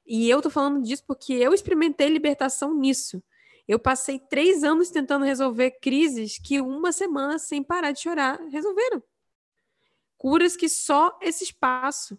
E 0.05 0.29
eu 0.29 0.41
tô 0.41 0.49
falando 0.49 0.81
disso 0.81 1.03
porque 1.05 1.33
eu 1.33 1.53
experimentei 1.53 2.07
libertação 2.07 2.73
nisso. 2.73 3.21
Eu 3.67 3.77
passei 3.77 4.19
três 4.19 4.63
anos 4.63 4.89
tentando 4.89 5.25
resolver 5.25 5.71
crises 5.81 6.39
que 6.39 6.61
uma 6.61 6.91
semana 6.91 7.37
sem 7.37 7.61
parar 7.61 7.91
de 7.91 7.99
chorar 7.99 8.39
resolveram. 8.49 9.03
Curas 10.17 10.55
que 10.55 10.69
só 10.69 11.17
esse 11.21 11.43
espaço 11.43 12.17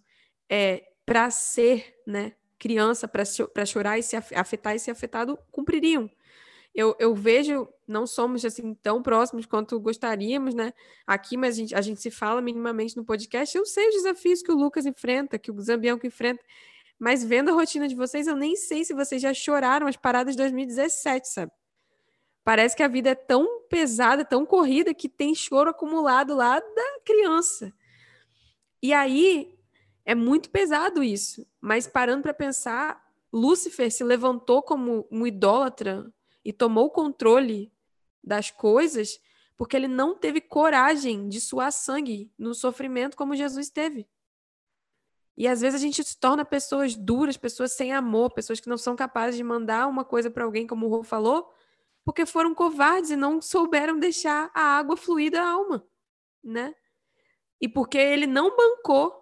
é, 0.48 0.84
para 1.06 1.30
ser, 1.30 1.94
né, 2.06 2.34
criança, 2.58 3.08
para 3.08 3.64
chorar 3.64 3.98
e 3.98 4.02
se 4.02 4.16
afetar 4.16 4.74
e 4.74 4.78
ser 4.78 4.90
afetado, 4.90 5.38
cumpririam. 5.50 6.10
Eu, 6.74 6.94
eu 6.98 7.14
vejo, 7.14 7.68
não 7.86 8.06
somos 8.06 8.44
assim 8.44 8.74
tão 8.74 9.02
próximos 9.02 9.46
quanto 9.46 9.80
gostaríamos, 9.80 10.54
né? 10.54 10.72
Aqui, 11.06 11.36
mas 11.36 11.54
a 11.54 11.58
gente, 11.58 11.74
a 11.74 11.80
gente 11.80 12.00
se 12.00 12.10
fala 12.10 12.42
minimamente 12.42 12.96
no 12.96 13.04
podcast. 13.04 13.56
Eu 13.56 13.64
sei 13.64 13.88
os 13.88 13.94
desafios 13.94 14.42
que 14.42 14.52
o 14.52 14.56
Lucas 14.56 14.86
enfrenta, 14.86 15.38
que 15.38 15.50
o 15.50 15.60
Zambianco 15.60 16.06
enfrenta. 16.06 16.44
Mas 16.98 17.22
vendo 17.22 17.50
a 17.50 17.52
rotina 17.52 17.86
de 17.86 17.94
vocês, 17.94 18.26
eu 18.26 18.36
nem 18.36 18.56
sei 18.56 18.84
se 18.84 18.92
vocês 18.92 19.22
já 19.22 19.32
choraram 19.32 19.86
as 19.86 19.96
paradas 19.96 20.34
de 20.34 20.42
2017, 20.42 21.28
sabe? 21.28 21.52
Parece 22.42 22.74
que 22.74 22.82
a 22.82 22.88
vida 22.88 23.10
é 23.10 23.14
tão 23.14 23.62
pesada, 23.68 24.24
tão 24.24 24.44
corrida, 24.44 24.94
que 24.94 25.08
tem 25.08 25.34
choro 25.34 25.70
acumulado 25.70 26.34
lá 26.34 26.58
da 26.58 27.00
criança. 27.04 27.72
E 28.82 28.92
aí 28.92 29.54
é 30.04 30.14
muito 30.14 30.50
pesado 30.50 31.02
isso. 31.02 31.46
Mas 31.60 31.86
parando 31.86 32.22
para 32.22 32.34
pensar, 32.34 33.04
Lúcifer 33.32 33.92
se 33.92 34.02
levantou 34.02 34.62
como 34.62 35.06
um 35.10 35.26
idólatra 35.26 36.10
e 36.44 36.52
tomou 36.52 36.86
o 36.86 36.90
controle 36.90 37.70
das 38.24 38.50
coisas 38.50 39.20
porque 39.58 39.76
ele 39.76 39.88
não 39.88 40.14
teve 40.14 40.40
coragem 40.40 41.28
de 41.28 41.40
suar 41.40 41.72
sangue 41.72 42.32
no 42.38 42.54
sofrimento 42.54 43.16
como 43.16 43.34
Jesus 43.34 43.68
teve. 43.68 44.08
E 45.38 45.46
às 45.46 45.60
vezes 45.60 45.80
a 45.80 45.82
gente 45.82 46.02
se 46.02 46.18
torna 46.18 46.44
pessoas 46.44 46.96
duras, 46.96 47.36
pessoas 47.36 47.70
sem 47.72 47.92
amor, 47.92 48.34
pessoas 48.34 48.58
que 48.58 48.68
não 48.68 48.76
são 48.76 48.96
capazes 48.96 49.36
de 49.36 49.44
mandar 49.44 49.86
uma 49.86 50.04
coisa 50.04 50.28
para 50.28 50.42
alguém, 50.42 50.66
como 50.66 50.86
o 50.86 50.88
Rô 50.88 51.04
falou, 51.04 51.48
porque 52.04 52.26
foram 52.26 52.52
covardes 52.52 53.10
e 53.12 53.16
não 53.16 53.40
souberam 53.40 54.00
deixar 54.00 54.50
a 54.52 54.76
água 54.76 54.96
fluir 54.96 55.30
da 55.30 55.48
alma, 55.48 55.86
né? 56.42 56.74
E 57.60 57.68
porque 57.68 57.98
ele 57.98 58.26
não 58.26 58.56
bancou 58.56 59.16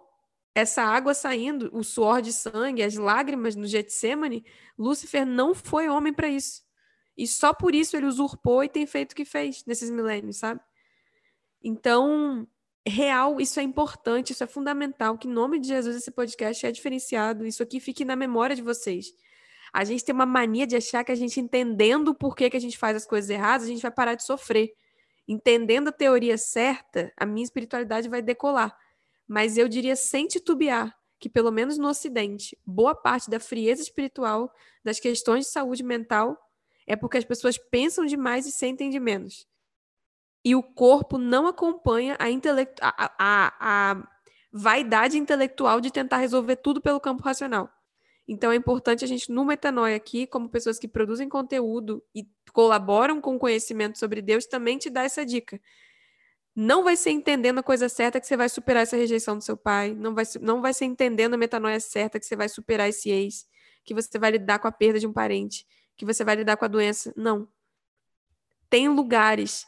essa 0.55 0.81
água 0.81 1.13
saindo, 1.13 1.69
o 1.71 1.83
suor 1.83 2.19
de 2.19 2.33
sangue, 2.33 2.81
as 2.81 2.95
lágrimas 2.95 3.55
no 3.55 3.67
Getsemane, 3.67 4.43
Lúcifer 4.75 5.23
não 5.23 5.53
foi 5.53 5.87
homem 5.87 6.11
para 6.11 6.27
isso. 6.27 6.63
E 7.15 7.27
só 7.27 7.53
por 7.53 7.75
isso 7.75 7.95
ele 7.95 8.07
usurpou 8.07 8.63
e 8.63 8.69
tem 8.69 8.87
feito 8.87 9.11
o 9.11 9.15
que 9.15 9.23
fez 9.23 9.63
nesses 9.67 9.91
milênios, 9.91 10.37
sabe? 10.37 10.61
Então, 11.61 12.47
real, 12.87 13.39
isso 13.39 13.59
é 13.59 13.63
importante, 13.63 14.31
isso 14.31 14.43
é 14.43 14.47
fundamental, 14.47 15.17
que 15.17 15.27
em 15.27 15.31
nome 15.31 15.59
de 15.59 15.67
Jesus 15.67 15.95
esse 15.95 16.11
podcast 16.11 16.65
é 16.65 16.71
diferenciado, 16.71 17.45
isso 17.45 17.63
aqui 17.63 17.79
fique 17.79 18.05
na 18.05 18.15
memória 18.15 18.55
de 18.55 18.61
vocês. 18.61 19.13
A 19.73 19.83
gente 19.83 20.03
tem 20.03 20.13
uma 20.13 20.25
mania 20.25 20.65
de 20.65 20.75
achar 20.75 21.03
que 21.03 21.11
a 21.11 21.15
gente 21.15 21.39
entendendo 21.39 22.15
por 22.15 22.35
que, 22.35 22.49
que 22.49 22.57
a 22.57 22.59
gente 22.59 22.77
faz 22.77 22.95
as 22.95 23.05
coisas 23.05 23.29
erradas, 23.29 23.67
a 23.67 23.69
gente 23.69 23.81
vai 23.81 23.91
parar 23.91 24.15
de 24.15 24.23
sofrer. 24.23 24.73
Entendendo 25.27 25.89
a 25.89 25.91
teoria 25.91 26.37
certa, 26.37 27.11
a 27.17 27.25
minha 27.25 27.43
espiritualidade 27.43 28.07
vai 28.07 28.21
decolar. 28.21 28.75
Mas 29.27 29.57
eu 29.57 29.67
diria 29.67 29.95
sem 29.95 30.25
titubear 30.25 30.95
que, 31.19 31.27
pelo 31.27 31.51
menos 31.51 31.77
no 31.77 31.89
Ocidente, 31.89 32.57
boa 32.65 32.95
parte 32.95 33.29
da 33.29 33.39
frieza 33.39 33.81
espiritual, 33.81 34.51
das 34.83 34.99
questões 34.99 35.45
de 35.45 35.51
saúde 35.51 35.83
mental, 35.83 36.37
é 36.87 36.95
porque 36.95 37.17
as 37.17 37.25
pessoas 37.25 37.57
pensam 37.57 38.05
demais 38.05 38.45
e 38.45 38.51
sentem 38.51 38.89
de 38.89 38.99
menos 38.99 39.45
e 40.43 40.55
o 40.55 40.63
corpo 40.63 41.17
não 41.17 41.47
acompanha 41.47 42.15
a, 42.19 42.29
intelectu 42.29 42.79
a, 42.81 43.11
a, 43.17 43.53
a 43.59 44.07
vaidade 44.51 45.17
intelectual 45.17 45.81
de 45.81 45.91
tentar 45.91 46.17
resolver 46.17 46.55
tudo 46.57 46.81
pelo 46.81 46.99
campo 46.99 47.23
racional. 47.23 47.69
Então 48.27 48.51
é 48.51 48.55
importante 48.55 49.05
a 49.05 49.07
gente, 49.07 49.31
no 49.31 49.45
Metanoia 49.45 49.95
aqui, 49.95 50.27
como 50.27 50.49
pessoas 50.49 50.77
que 50.77 50.87
produzem 50.87 51.29
conteúdo 51.29 52.03
e 52.13 52.27
colaboram 52.51 53.21
com 53.21 53.39
conhecimento 53.39 53.97
sobre 53.97 54.21
Deus, 54.21 54.45
também 54.45 54.77
te 54.77 54.89
dar 54.89 55.05
essa 55.05 55.25
dica. 55.25 55.61
Não 56.53 56.83
vai 56.83 56.97
ser 56.97 57.11
entendendo 57.11 57.59
a 57.59 57.63
coisa 57.63 57.87
certa 57.87 58.19
que 58.19 58.27
você 58.27 58.35
vai 58.35 58.49
superar 58.49 58.83
essa 58.83 58.97
rejeição 58.97 59.37
do 59.37 59.43
seu 59.43 59.55
pai, 59.55 59.93
não 59.93 60.13
vai, 60.13 60.25
não 60.41 60.61
vai 60.61 60.73
ser 60.73 60.85
entendendo 60.85 61.35
a 61.35 61.37
metanoia 61.37 61.79
certa 61.79 62.19
que 62.19 62.25
você 62.25 62.35
vai 62.35 62.49
superar 62.49 62.89
esse 62.89 63.09
ex, 63.09 63.47
que 63.85 63.93
você 63.93 64.17
vai 64.19 64.31
lidar 64.31 64.59
com 64.59 64.67
a 64.67 64.71
perda 64.71 64.99
de 64.99 65.07
um 65.07 65.13
parente, 65.13 65.65
que 65.95 66.03
você 66.03 66.23
vai 66.23 66.35
lidar 66.35 66.57
com 66.57 66.65
a 66.65 66.67
doença. 66.67 67.13
Não. 67.15 67.47
Tem 68.69 68.89
lugares 68.89 69.65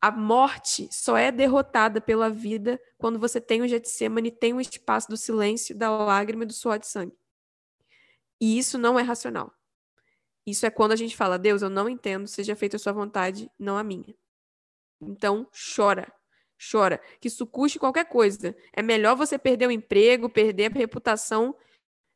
a 0.00 0.10
morte 0.10 0.88
só 0.90 1.16
é 1.16 1.30
derrotada 1.30 2.00
pela 2.00 2.30
vida 2.30 2.80
quando 2.96 3.18
você 3.18 3.40
tem 3.40 3.62
o 3.62 3.68
Getsemane, 3.68 4.30
tem 4.30 4.54
o 4.54 4.60
espaço 4.60 5.08
do 5.08 5.16
silêncio, 5.16 5.76
da 5.76 5.90
lágrima 5.90 6.44
e 6.44 6.46
do 6.46 6.52
suor 6.52 6.78
de 6.78 6.86
sangue. 6.86 7.16
E 8.40 8.58
isso 8.58 8.78
não 8.78 8.98
é 8.98 9.02
racional. 9.02 9.52
Isso 10.46 10.64
é 10.64 10.70
quando 10.70 10.92
a 10.92 10.96
gente 10.96 11.16
fala, 11.16 11.38
Deus, 11.38 11.60
eu 11.60 11.68
não 11.68 11.88
entendo, 11.88 12.26
seja 12.26 12.56
feita 12.56 12.76
a 12.76 12.80
sua 12.80 12.92
vontade, 12.92 13.50
não 13.58 13.76
a 13.76 13.84
minha. 13.84 14.14
Então, 15.00 15.46
chora. 15.76 16.10
Chora. 16.70 17.00
Que 17.20 17.28
isso 17.28 17.46
custe 17.46 17.78
qualquer 17.78 18.06
coisa. 18.06 18.56
É 18.72 18.82
melhor 18.82 19.14
você 19.14 19.38
perder 19.38 19.66
o 19.66 19.70
emprego, 19.70 20.28
perder 20.28 20.72
a 20.72 20.78
reputação, 20.78 21.54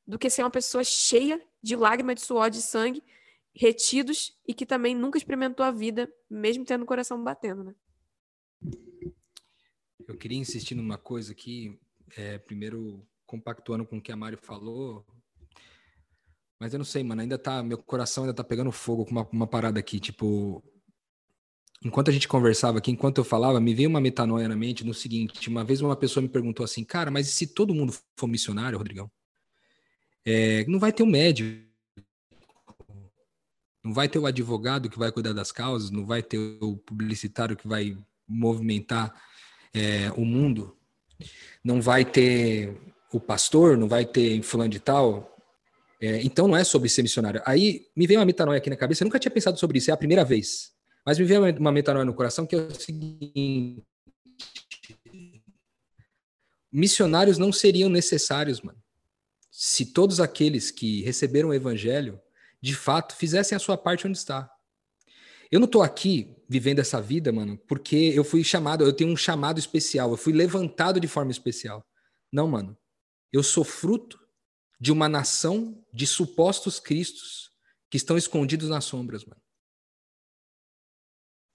do 0.07 0.19
que 0.19 0.29
ser 0.29 0.43
uma 0.43 0.51
pessoa 0.51 0.85
cheia 0.85 1.41
de 1.63 1.77
lágrimas, 1.77 2.17
de 2.17 2.21
suor, 2.23 2.51
de 2.51 2.61
sangue, 2.61 3.03
retidos 3.55 4.37
e 4.47 4.53
que 4.53 4.67
também 4.67 4.95
nunca 4.95 5.17
experimentou 5.17 5.65
a 5.65 5.71
vida, 5.71 6.13
mesmo 6.29 6.65
tendo 6.65 6.83
o 6.83 6.87
coração 6.87 7.23
batendo, 7.23 7.65
né? 7.65 7.75
Eu 10.07 10.17
queria 10.17 10.39
insistir 10.39 10.75
numa 10.75 10.99
coisa 10.99 11.33
aqui, 11.33 11.79
é, 12.17 12.39
primeiro 12.39 13.07
compactuando 13.27 13.87
com 13.87 13.99
o 13.99 14.03
que 14.03 14.13
a 14.13 14.17
Mário 14.17 14.39
falou, 14.43 15.07
mas 16.61 16.73
eu 16.73 16.79
não 16.79 16.85
sei, 16.85 17.03
mano, 17.03 17.21
ainda 17.21 17.39
tá, 17.39 17.63
meu 17.63 17.79
coração 17.79 18.25
ainda 18.25 18.35
tá 18.35 18.45
pegando 18.45 18.71
fogo 18.73 19.05
com 19.05 19.11
uma, 19.13 19.29
uma 19.31 19.47
parada 19.47 19.79
aqui, 19.79 19.99
tipo, 20.01 20.63
enquanto 21.85 22.09
a 22.09 22.13
gente 22.13 22.29
conversava 22.29 22.79
aqui, 22.79 22.91
enquanto 22.91 23.19
eu 23.19 23.25
falava, 23.25 23.61
me 23.61 23.75
veio 23.75 23.89
uma 23.89 24.01
metanoia 24.01 24.49
na 24.49 24.57
mente 24.57 24.85
no 24.85 24.95
seguinte, 24.95 25.49
uma 25.49 25.65
vez 25.65 25.81
uma 25.81 25.97
pessoa 25.97 26.23
me 26.23 26.29
perguntou 26.29 26.65
assim, 26.65 26.85
cara, 26.85 27.11
mas 27.11 27.29
e 27.29 27.33
se 27.33 27.47
todo 27.49 27.75
mundo 27.75 27.95
for 28.19 28.27
missionário, 28.27 28.79
Rodrigão? 28.79 29.11
É, 30.25 30.65
não 30.67 30.79
vai 30.79 30.93
ter 30.93 31.03
um 31.03 31.07
médico, 31.07 31.74
não 33.85 33.93
vai 33.93 34.09
ter 34.09 34.19
o 34.19 34.27
advogado 34.27 34.89
que 34.89 34.99
vai 34.99 35.13
cuidar 35.13 35.35
das 35.35 35.53
causas, 35.53 35.91
não 35.91 36.07
vai 36.07 36.23
ter 36.23 36.39
o 36.39 36.79
publicitário 36.79 37.55
que 37.55 37.69
vai 37.69 37.97
movimentar 38.27 39.15
é, 39.75 40.11
o 40.17 40.25
mundo, 40.25 40.75
não 41.63 41.83
vai 41.83 42.03
ter 42.03 42.75
o 43.13 43.21
pastor, 43.21 43.77
não 43.77 43.87
vai 43.87 44.07
ter 44.07 44.43
fulano 44.43 44.71
de 44.71 44.81
tal. 44.81 45.37
É, 46.01 46.23
então 46.23 46.49
não 46.49 46.57
é 46.57 46.65
sobre 46.65 46.89
ser 46.89 47.03
missionário. 47.03 47.43
Aí 47.45 47.87
me 47.95 48.07
veio 48.07 48.21
uma 48.21 48.27
metanoia 48.27 48.57
aqui 48.57 48.71
na 48.71 48.77
cabeça, 48.77 49.03
eu 49.03 49.07
nunca 49.07 49.19
tinha 49.19 49.31
pensado 49.31 49.59
sobre 49.59 49.77
isso, 49.77 49.91
é 49.91 49.95
a 49.95 49.99
primeira 49.99 50.25
vez. 50.25 50.73
Mas 51.05 51.19
me 51.19 51.27
veio 51.27 51.45
uma 51.59 51.71
metanoia 51.71 52.07
no 52.07 52.15
coração 52.15 52.47
que 52.47 52.57
é 52.57 52.59
o 52.61 52.75
seguinte: 52.75 53.85
missionários 56.73 57.37
não 57.37 57.53
seriam 57.53 57.91
necessários, 57.91 58.63
mano. 58.63 58.79
Se 59.51 59.87
todos 59.87 60.21
aqueles 60.21 60.71
que 60.71 61.03
receberam 61.03 61.51
o 61.51 61.55
evangelho 61.55 62.19
de 62.65 62.75
fato, 62.75 63.15
fizessem 63.15 63.55
a 63.55 63.59
sua 63.59 63.77
parte 63.77 64.07
onde 64.07 64.17
está. 64.17 64.51
Eu 65.51 65.61
não 65.61 65.67
estou 65.67 65.83
aqui 65.83 66.35
vivendo 66.49 66.79
essa 66.79 66.99
vida, 66.99 67.31
mano, 67.31 67.59
porque 67.69 67.95
eu 67.95 68.25
fui 68.25 68.43
chamado, 68.43 68.83
eu 68.83 68.93
tenho 68.95 69.13
um 69.13 69.17
chamado 69.19 69.59
especial, 69.59 70.11
eu 70.11 70.17
fui 70.17 70.33
levantado 70.33 70.99
de 70.99 71.07
forma 71.07 71.31
especial. 71.31 71.87
Não, 72.33 72.49
mano. 72.49 72.75
Eu 73.31 73.43
sou 73.43 73.65
fruto 73.65 74.19
de 74.81 74.91
uma 74.91 75.11
nação 75.11 75.85
de 75.93 76.07
supostos 76.07 76.81
cristos 76.81 77.53
que 77.91 77.99
estão 77.99 78.17
escondidos 78.17 78.71
nas 78.71 78.87
sombras, 78.87 79.27
mano. 79.27 79.43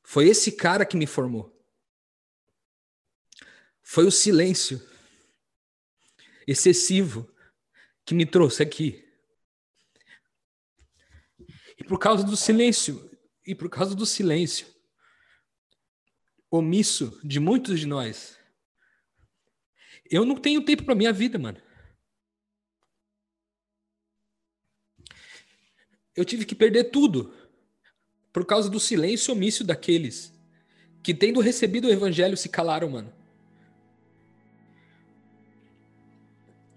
Foi 0.04 0.28
esse 0.28 0.52
cara 0.52 0.86
que 0.86 0.96
me 0.96 1.08
formou. 1.08 1.60
Foi 3.82 4.06
o 4.06 4.12
silêncio 4.12 4.80
excessivo 6.46 7.28
que 8.06 8.14
me 8.14 8.28
trouxe 8.28 8.62
aqui. 8.62 9.09
E 11.80 11.84
por 11.84 11.98
causa 11.98 12.24
do 12.24 12.36
silêncio, 12.36 13.10
e 13.46 13.56
por 13.56 13.70
causa 13.70 13.96
do 13.96 14.06
silêncio, 14.06 14.68
omisso 16.52 17.20
de 17.24 17.40
muitos 17.40 17.80
de 17.80 17.88
nós. 17.88 18.38
Eu 20.12 20.26
não 20.26 20.36
tenho 20.36 20.64
tempo 20.66 20.84
para 20.84 20.96
minha 20.96 21.14
vida, 21.14 21.40
mano. 21.40 21.62
Eu 26.16 26.26
tive 26.26 26.46
que 26.46 26.54
perder 26.54 26.86
tudo 26.86 27.34
por 28.34 28.46
causa 28.46 28.70
do 28.70 28.80
silêncio 28.80 29.34
omisso 29.34 29.64
daqueles 29.64 30.34
que, 31.02 31.14
tendo 31.14 31.40
recebido 31.40 31.88
o 31.88 31.92
evangelho, 31.92 32.36
se 32.36 32.50
calaram, 32.50 32.90
mano. 32.90 33.14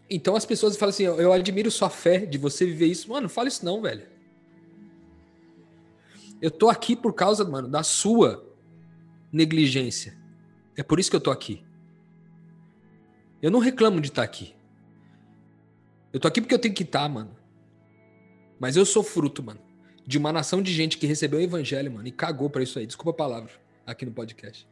Então 0.09 0.37
as 0.37 0.45
pessoas 0.45 0.77
falam 0.77 0.91
assim: 0.91 1.05
eu 1.05 1.33
admiro 1.33 1.71
sua 1.71 1.91
fé 1.91 2.19
de 2.19 2.39
você 2.39 2.67
viver 2.67 2.87
isso. 2.87 3.09
Mano, 3.09 3.29
fala 3.29 3.49
isso 3.49 3.65
não, 3.65 3.81
velho. 3.81 4.12
Eu 6.43 6.51
tô 6.51 6.68
aqui 6.68 6.97
por 6.97 7.14
causa, 7.14 7.45
mano, 7.45 7.68
da 7.68 7.84
sua 7.84 8.45
negligência. 9.32 10.18
É 10.76 10.82
por 10.82 10.99
isso 10.99 11.09
que 11.09 11.14
eu 11.14 11.20
tô 11.20 11.30
aqui. 11.30 11.64
Eu 13.40 13.49
não 13.49 13.61
reclamo 13.61 14.01
de 14.01 14.09
estar 14.09 14.22
tá 14.22 14.26
aqui. 14.26 14.53
Eu 16.12 16.18
tô 16.18 16.26
aqui 16.26 16.40
porque 16.40 16.53
eu 16.53 16.59
tenho 16.59 16.74
que 16.74 16.82
estar, 16.82 17.03
tá, 17.03 17.09
mano. 17.09 17.30
Mas 18.59 18.76
eu 18.76 18.84
sou 18.84 19.05
fruto, 19.05 19.40
mano, 19.40 19.61
de 20.05 20.18
uma 20.18 20.32
nação 20.32 20.61
de 20.61 20.72
gente 20.72 20.99
que 20.99 21.07
recebeu 21.07 21.38
o 21.38 21.43
evangelho, 21.43 21.93
mano, 21.93 22.09
e 22.09 22.12
cagou 22.12 22.51
para 22.51 22.64
isso 22.64 22.76
aí. 22.76 22.86
Desculpa 22.86 23.12
a 23.12 23.28
palavra 23.28 23.53
aqui 23.86 24.05
no 24.05 24.11
podcast. 24.11 24.68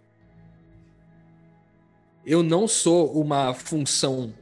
Eu 2.26 2.42
não 2.42 2.66
sou 2.66 3.12
uma 3.12 3.54
função. 3.54 4.34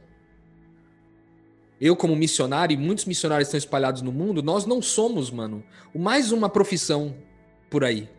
Eu, 1.79 1.95
como 1.95 2.15
missionário, 2.15 2.73
e 2.73 2.77
muitos 2.77 3.05
missionários 3.05 3.47
estão 3.47 3.57
espalhados 3.57 4.01
no 4.01 4.11
mundo, 4.11 4.43
nós 4.43 4.65
não 4.65 4.81
somos, 4.81 5.31
mano, 5.31 5.63
mais 5.95 6.31
uma 6.31 6.49
profissão 6.49 7.15
por 7.69 7.83
aí. 7.83 8.09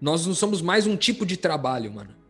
Nós 0.00 0.26
não 0.26 0.34
somos 0.34 0.62
mais 0.62 0.86
um 0.86 0.96
tipo 0.96 1.26
de 1.26 1.36
trabalho, 1.36 1.92
mano. 1.92 2.22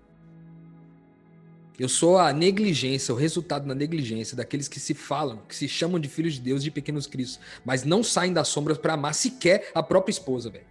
Eu 1.78 1.88
sou 1.88 2.18
a 2.18 2.32
negligência, 2.32 3.14
o 3.14 3.16
resultado 3.16 3.66
da 3.66 3.74
negligência 3.74 4.36
daqueles 4.36 4.68
que 4.68 4.78
se 4.78 4.92
falam, 4.92 5.40
que 5.48 5.56
se 5.56 5.66
chamam 5.66 5.98
de 5.98 6.08
filhos 6.08 6.34
de 6.34 6.40
Deus, 6.40 6.62
de 6.62 6.70
pequenos 6.70 7.06
cristos, 7.06 7.40
mas 7.64 7.82
não 7.82 8.02
saem 8.02 8.32
das 8.32 8.48
sombras 8.48 8.76
para 8.76 8.92
amar 8.92 9.14
sequer 9.14 9.70
a 9.74 9.82
própria 9.82 10.12
esposa, 10.12 10.50
velho. 10.50 10.66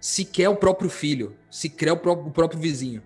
Sequer 0.00 0.48
o 0.48 0.56
próprio 0.56 0.88
filho, 0.88 1.36
sequer 1.50 1.92
o 1.92 1.96
próprio, 1.96 2.28
o 2.28 2.30
próprio 2.30 2.60
vizinho. 2.60 3.02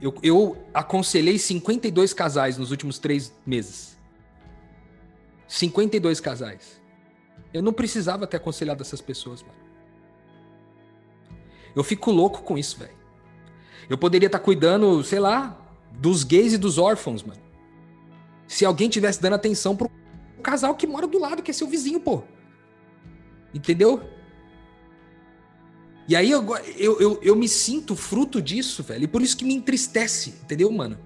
Eu, 0.00 0.14
eu 0.22 0.56
aconselhei 0.72 1.38
52 1.38 2.14
casais 2.14 2.56
nos 2.56 2.70
últimos 2.70 2.98
três 2.98 3.32
meses. 3.46 3.98
52 5.46 6.20
casais. 6.20 6.80
Eu 7.52 7.62
não 7.62 7.72
precisava 7.72 8.26
ter 8.26 8.38
aconselhado 8.38 8.82
essas 8.82 9.00
pessoas, 9.00 9.42
mano. 9.42 9.58
Eu 11.74 11.84
fico 11.84 12.10
louco 12.10 12.42
com 12.42 12.56
isso, 12.56 12.78
velho. 12.78 12.98
Eu 13.88 13.98
poderia 13.98 14.26
estar 14.26 14.38
tá 14.38 14.44
cuidando, 14.44 15.02
sei 15.02 15.18
lá, 15.18 15.58
dos 15.92 16.24
gays 16.24 16.52
e 16.52 16.58
dos 16.58 16.78
órfãos, 16.78 17.22
mano. 17.22 17.40
Se 18.46 18.64
alguém 18.64 18.88
tivesse 18.88 19.20
dando 19.20 19.34
atenção 19.34 19.76
pro 19.76 19.90
casal 20.42 20.74
que 20.74 20.86
mora 20.86 21.06
do 21.06 21.18
lado, 21.18 21.42
que 21.42 21.50
é 21.50 21.54
seu 21.54 21.66
vizinho, 21.66 22.00
pô. 22.00 22.22
Entendeu? 23.52 24.02
E 26.10 26.16
aí 26.16 26.28
eu, 26.28 26.44
eu, 26.76 27.00
eu, 27.00 27.20
eu 27.22 27.36
me 27.36 27.48
sinto 27.48 27.94
fruto 27.94 28.42
disso, 28.42 28.82
velho. 28.82 29.04
E 29.04 29.06
por 29.06 29.22
isso 29.22 29.36
que 29.36 29.44
me 29.44 29.54
entristece, 29.54 30.30
entendeu, 30.42 30.68
mano? 30.72 30.98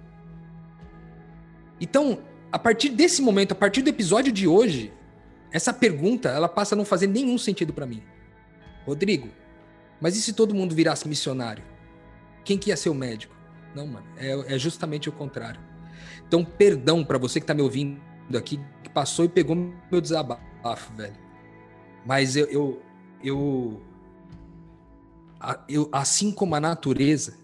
Então, 1.78 2.20
a 2.50 2.58
partir 2.58 2.88
desse 2.88 3.20
momento, 3.20 3.52
a 3.52 3.54
partir 3.54 3.82
do 3.82 3.90
episódio 3.90 4.32
de 4.32 4.48
hoje, 4.48 4.90
essa 5.52 5.74
pergunta, 5.74 6.30
ela 6.30 6.48
passa 6.48 6.74
a 6.74 6.78
não 6.78 6.86
fazer 6.86 7.06
nenhum 7.06 7.36
sentido 7.36 7.70
para 7.70 7.84
mim. 7.84 8.02
Rodrigo, 8.86 9.28
mas 10.00 10.16
e 10.16 10.22
se 10.22 10.32
todo 10.32 10.54
mundo 10.54 10.74
virasse 10.74 11.06
missionário? 11.06 11.62
Quem 12.42 12.56
que 12.56 12.70
ia 12.70 12.76
ser 12.76 12.88
o 12.88 12.94
médico? 12.94 13.36
Não, 13.74 13.86
mano, 13.86 14.06
é, 14.16 14.54
é 14.54 14.58
justamente 14.58 15.10
o 15.10 15.12
contrário. 15.12 15.60
Então, 16.26 16.42
perdão 16.42 17.04
para 17.04 17.18
você 17.18 17.40
que 17.40 17.46
tá 17.46 17.52
me 17.52 17.60
ouvindo 17.60 18.00
aqui, 18.38 18.58
que 18.82 18.88
passou 18.88 19.26
e 19.26 19.28
pegou 19.28 19.54
meu 19.54 20.00
desabafo, 20.00 20.94
velho. 20.96 21.18
Mas 22.06 22.36
eu, 22.36 22.46
eu, 22.46 22.82
eu, 23.22 23.82
eu 25.68 25.88
assim 25.92 26.30
como 26.30 26.54
a 26.54 26.60
natureza, 26.60 27.36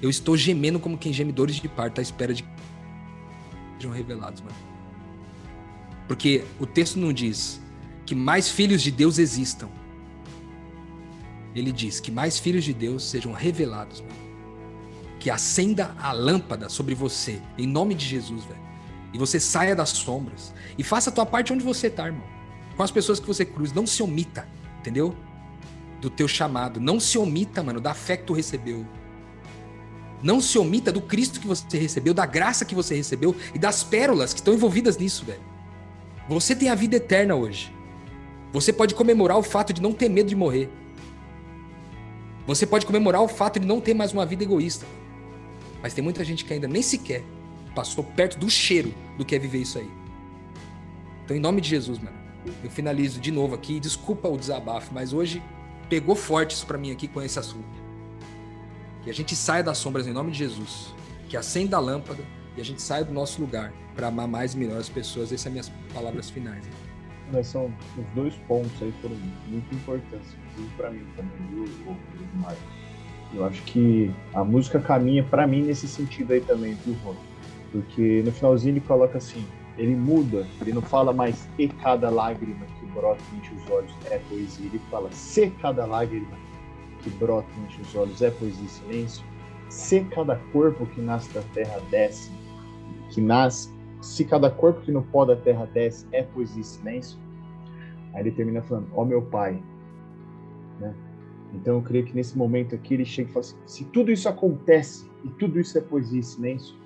eu 0.00 0.10
estou 0.10 0.36
gemendo 0.36 0.78
como 0.78 0.98
quem 0.98 1.12
geme 1.12 1.32
dores 1.32 1.56
de 1.56 1.68
parto 1.68 1.98
à 1.98 2.02
espera 2.02 2.34
de 2.34 2.44
sejam 3.76 3.92
revelados, 3.92 4.40
mano. 4.40 4.56
Porque 6.06 6.44
o 6.60 6.66
texto 6.66 6.98
não 6.98 7.12
diz 7.12 7.60
que 8.06 8.14
mais 8.14 8.48
filhos 8.48 8.82
de 8.82 8.90
Deus 8.90 9.18
existam, 9.18 9.68
ele 11.54 11.72
diz 11.72 12.00
que 12.00 12.10
mais 12.10 12.38
filhos 12.38 12.64
de 12.64 12.72
Deus 12.72 13.04
sejam 13.04 13.32
revelados, 13.32 14.00
mano. 14.00 14.24
Que 15.20 15.30
acenda 15.30 15.94
a 15.98 16.12
lâmpada 16.12 16.68
sobre 16.68 16.94
você, 16.94 17.40
em 17.56 17.66
nome 17.66 17.94
de 17.94 18.04
Jesus, 18.04 18.44
velho. 18.44 18.60
E 19.12 19.18
você 19.18 19.38
saia 19.38 19.74
das 19.74 19.90
sombras. 19.90 20.52
E 20.76 20.82
faça 20.82 21.08
a 21.08 21.12
tua 21.12 21.24
parte 21.24 21.52
onde 21.52 21.64
você 21.64 21.88
tá, 21.88 22.06
irmão. 22.06 22.26
Com 22.76 22.82
as 22.82 22.90
pessoas 22.90 23.20
que 23.20 23.26
você 23.26 23.44
cruza. 23.44 23.72
Não 23.74 23.86
se 23.86 24.02
omita, 24.02 24.46
entendeu? 24.80 25.16
Do 26.04 26.10
teu 26.10 26.28
chamado. 26.28 26.78
Não 26.78 27.00
se 27.00 27.16
omita, 27.16 27.62
mano, 27.62 27.80
da 27.80 27.94
fé 27.94 28.14
que 28.18 28.24
tu 28.24 28.34
recebeu. 28.34 28.86
Não 30.22 30.38
se 30.38 30.58
omita 30.58 30.92
do 30.92 31.00
Cristo 31.00 31.40
que 31.40 31.46
você 31.46 31.78
recebeu, 31.78 32.12
da 32.12 32.26
graça 32.26 32.66
que 32.66 32.74
você 32.74 32.94
recebeu 32.94 33.34
e 33.54 33.58
das 33.58 33.82
pérolas 33.82 34.34
que 34.34 34.40
estão 34.40 34.52
envolvidas 34.52 34.98
nisso, 34.98 35.24
velho. 35.24 35.40
Você 36.28 36.54
tem 36.54 36.68
a 36.68 36.74
vida 36.74 36.96
eterna 36.96 37.34
hoje. 37.34 37.74
Você 38.52 38.70
pode 38.70 38.94
comemorar 38.94 39.38
o 39.38 39.42
fato 39.42 39.72
de 39.72 39.80
não 39.80 39.94
ter 39.94 40.10
medo 40.10 40.28
de 40.28 40.36
morrer. 40.36 40.68
Você 42.46 42.66
pode 42.66 42.84
comemorar 42.84 43.22
o 43.22 43.28
fato 43.28 43.58
de 43.58 43.66
não 43.66 43.80
ter 43.80 43.94
mais 43.94 44.12
uma 44.12 44.26
vida 44.26 44.42
egoísta. 44.42 44.84
Mas 45.82 45.94
tem 45.94 46.04
muita 46.04 46.22
gente 46.22 46.44
que 46.44 46.52
ainda 46.52 46.68
nem 46.68 46.82
sequer 46.82 47.24
passou 47.74 48.04
perto 48.04 48.38
do 48.38 48.50
cheiro 48.50 48.92
do 49.16 49.24
que 49.24 49.34
é 49.34 49.38
viver 49.38 49.62
isso 49.62 49.78
aí. 49.78 49.90
Então, 51.24 51.34
em 51.34 51.40
nome 51.40 51.62
de 51.62 51.70
Jesus, 51.70 51.98
mano, 51.98 52.16
eu 52.62 52.68
finalizo 52.68 53.18
de 53.18 53.30
novo 53.32 53.54
aqui. 53.54 53.80
Desculpa 53.80 54.28
o 54.28 54.36
desabafo, 54.36 54.92
mas 54.92 55.14
hoje 55.14 55.42
pegou 55.88 56.14
forte 56.14 56.52
isso 56.52 56.66
para 56.66 56.78
mim 56.78 56.90
aqui 56.90 57.08
com 57.08 57.20
esse 57.22 57.38
assunto. 57.38 57.84
Que 59.02 59.10
a 59.10 59.14
gente 59.14 59.36
saia 59.36 59.62
das 59.62 59.78
sombras 59.78 60.06
em 60.06 60.12
nome 60.12 60.30
de 60.30 60.38
Jesus. 60.38 60.94
Que 61.28 61.36
acenda 61.36 61.76
a 61.76 61.80
lâmpada 61.80 62.22
e 62.56 62.60
a 62.60 62.64
gente 62.64 62.80
saia 62.80 63.04
do 63.04 63.12
nosso 63.12 63.40
lugar 63.40 63.72
para 63.94 64.08
amar 64.08 64.26
mais 64.28 64.54
e 64.54 64.58
melhor 64.58 64.78
as 64.78 64.88
pessoas. 64.88 65.26
Essas 65.26 65.42
são 65.42 65.52
minhas 65.52 65.70
palavras 65.92 66.30
finais. 66.30 66.64
Mas 67.32 67.46
são 67.46 67.72
os 67.96 68.06
dois 68.14 68.34
pontos 68.48 68.70
aí 68.82 68.92
foram 69.00 69.16
muito 69.48 69.74
importantes 69.74 70.36
para 70.76 70.90
mim 70.90 71.04
também, 71.16 71.46
viu? 71.50 71.96
Eu 73.34 73.44
acho 73.44 73.62
que 73.62 74.14
a 74.32 74.44
música 74.44 74.78
caminha 74.78 75.24
para 75.24 75.46
mim 75.46 75.62
nesse 75.62 75.88
sentido 75.88 76.32
aí 76.32 76.40
também, 76.40 76.74
viu, 76.84 76.94
Rô? 77.04 77.14
Porque 77.72 78.22
no 78.24 78.30
finalzinho 78.30 78.74
ele 78.74 78.80
coloca 78.80 79.18
assim, 79.18 79.44
ele 79.76 79.96
muda, 79.96 80.46
ele 80.60 80.72
não 80.72 80.82
fala 80.82 81.12
mais 81.12 81.48
e 81.58 81.66
cada 81.66 82.08
lágrima 82.10 82.64
que 82.78 82.83
brota 82.94 83.22
entre 83.36 83.54
os 83.54 83.70
olhos 83.70 83.92
é 84.10 84.18
poesia, 84.18 84.66
ele 84.66 84.80
fala 84.90 85.10
se 85.12 85.50
cada 85.50 85.84
lágrima 85.84 86.36
que 87.02 87.10
brota 87.10 87.48
entre 87.62 87.82
os 87.82 87.94
olhos 87.94 88.22
é 88.22 88.30
poesia 88.30 88.64
e 88.64 88.68
silêncio, 88.68 89.24
se 89.68 90.00
cada 90.04 90.36
corpo 90.52 90.86
que 90.86 91.00
nasce 91.00 91.32
da 91.34 91.42
terra 91.52 91.80
desce, 91.90 92.30
que 93.10 93.20
nasce, 93.20 93.72
se 94.00 94.24
cada 94.24 94.50
corpo 94.50 94.80
que 94.80 94.92
no 94.92 95.02
pó 95.02 95.24
da 95.24 95.36
terra 95.36 95.66
desce 95.66 96.06
é 96.12 96.22
poesia 96.22 96.60
e 96.60 96.64
silêncio, 96.64 97.18
aí 98.12 98.20
ele 98.20 98.30
termina 98.30 98.62
falando, 98.62 98.88
ó 98.94 99.02
oh, 99.02 99.04
meu 99.04 99.22
pai, 99.22 99.62
né? 100.80 100.94
Então 101.52 101.76
eu 101.76 101.82
creio 101.82 102.04
que 102.04 102.14
nesse 102.14 102.36
momento 102.36 102.74
aqui 102.74 102.94
ele 102.94 103.04
chega 103.04 103.30
e 103.30 103.32
fala 103.32 103.44
assim: 103.44 103.56
se 103.66 103.84
tudo 103.84 104.10
isso 104.10 104.28
acontece 104.28 105.08
e 105.24 105.28
tudo 105.28 105.60
isso 105.60 105.78
é 105.78 105.80
poesia 105.80 106.20
e 106.20 106.22
silêncio, 106.22 106.76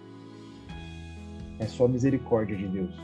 é 1.58 1.66
só 1.66 1.88
misericórdia 1.88 2.56
de 2.56 2.68
Deus. 2.68 2.94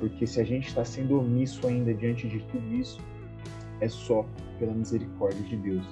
Porque 0.00 0.26
se 0.26 0.40
a 0.40 0.44
gente 0.44 0.68
está 0.68 0.84
sendo 0.84 1.20
omisso 1.20 1.66
ainda 1.66 1.92
diante 1.94 2.26
de 2.26 2.40
tudo 2.44 2.74
isso, 2.74 2.98
é 3.80 3.88
só 3.88 4.26
pela 4.58 4.72
misericórdia 4.72 5.42
de 5.42 5.56
Deus. 5.56 5.84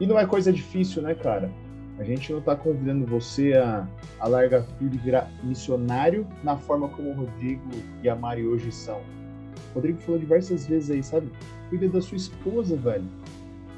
E 0.00 0.06
não 0.06 0.18
é 0.18 0.24
coisa 0.24 0.52
difícil, 0.52 1.02
né, 1.02 1.14
cara? 1.14 1.50
A 1.98 2.04
gente 2.04 2.30
não 2.30 2.38
está 2.38 2.54
convidando 2.54 3.04
você 3.04 3.54
a, 3.54 3.86
a 4.20 4.28
largar 4.28 4.62
tudo 4.78 4.94
e 4.94 4.98
virar 4.98 5.28
missionário 5.42 6.24
na 6.44 6.56
forma 6.56 6.88
como 6.90 7.10
o 7.10 7.14
Rodrigo 7.14 7.68
e 8.02 8.08
a 8.08 8.14
Mari 8.14 8.46
hoje 8.46 8.70
são. 8.70 9.00
O 9.72 9.74
Rodrigo 9.74 9.98
falou 10.00 10.20
diversas 10.20 10.66
vezes 10.66 10.90
aí, 10.90 11.02
sabe? 11.02 11.28
Cuida 11.68 11.88
da 11.88 12.00
sua 12.00 12.16
esposa, 12.16 12.76
velho. 12.76 13.04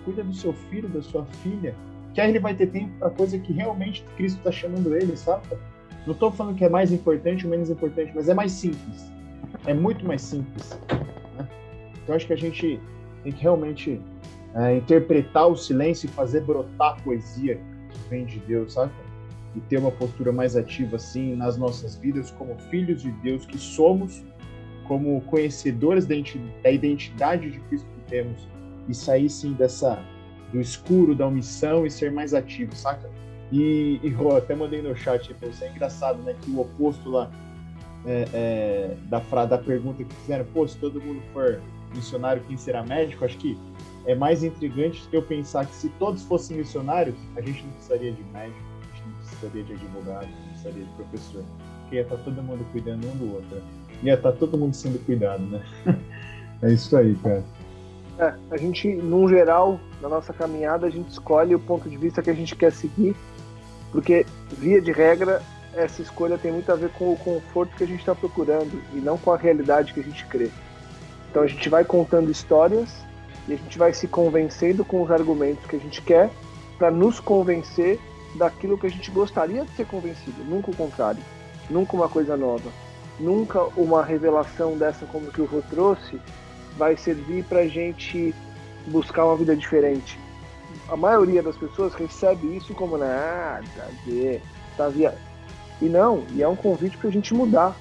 Cuida 0.05 0.23
do 0.23 0.35
seu 0.35 0.53
filho, 0.53 0.89
da 0.89 1.01
sua 1.01 1.25
filha. 1.25 1.75
Que 2.13 2.21
aí 2.21 2.29
ele 2.29 2.39
vai 2.39 2.55
ter 2.55 2.67
tempo 2.67 2.91
para 2.99 3.09
coisa 3.09 3.39
que 3.39 3.55
realmente 3.55 4.05
Cristo 4.17 4.37
está 4.37 4.53
chamando 4.53 4.95
ele, 4.95 5.17
sabe? 5.17 5.47
Não 6.07 6.13
estou 6.13 6.31
falando 6.31 6.57
que 6.57 6.65
é 6.65 6.69
mais 6.69 6.93
importante 6.93 7.47
ou 7.47 7.51
menos 7.51 7.71
importante, 7.71 8.13
mas 8.15 8.29
é 8.29 8.35
mais 8.35 8.53
simples. 8.53 9.11
É 9.67 9.75
muito 9.75 10.07
mais 10.07 10.23
simples. 10.23 10.79
Né? 11.37 11.49
Então 12.03 12.15
acho 12.15 12.27
que 12.27 12.33
a 12.33 12.37
gente 12.37 12.81
tem 13.23 13.33
que 13.33 13.43
realmente 13.43 14.01
é, 14.55 14.77
interpretar 14.77 15.47
o 15.49 15.57
silêncio 15.57 16.07
e 16.07 16.13
fazer 16.13 16.43
brotar 16.43 16.93
a 16.93 17.03
poesia 17.03 17.57
que 17.91 18.09
vem 18.09 18.25
de 18.25 18.39
Deus, 18.41 18.75
sabe? 18.75 18.93
E 19.55 19.61
ter 19.61 19.79
uma 19.79 19.91
postura 19.91 20.33
mais 20.33 20.57
ativa 20.57 20.97
assim 20.97 21.35
nas 21.35 21.57
nossas 21.57 21.97
vidas 21.97 22.31
como 22.33 22.57
filhos 22.71 23.03
de 23.03 23.11
Deus 23.11 23.45
que 23.45 23.59
somos 23.59 24.25
como 24.87 25.21
conhecedores 25.23 26.05
da 26.05 26.17
identidade 26.71 27.51
de 27.51 27.61
Cristo 27.61 27.89
que 27.95 28.11
temos 28.11 28.49
e 28.89 28.95
sair 28.95 29.29
sim 29.29 29.53
dessa 29.53 30.03
do 30.53 30.61
escuro, 30.61 31.15
da 31.15 31.29
omissão 31.29 31.87
e 31.87 31.91
ser 31.91 32.11
mais 32.11 32.35
ativo, 32.35 32.75
saca? 32.75 33.09
E, 33.53 34.01
e 34.03 34.15
até 34.37 34.55
mandei 34.55 34.83
no 34.83 34.97
chat, 34.97 35.33
você 35.41 35.65
é 35.65 35.71
engraçado, 35.71 36.21
né? 36.23 36.35
Que 36.41 36.51
o 36.51 36.61
oposto 36.61 37.09
lá 37.09 37.31
é, 38.07 38.29
é, 38.33 38.97
da, 39.09 39.19
da 39.47 39.59
pergunta 39.59 40.03
que 40.03 40.15
fizeram, 40.17 40.45
pô, 40.53 40.67
se 40.67 40.77
todo 40.79 41.01
mundo 41.01 41.23
for 41.33 41.61
missionário, 41.95 42.43
quem 42.47 42.57
será 42.57 42.83
médico? 42.83 43.25
Acho 43.25 43.37
que 43.37 43.59
é 44.07 44.15
mais 44.15 44.43
intrigante 44.43 45.07
eu 45.13 45.23
pensar 45.23 45.67
que 45.67 45.75
se 45.75 45.89
todos 45.91 46.23
fossem 46.25 46.57
missionários, 46.57 47.17
a 47.37 47.41
gente 47.41 47.63
não 47.65 47.73
precisaria 47.73 48.13
de 48.13 48.23
médico, 48.33 48.59
a 48.81 48.97
gente 48.97 49.07
não 49.07 49.15
precisaria 49.17 49.65
de 49.65 49.73
advogado, 49.73 50.29
não 50.29 50.49
precisaria 50.49 50.85
de 50.85 50.93
professor. 50.93 51.45
Porque 51.83 51.97
ia 51.97 52.03
estar 52.03 52.17
tá 52.17 52.23
todo 52.23 52.43
mundo 52.43 52.65
cuidando 52.73 53.07
um 53.07 53.17
do 53.17 53.35
outro. 53.35 53.63
Ia 54.03 54.15
estar 54.15 54.33
tá 54.33 54.39
todo 54.39 54.57
mundo 54.57 54.75
sendo 54.75 55.05
cuidado, 55.05 55.43
né? 55.43 55.63
é 56.63 56.73
isso 56.73 56.97
aí, 56.97 57.15
cara. 57.17 57.45
É, 58.19 58.35
a 58.51 58.57
gente, 58.57 58.89
num 58.89 59.29
geral, 59.29 59.81
na 60.01 60.09
nossa 60.09 60.33
caminhada, 60.33 60.87
a 60.87 60.91
gente 60.91 61.11
escolhe 61.11 61.55
o 61.55 61.61
ponto 61.61 61.89
de 61.89 61.97
vista 61.97 62.23
que 62.23 62.31
a 62.31 62.35
gente 62.35 62.55
quer 62.55 62.73
seguir, 62.73 63.17
porque, 63.93 64.27
via 64.59 64.81
de 64.81 64.93
regra, 64.93 65.43
essa 65.75 66.03
escolha 66.03 66.37
tem 66.37 66.53
muito 66.53 66.71
a 66.71 66.75
ver 66.75 66.91
com 66.91 67.13
o 67.13 67.17
conforto 67.17 67.77
que 67.77 67.85
a 67.85 67.87
gente 67.87 68.01
está 68.01 68.15
procurando 68.15 68.83
e 68.93 68.97
não 68.97 69.17
com 69.17 69.33
a 69.33 69.37
realidade 69.37 69.93
que 69.93 70.01
a 70.01 70.03
gente 70.03 70.25
crê. 70.27 70.51
Então 71.31 71.43
a 71.43 71.47
gente 71.47 71.69
vai 71.69 71.85
contando 71.85 72.31
histórias 72.31 72.91
e 73.47 73.55
a 73.55 73.57
gente 73.57 73.79
vai 73.79 73.93
se 73.93 74.09
convencendo 74.09 74.85
com 74.85 75.03
os 75.03 75.11
argumentos 75.11 75.65
que 75.67 75.77
a 75.77 75.79
gente 75.79 76.03
quer 76.03 76.31
para 76.79 76.91
nos 76.91 77.21
convencer 77.21 78.01
daquilo 78.35 78.79
que 78.79 78.87
a 78.87 78.91
gente 78.91 79.11
gostaria 79.11 79.65
de 79.65 79.71
ser 79.73 79.87
convencido, 79.87 80.45
nunca 80.45 80.71
o 80.71 80.77
contrário, 80.77 81.23
nunca 81.69 81.97
uma 81.97 82.09
coisa 82.09 82.37
nova, 82.37 82.71
nunca 83.19 83.63
uma 83.77 84.05
revelação 84.05 84.77
dessa 84.77 85.05
como 85.07 85.31
que 85.33 85.41
o 85.41 85.47
Rô 85.47 85.63
trouxe 85.69 86.21
vai 86.77 86.97
servir 86.97 87.45
para 87.45 87.61
a 87.61 87.69
gente 87.69 88.35
buscar 88.87 89.25
uma 89.25 89.37
vida 89.37 89.55
diferente. 89.55 90.19
A 90.89 90.97
maioria 90.97 91.43
das 91.43 91.57
pessoas 91.57 91.95
recebe 91.95 92.57
isso 92.57 92.73
como 92.75 92.97
nada 92.97 93.65
a 93.79 94.09
ver, 94.09 94.41
tá 94.77 94.89
via... 94.89 95.17
E 95.81 95.87
não, 95.89 96.25
e 96.33 96.43
é 96.43 96.49
um 96.49 96.57
convite 96.57 96.97
para 96.97 97.09
a 97.09 97.13
gente 97.13 97.33
mudar. 97.35 97.75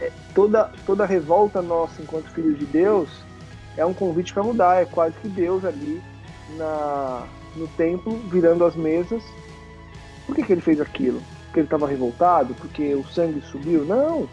É, 0.00 0.10
toda, 0.34 0.70
toda 0.84 1.06
revolta 1.06 1.60
nossa 1.62 2.02
enquanto 2.02 2.30
filhos 2.30 2.58
de 2.58 2.66
Deus 2.66 3.08
é 3.76 3.84
um 3.84 3.94
convite 3.94 4.32
para 4.32 4.42
mudar. 4.42 4.80
É 4.80 4.84
quase 4.84 5.14
que 5.18 5.28
Deus 5.28 5.64
ali 5.64 6.02
na, 6.56 7.26
no 7.54 7.68
templo, 7.68 8.16
virando 8.30 8.64
as 8.64 8.74
mesas. 8.74 9.22
Por 10.26 10.34
que, 10.34 10.42
que 10.42 10.52
ele 10.52 10.60
fez 10.60 10.80
aquilo? 10.80 11.22
Porque 11.44 11.60
ele 11.60 11.66
estava 11.66 11.86
revoltado? 11.86 12.54
Porque 12.54 12.94
o 12.94 13.04
sangue 13.04 13.40
subiu? 13.42 13.84
Não. 13.84 14.28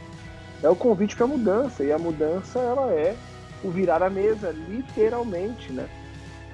É 0.62 0.70
o 0.70 0.76
convite 0.76 1.16
para 1.16 1.28
mudança. 1.28 1.84
E 1.84 1.91
a 1.91 1.99
mudança 1.99 2.60
ela 2.60 2.91
é 2.91 3.16
o 3.64 3.70
virar 3.70 4.01
a 4.01 4.10
mesa, 4.10 4.51
literalmente, 4.70 5.72
né? 5.72 5.88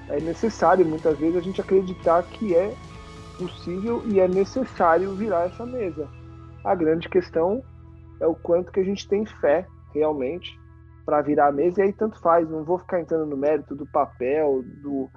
É 0.08 0.20
necessário 0.20 0.84
muitas 0.84 1.18
vezes 1.18 1.36
a 1.36 1.40
gente 1.40 1.60
acreditar 1.60 2.22
que 2.24 2.54
é 2.54 2.74
possível 3.38 4.02
e 4.06 4.20
é 4.20 4.28
necessário 4.28 5.14
virar 5.14 5.46
essa 5.46 5.64
mesa. 5.64 6.06
A 6.64 6.74
grande 6.74 7.08
questão 7.08 7.62
é 8.20 8.26
o 8.26 8.34
quanto 8.34 8.72
que 8.72 8.80
a 8.80 8.84
gente 8.84 9.08
tem 9.08 9.24
fé 9.24 9.66
realmente 9.94 10.58
para 11.04 11.22
virar 11.22 11.48
a 11.48 11.52
mesa 11.52 11.80
e 11.80 11.84
aí 11.86 11.92
tanto 11.92 12.20
faz. 12.20 12.48
Não 12.48 12.64
vou 12.64 12.78
ficar 12.78 13.00
entrando 13.00 13.26
no 13.26 13.36
mérito 13.36 13.74
do 13.74 13.86
papel, 13.86 14.62
do, 14.82 15.08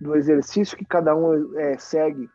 do 0.00 0.16
exercício 0.16 0.76
que 0.76 0.84
cada 0.84 1.14
um 1.14 1.58
é, 1.58 1.76
segue, 1.78 2.28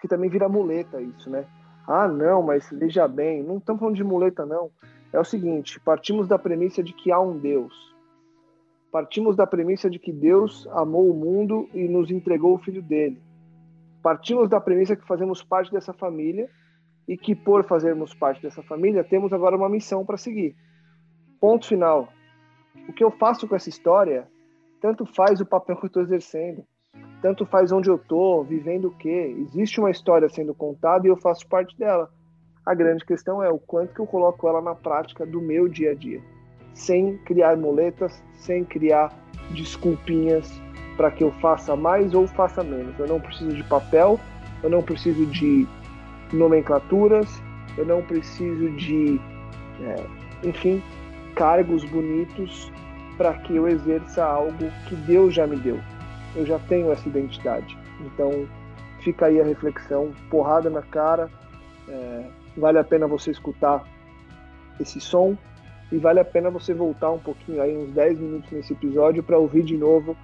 que 0.00 0.08
também 0.08 0.30
vira 0.30 0.48
muleta 0.48 1.00
isso, 1.00 1.28
né? 1.28 1.44
Ah, 1.86 2.08
não, 2.08 2.42
mas 2.42 2.70
veja 2.70 3.06
bem, 3.06 3.42
não 3.42 3.58
estamos 3.58 3.80
falando 3.80 3.96
de 3.96 4.04
muleta, 4.04 4.46
não. 4.46 4.70
É 5.12 5.20
o 5.20 5.24
seguinte: 5.24 5.78
partimos 5.80 6.26
da 6.26 6.38
premissa 6.38 6.82
de 6.82 6.92
que 6.92 7.12
há 7.12 7.20
um 7.20 7.38
Deus 7.38 7.94
Partimos 8.94 9.34
da 9.34 9.44
premissa 9.44 9.90
de 9.90 9.98
que 9.98 10.12
Deus 10.12 10.68
amou 10.70 11.10
o 11.10 11.14
mundo 11.14 11.68
e 11.74 11.88
nos 11.88 12.12
entregou 12.12 12.54
o 12.54 12.58
filho 12.58 12.80
dele. 12.80 13.20
Partimos 14.00 14.48
da 14.48 14.60
premissa 14.60 14.94
que 14.94 15.04
fazemos 15.04 15.42
parte 15.42 15.72
dessa 15.72 15.92
família 15.92 16.48
e 17.06 17.16
que, 17.16 17.34
por 17.34 17.64
fazermos 17.64 18.14
parte 18.14 18.42
dessa 18.42 18.62
família, 18.62 19.04
temos 19.04 19.32
agora 19.32 19.56
uma 19.56 19.68
missão 19.68 20.04
para 20.04 20.16
seguir. 20.16 20.54
Ponto 21.40 21.66
final. 21.66 22.08
O 22.88 22.92
que 22.92 23.04
eu 23.04 23.10
faço 23.10 23.46
com 23.46 23.54
essa 23.54 23.68
história, 23.68 24.26
tanto 24.80 25.04
faz 25.04 25.40
o 25.40 25.46
papel 25.46 25.76
que 25.78 25.84
eu 25.84 25.88
estou 25.88 26.02
exercendo, 26.02 26.64
tanto 27.20 27.46
faz 27.46 27.72
onde 27.72 27.88
eu 27.88 27.96
estou, 27.96 28.44
vivendo 28.44 28.88
o 28.88 28.96
quê. 28.96 29.34
Existe 29.38 29.80
uma 29.80 29.90
história 29.90 30.28
sendo 30.28 30.54
contada 30.54 31.06
e 31.06 31.10
eu 31.10 31.16
faço 31.16 31.46
parte 31.48 31.76
dela. 31.78 32.10
A 32.64 32.74
grande 32.74 33.04
questão 33.04 33.42
é 33.42 33.50
o 33.50 33.58
quanto 33.58 33.94
que 33.94 34.00
eu 34.00 34.06
coloco 34.06 34.48
ela 34.48 34.60
na 34.60 34.74
prática 34.74 35.26
do 35.26 35.40
meu 35.40 35.68
dia 35.68 35.90
a 35.90 35.94
dia 35.94 36.22
sem 36.74 37.16
criar 37.18 37.56
muletas, 37.56 38.22
sem 38.34 38.64
criar 38.64 39.12
desculpinhas 39.50 40.60
para 40.96 41.10
que 41.10 41.24
eu 41.24 41.32
faça 41.40 41.74
mais 41.74 42.14
ou 42.14 42.26
faça 42.26 42.62
menos. 42.62 42.98
Eu 42.98 43.06
não 43.06 43.20
preciso 43.20 43.54
de 43.54 43.62
papel, 43.64 44.18
eu 44.62 44.68
não 44.68 44.82
preciso 44.82 45.24
de 45.26 45.66
nomenclaturas, 46.32 47.42
eu 47.76 47.84
não 47.84 48.02
preciso 48.02 48.70
de, 48.70 49.20
é, 49.80 50.46
enfim, 50.48 50.82
cargos 51.34 51.84
bonitos 51.84 52.70
para 53.16 53.34
que 53.34 53.56
eu 53.56 53.68
exerça 53.68 54.24
algo 54.24 54.70
que 54.88 54.96
Deus 54.96 55.34
já 55.34 55.46
me 55.46 55.56
deu. 55.56 55.78
Eu 56.34 56.46
já 56.46 56.58
tenho 56.60 56.90
essa 56.90 57.08
identidade. 57.08 57.76
Então, 58.00 58.46
fica 59.00 59.26
aí 59.26 59.40
a 59.40 59.44
reflexão, 59.44 60.12
porrada 60.30 60.68
na 60.68 60.82
cara. 60.82 61.30
É, 61.88 62.24
vale 62.56 62.78
a 62.78 62.84
pena 62.84 63.06
você 63.06 63.30
escutar 63.30 63.84
esse 64.80 65.00
som, 65.00 65.36
e 65.92 65.98
vale 65.98 66.18
a 66.18 66.24
pena 66.24 66.50
você 66.50 66.74
voltar 66.74 67.12
um 67.12 67.18
pouquinho 67.18 67.62
aí, 67.62 67.76
uns 67.76 67.92
10 67.92 68.18
minutos 68.18 68.50
nesse 68.50 68.72
episódio, 68.72 69.22
para 69.22 69.38
ouvir 69.38 69.62
de 69.62 69.76
novo 69.76 70.16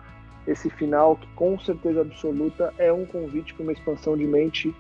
esse 0.47 0.71
final, 0.71 1.17
que 1.17 1.27
com 1.35 1.59
certeza 1.61 2.01
absoluta 2.01 2.75
é 2.79 2.93
um 2.93 3.05
convite 3.05 3.55
para 3.55 3.63
uma 3.63 3.73
expansão 3.73 4.17
de 4.17 4.27
mente 4.27 4.75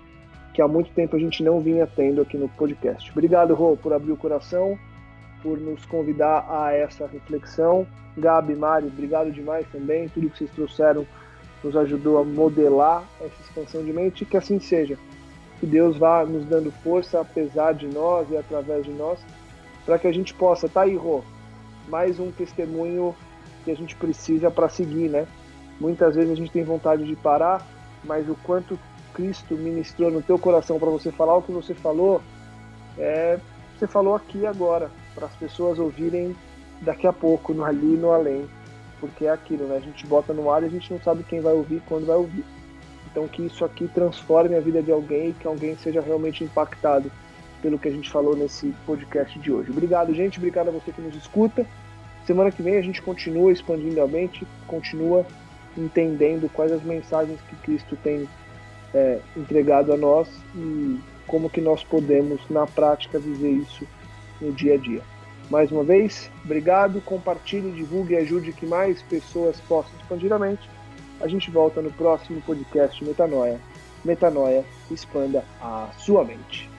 que 0.61 0.63
há 0.63 0.69
muito 0.69 0.91
tempo 0.91 1.17
a 1.17 1.19
gente 1.19 1.43
não 1.43 1.59
vinha 1.59 1.87
tendo 1.87 2.21
aqui 2.21 2.37
no 2.37 2.47
podcast. 2.47 3.11
Obrigado, 3.13 3.55
Rô, 3.55 3.79
por 3.79 3.95
abrir 3.95 4.13
o 4.13 4.17
coração, 4.17 4.79
por 5.43 5.59
nos 5.59 5.87
convidar 5.87 6.47
a 6.51 6.71
essa 6.75 7.07
reflexão. 7.07 7.87
Gabi, 8.15 8.55
Mari, 8.55 8.89
obrigado 8.89 9.33
demais 9.33 9.67
também. 9.73 10.07
Tudo 10.11 10.29
que 10.29 10.37
vocês 10.37 10.51
trouxeram 10.51 11.07
nos 11.65 11.75
ajudou 11.79 12.19
a 12.19 12.25
modelar 12.25 13.05
essa 13.23 13.41
expansão 13.41 13.83
de 13.83 13.91
mente 13.91 14.27
que 14.27 14.37
assim 14.37 14.61
seja. 14.61 14.99
Que 15.61 15.65
Deus 15.65 15.97
vá 15.97 16.27
nos 16.27 16.45
dando 16.45 16.71
força, 16.71 17.23
apesar 17.23 17.73
de 17.73 17.87
nós 17.87 18.31
e 18.31 18.37
através 18.37 18.85
de 18.85 18.93
nós, 18.93 19.19
para 19.87 19.99
que 19.99 20.09
a 20.09 20.13
gente 20.13 20.35
possa, 20.35 20.69
tá 20.69 20.83
aí, 20.83 20.95
Rô, 20.95 21.23
mais 21.89 22.21
um 22.21 22.31
testemunho 22.31 23.17
que 23.65 23.71
a 23.71 23.75
gente 23.75 23.97
precisa 23.97 24.51
para 24.51 24.69
seguir, 24.69 25.09
né? 25.09 25.27
Muitas 25.81 26.17
vezes 26.17 26.31
a 26.31 26.35
gente 26.35 26.53
tem 26.53 26.65
vontade 26.65 27.07
de 27.07 27.17
parar, 27.17 27.67
mas 28.05 28.29
o 28.29 28.35
quanto 28.43 28.79
Cristo 29.21 29.55
ministrou 29.55 30.11
no 30.11 30.23
teu 30.23 30.39
coração 30.39 30.79
para 30.79 30.89
você 30.89 31.13
falar 31.13 31.37
o 31.37 31.43
que 31.43 31.53
você 31.53 31.75
falou, 31.75 32.23
é, 32.97 33.39
você 33.79 33.87
falou 33.87 34.15
aqui 34.15 34.47
agora, 34.47 34.91
para 35.15 35.27
as 35.27 35.35
pessoas 35.35 35.79
ouvirem 35.79 36.35
daqui 36.81 37.07
a 37.07 37.13
pouco, 37.13 37.53
no 37.53 37.63
ali 37.63 37.95
e 37.95 37.99
no 37.99 38.13
além. 38.13 38.49
Porque 38.99 39.27
é 39.27 39.31
aquilo, 39.31 39.67
né? 39.67 39.77
A 39.77 39.81
gente 39.81 40.07
bota 40.07 40.33
no 40.33 40.51
ar 40.51 40.63
e 40.63 40.67
a 40.67 40.69
gente 40.71 40.91
não 40.91 41.01
sabe 41.01 41.23
quem 41.23 41.41
vai 41.41 41.53
ouvir, 41.53 41.83
quando 41.87 42.07
vai 42.07 42.17
ouvir. 42.17 42.45
Então 43.11 43.29
que 43.29 43.43
isso 43.43 43.63
aqui 43.63 43.89
transforme 43.89 44.57
a 44.57 44.61
vida 44.61 44.83
de 44.83 44.91
alguém 44.91 45.31
e 45.31 45.33
que 45.35 45.47
alguém 45.47 45.77
seja 45.77 46.01
realmente 46.01 46.43
impactado 46.43 47.11
pelo 47.61 47.79
que 47.79 47.89
a 47.89 47.93
gente 47.93 48.09
falou 48.11 48.35
nesse 48.35 48.75
podcast 48.87 49.39
de 49.39 49.53
hoje. 49.53 49.71
Obrigado, 49.71 50.15
gente. 50.15 50.39
Obrigado 50.39 50.69
a 50.69 50.73
você 50.73 50.93
que 50.93 51.03
nos 51.03 51.15
escuta. 51.15 51.67
Semana 52.27 52.51
que 52.51 52.63
vem 52.63 52.77
a 52.77 52.83
gente 52.83 53.03
continua 53.03 53.53
expandindo 53.53 54.01
a 54.01 54.07
mente, 54.07 54.47
continua 54.67 55.27
entendendo 55.77 56.51
quais 56.53 56.73
as 56.73 56.83
mensagens 56.83 57.39
que 57.49 57.57
Cristo 57.57 57.97
tem 58.03 58.27
é, 58.95 59.21
entregado 59.37 59.93
a 59.93 59.97
nós 59.97 60.29
e 60.55 60.99
como 61.27 61.49
que 61.49 61.61
nós 61.61 61.85
podemos, 61.85 62.41
na 62.51 62.67
prática, 62.67 63.19
viver 63.19 63.51
isso 63.51 63.87
no 64.41 64.53
dia 64.53 64.75
a 64.75 64.77
dia. 64.77 65.03
Mais 65.51 65.71
uma 65.73 65.83
vez, 65.83 66.31
obrigado, 66.45 67.01
compartilhe, 67.01 67.73
divulgue 67.73 68.15
e 68.15 68.19
ajude 68.19 68.53
que 68.53 68.67
mais 68.67 69.03
pessoas 69.03 69.61
possam 69.63 69.93
expandir 70.01 70.33
a 70.33 70.39
mente. 70.39 70.69
A 71.21 71.27
gente 71.27 71.51
volta 71.51 71.83
no 71.83 71.91
próximo 71.91 72.41
podcast 72.43 73.05
Metanoia. 73.05 73.61
Metanoia, 74.05 74.65
expanda 74.91 75.45
a 75.61 75.91
sua 75.99 76.25
mente. 76.25 76.70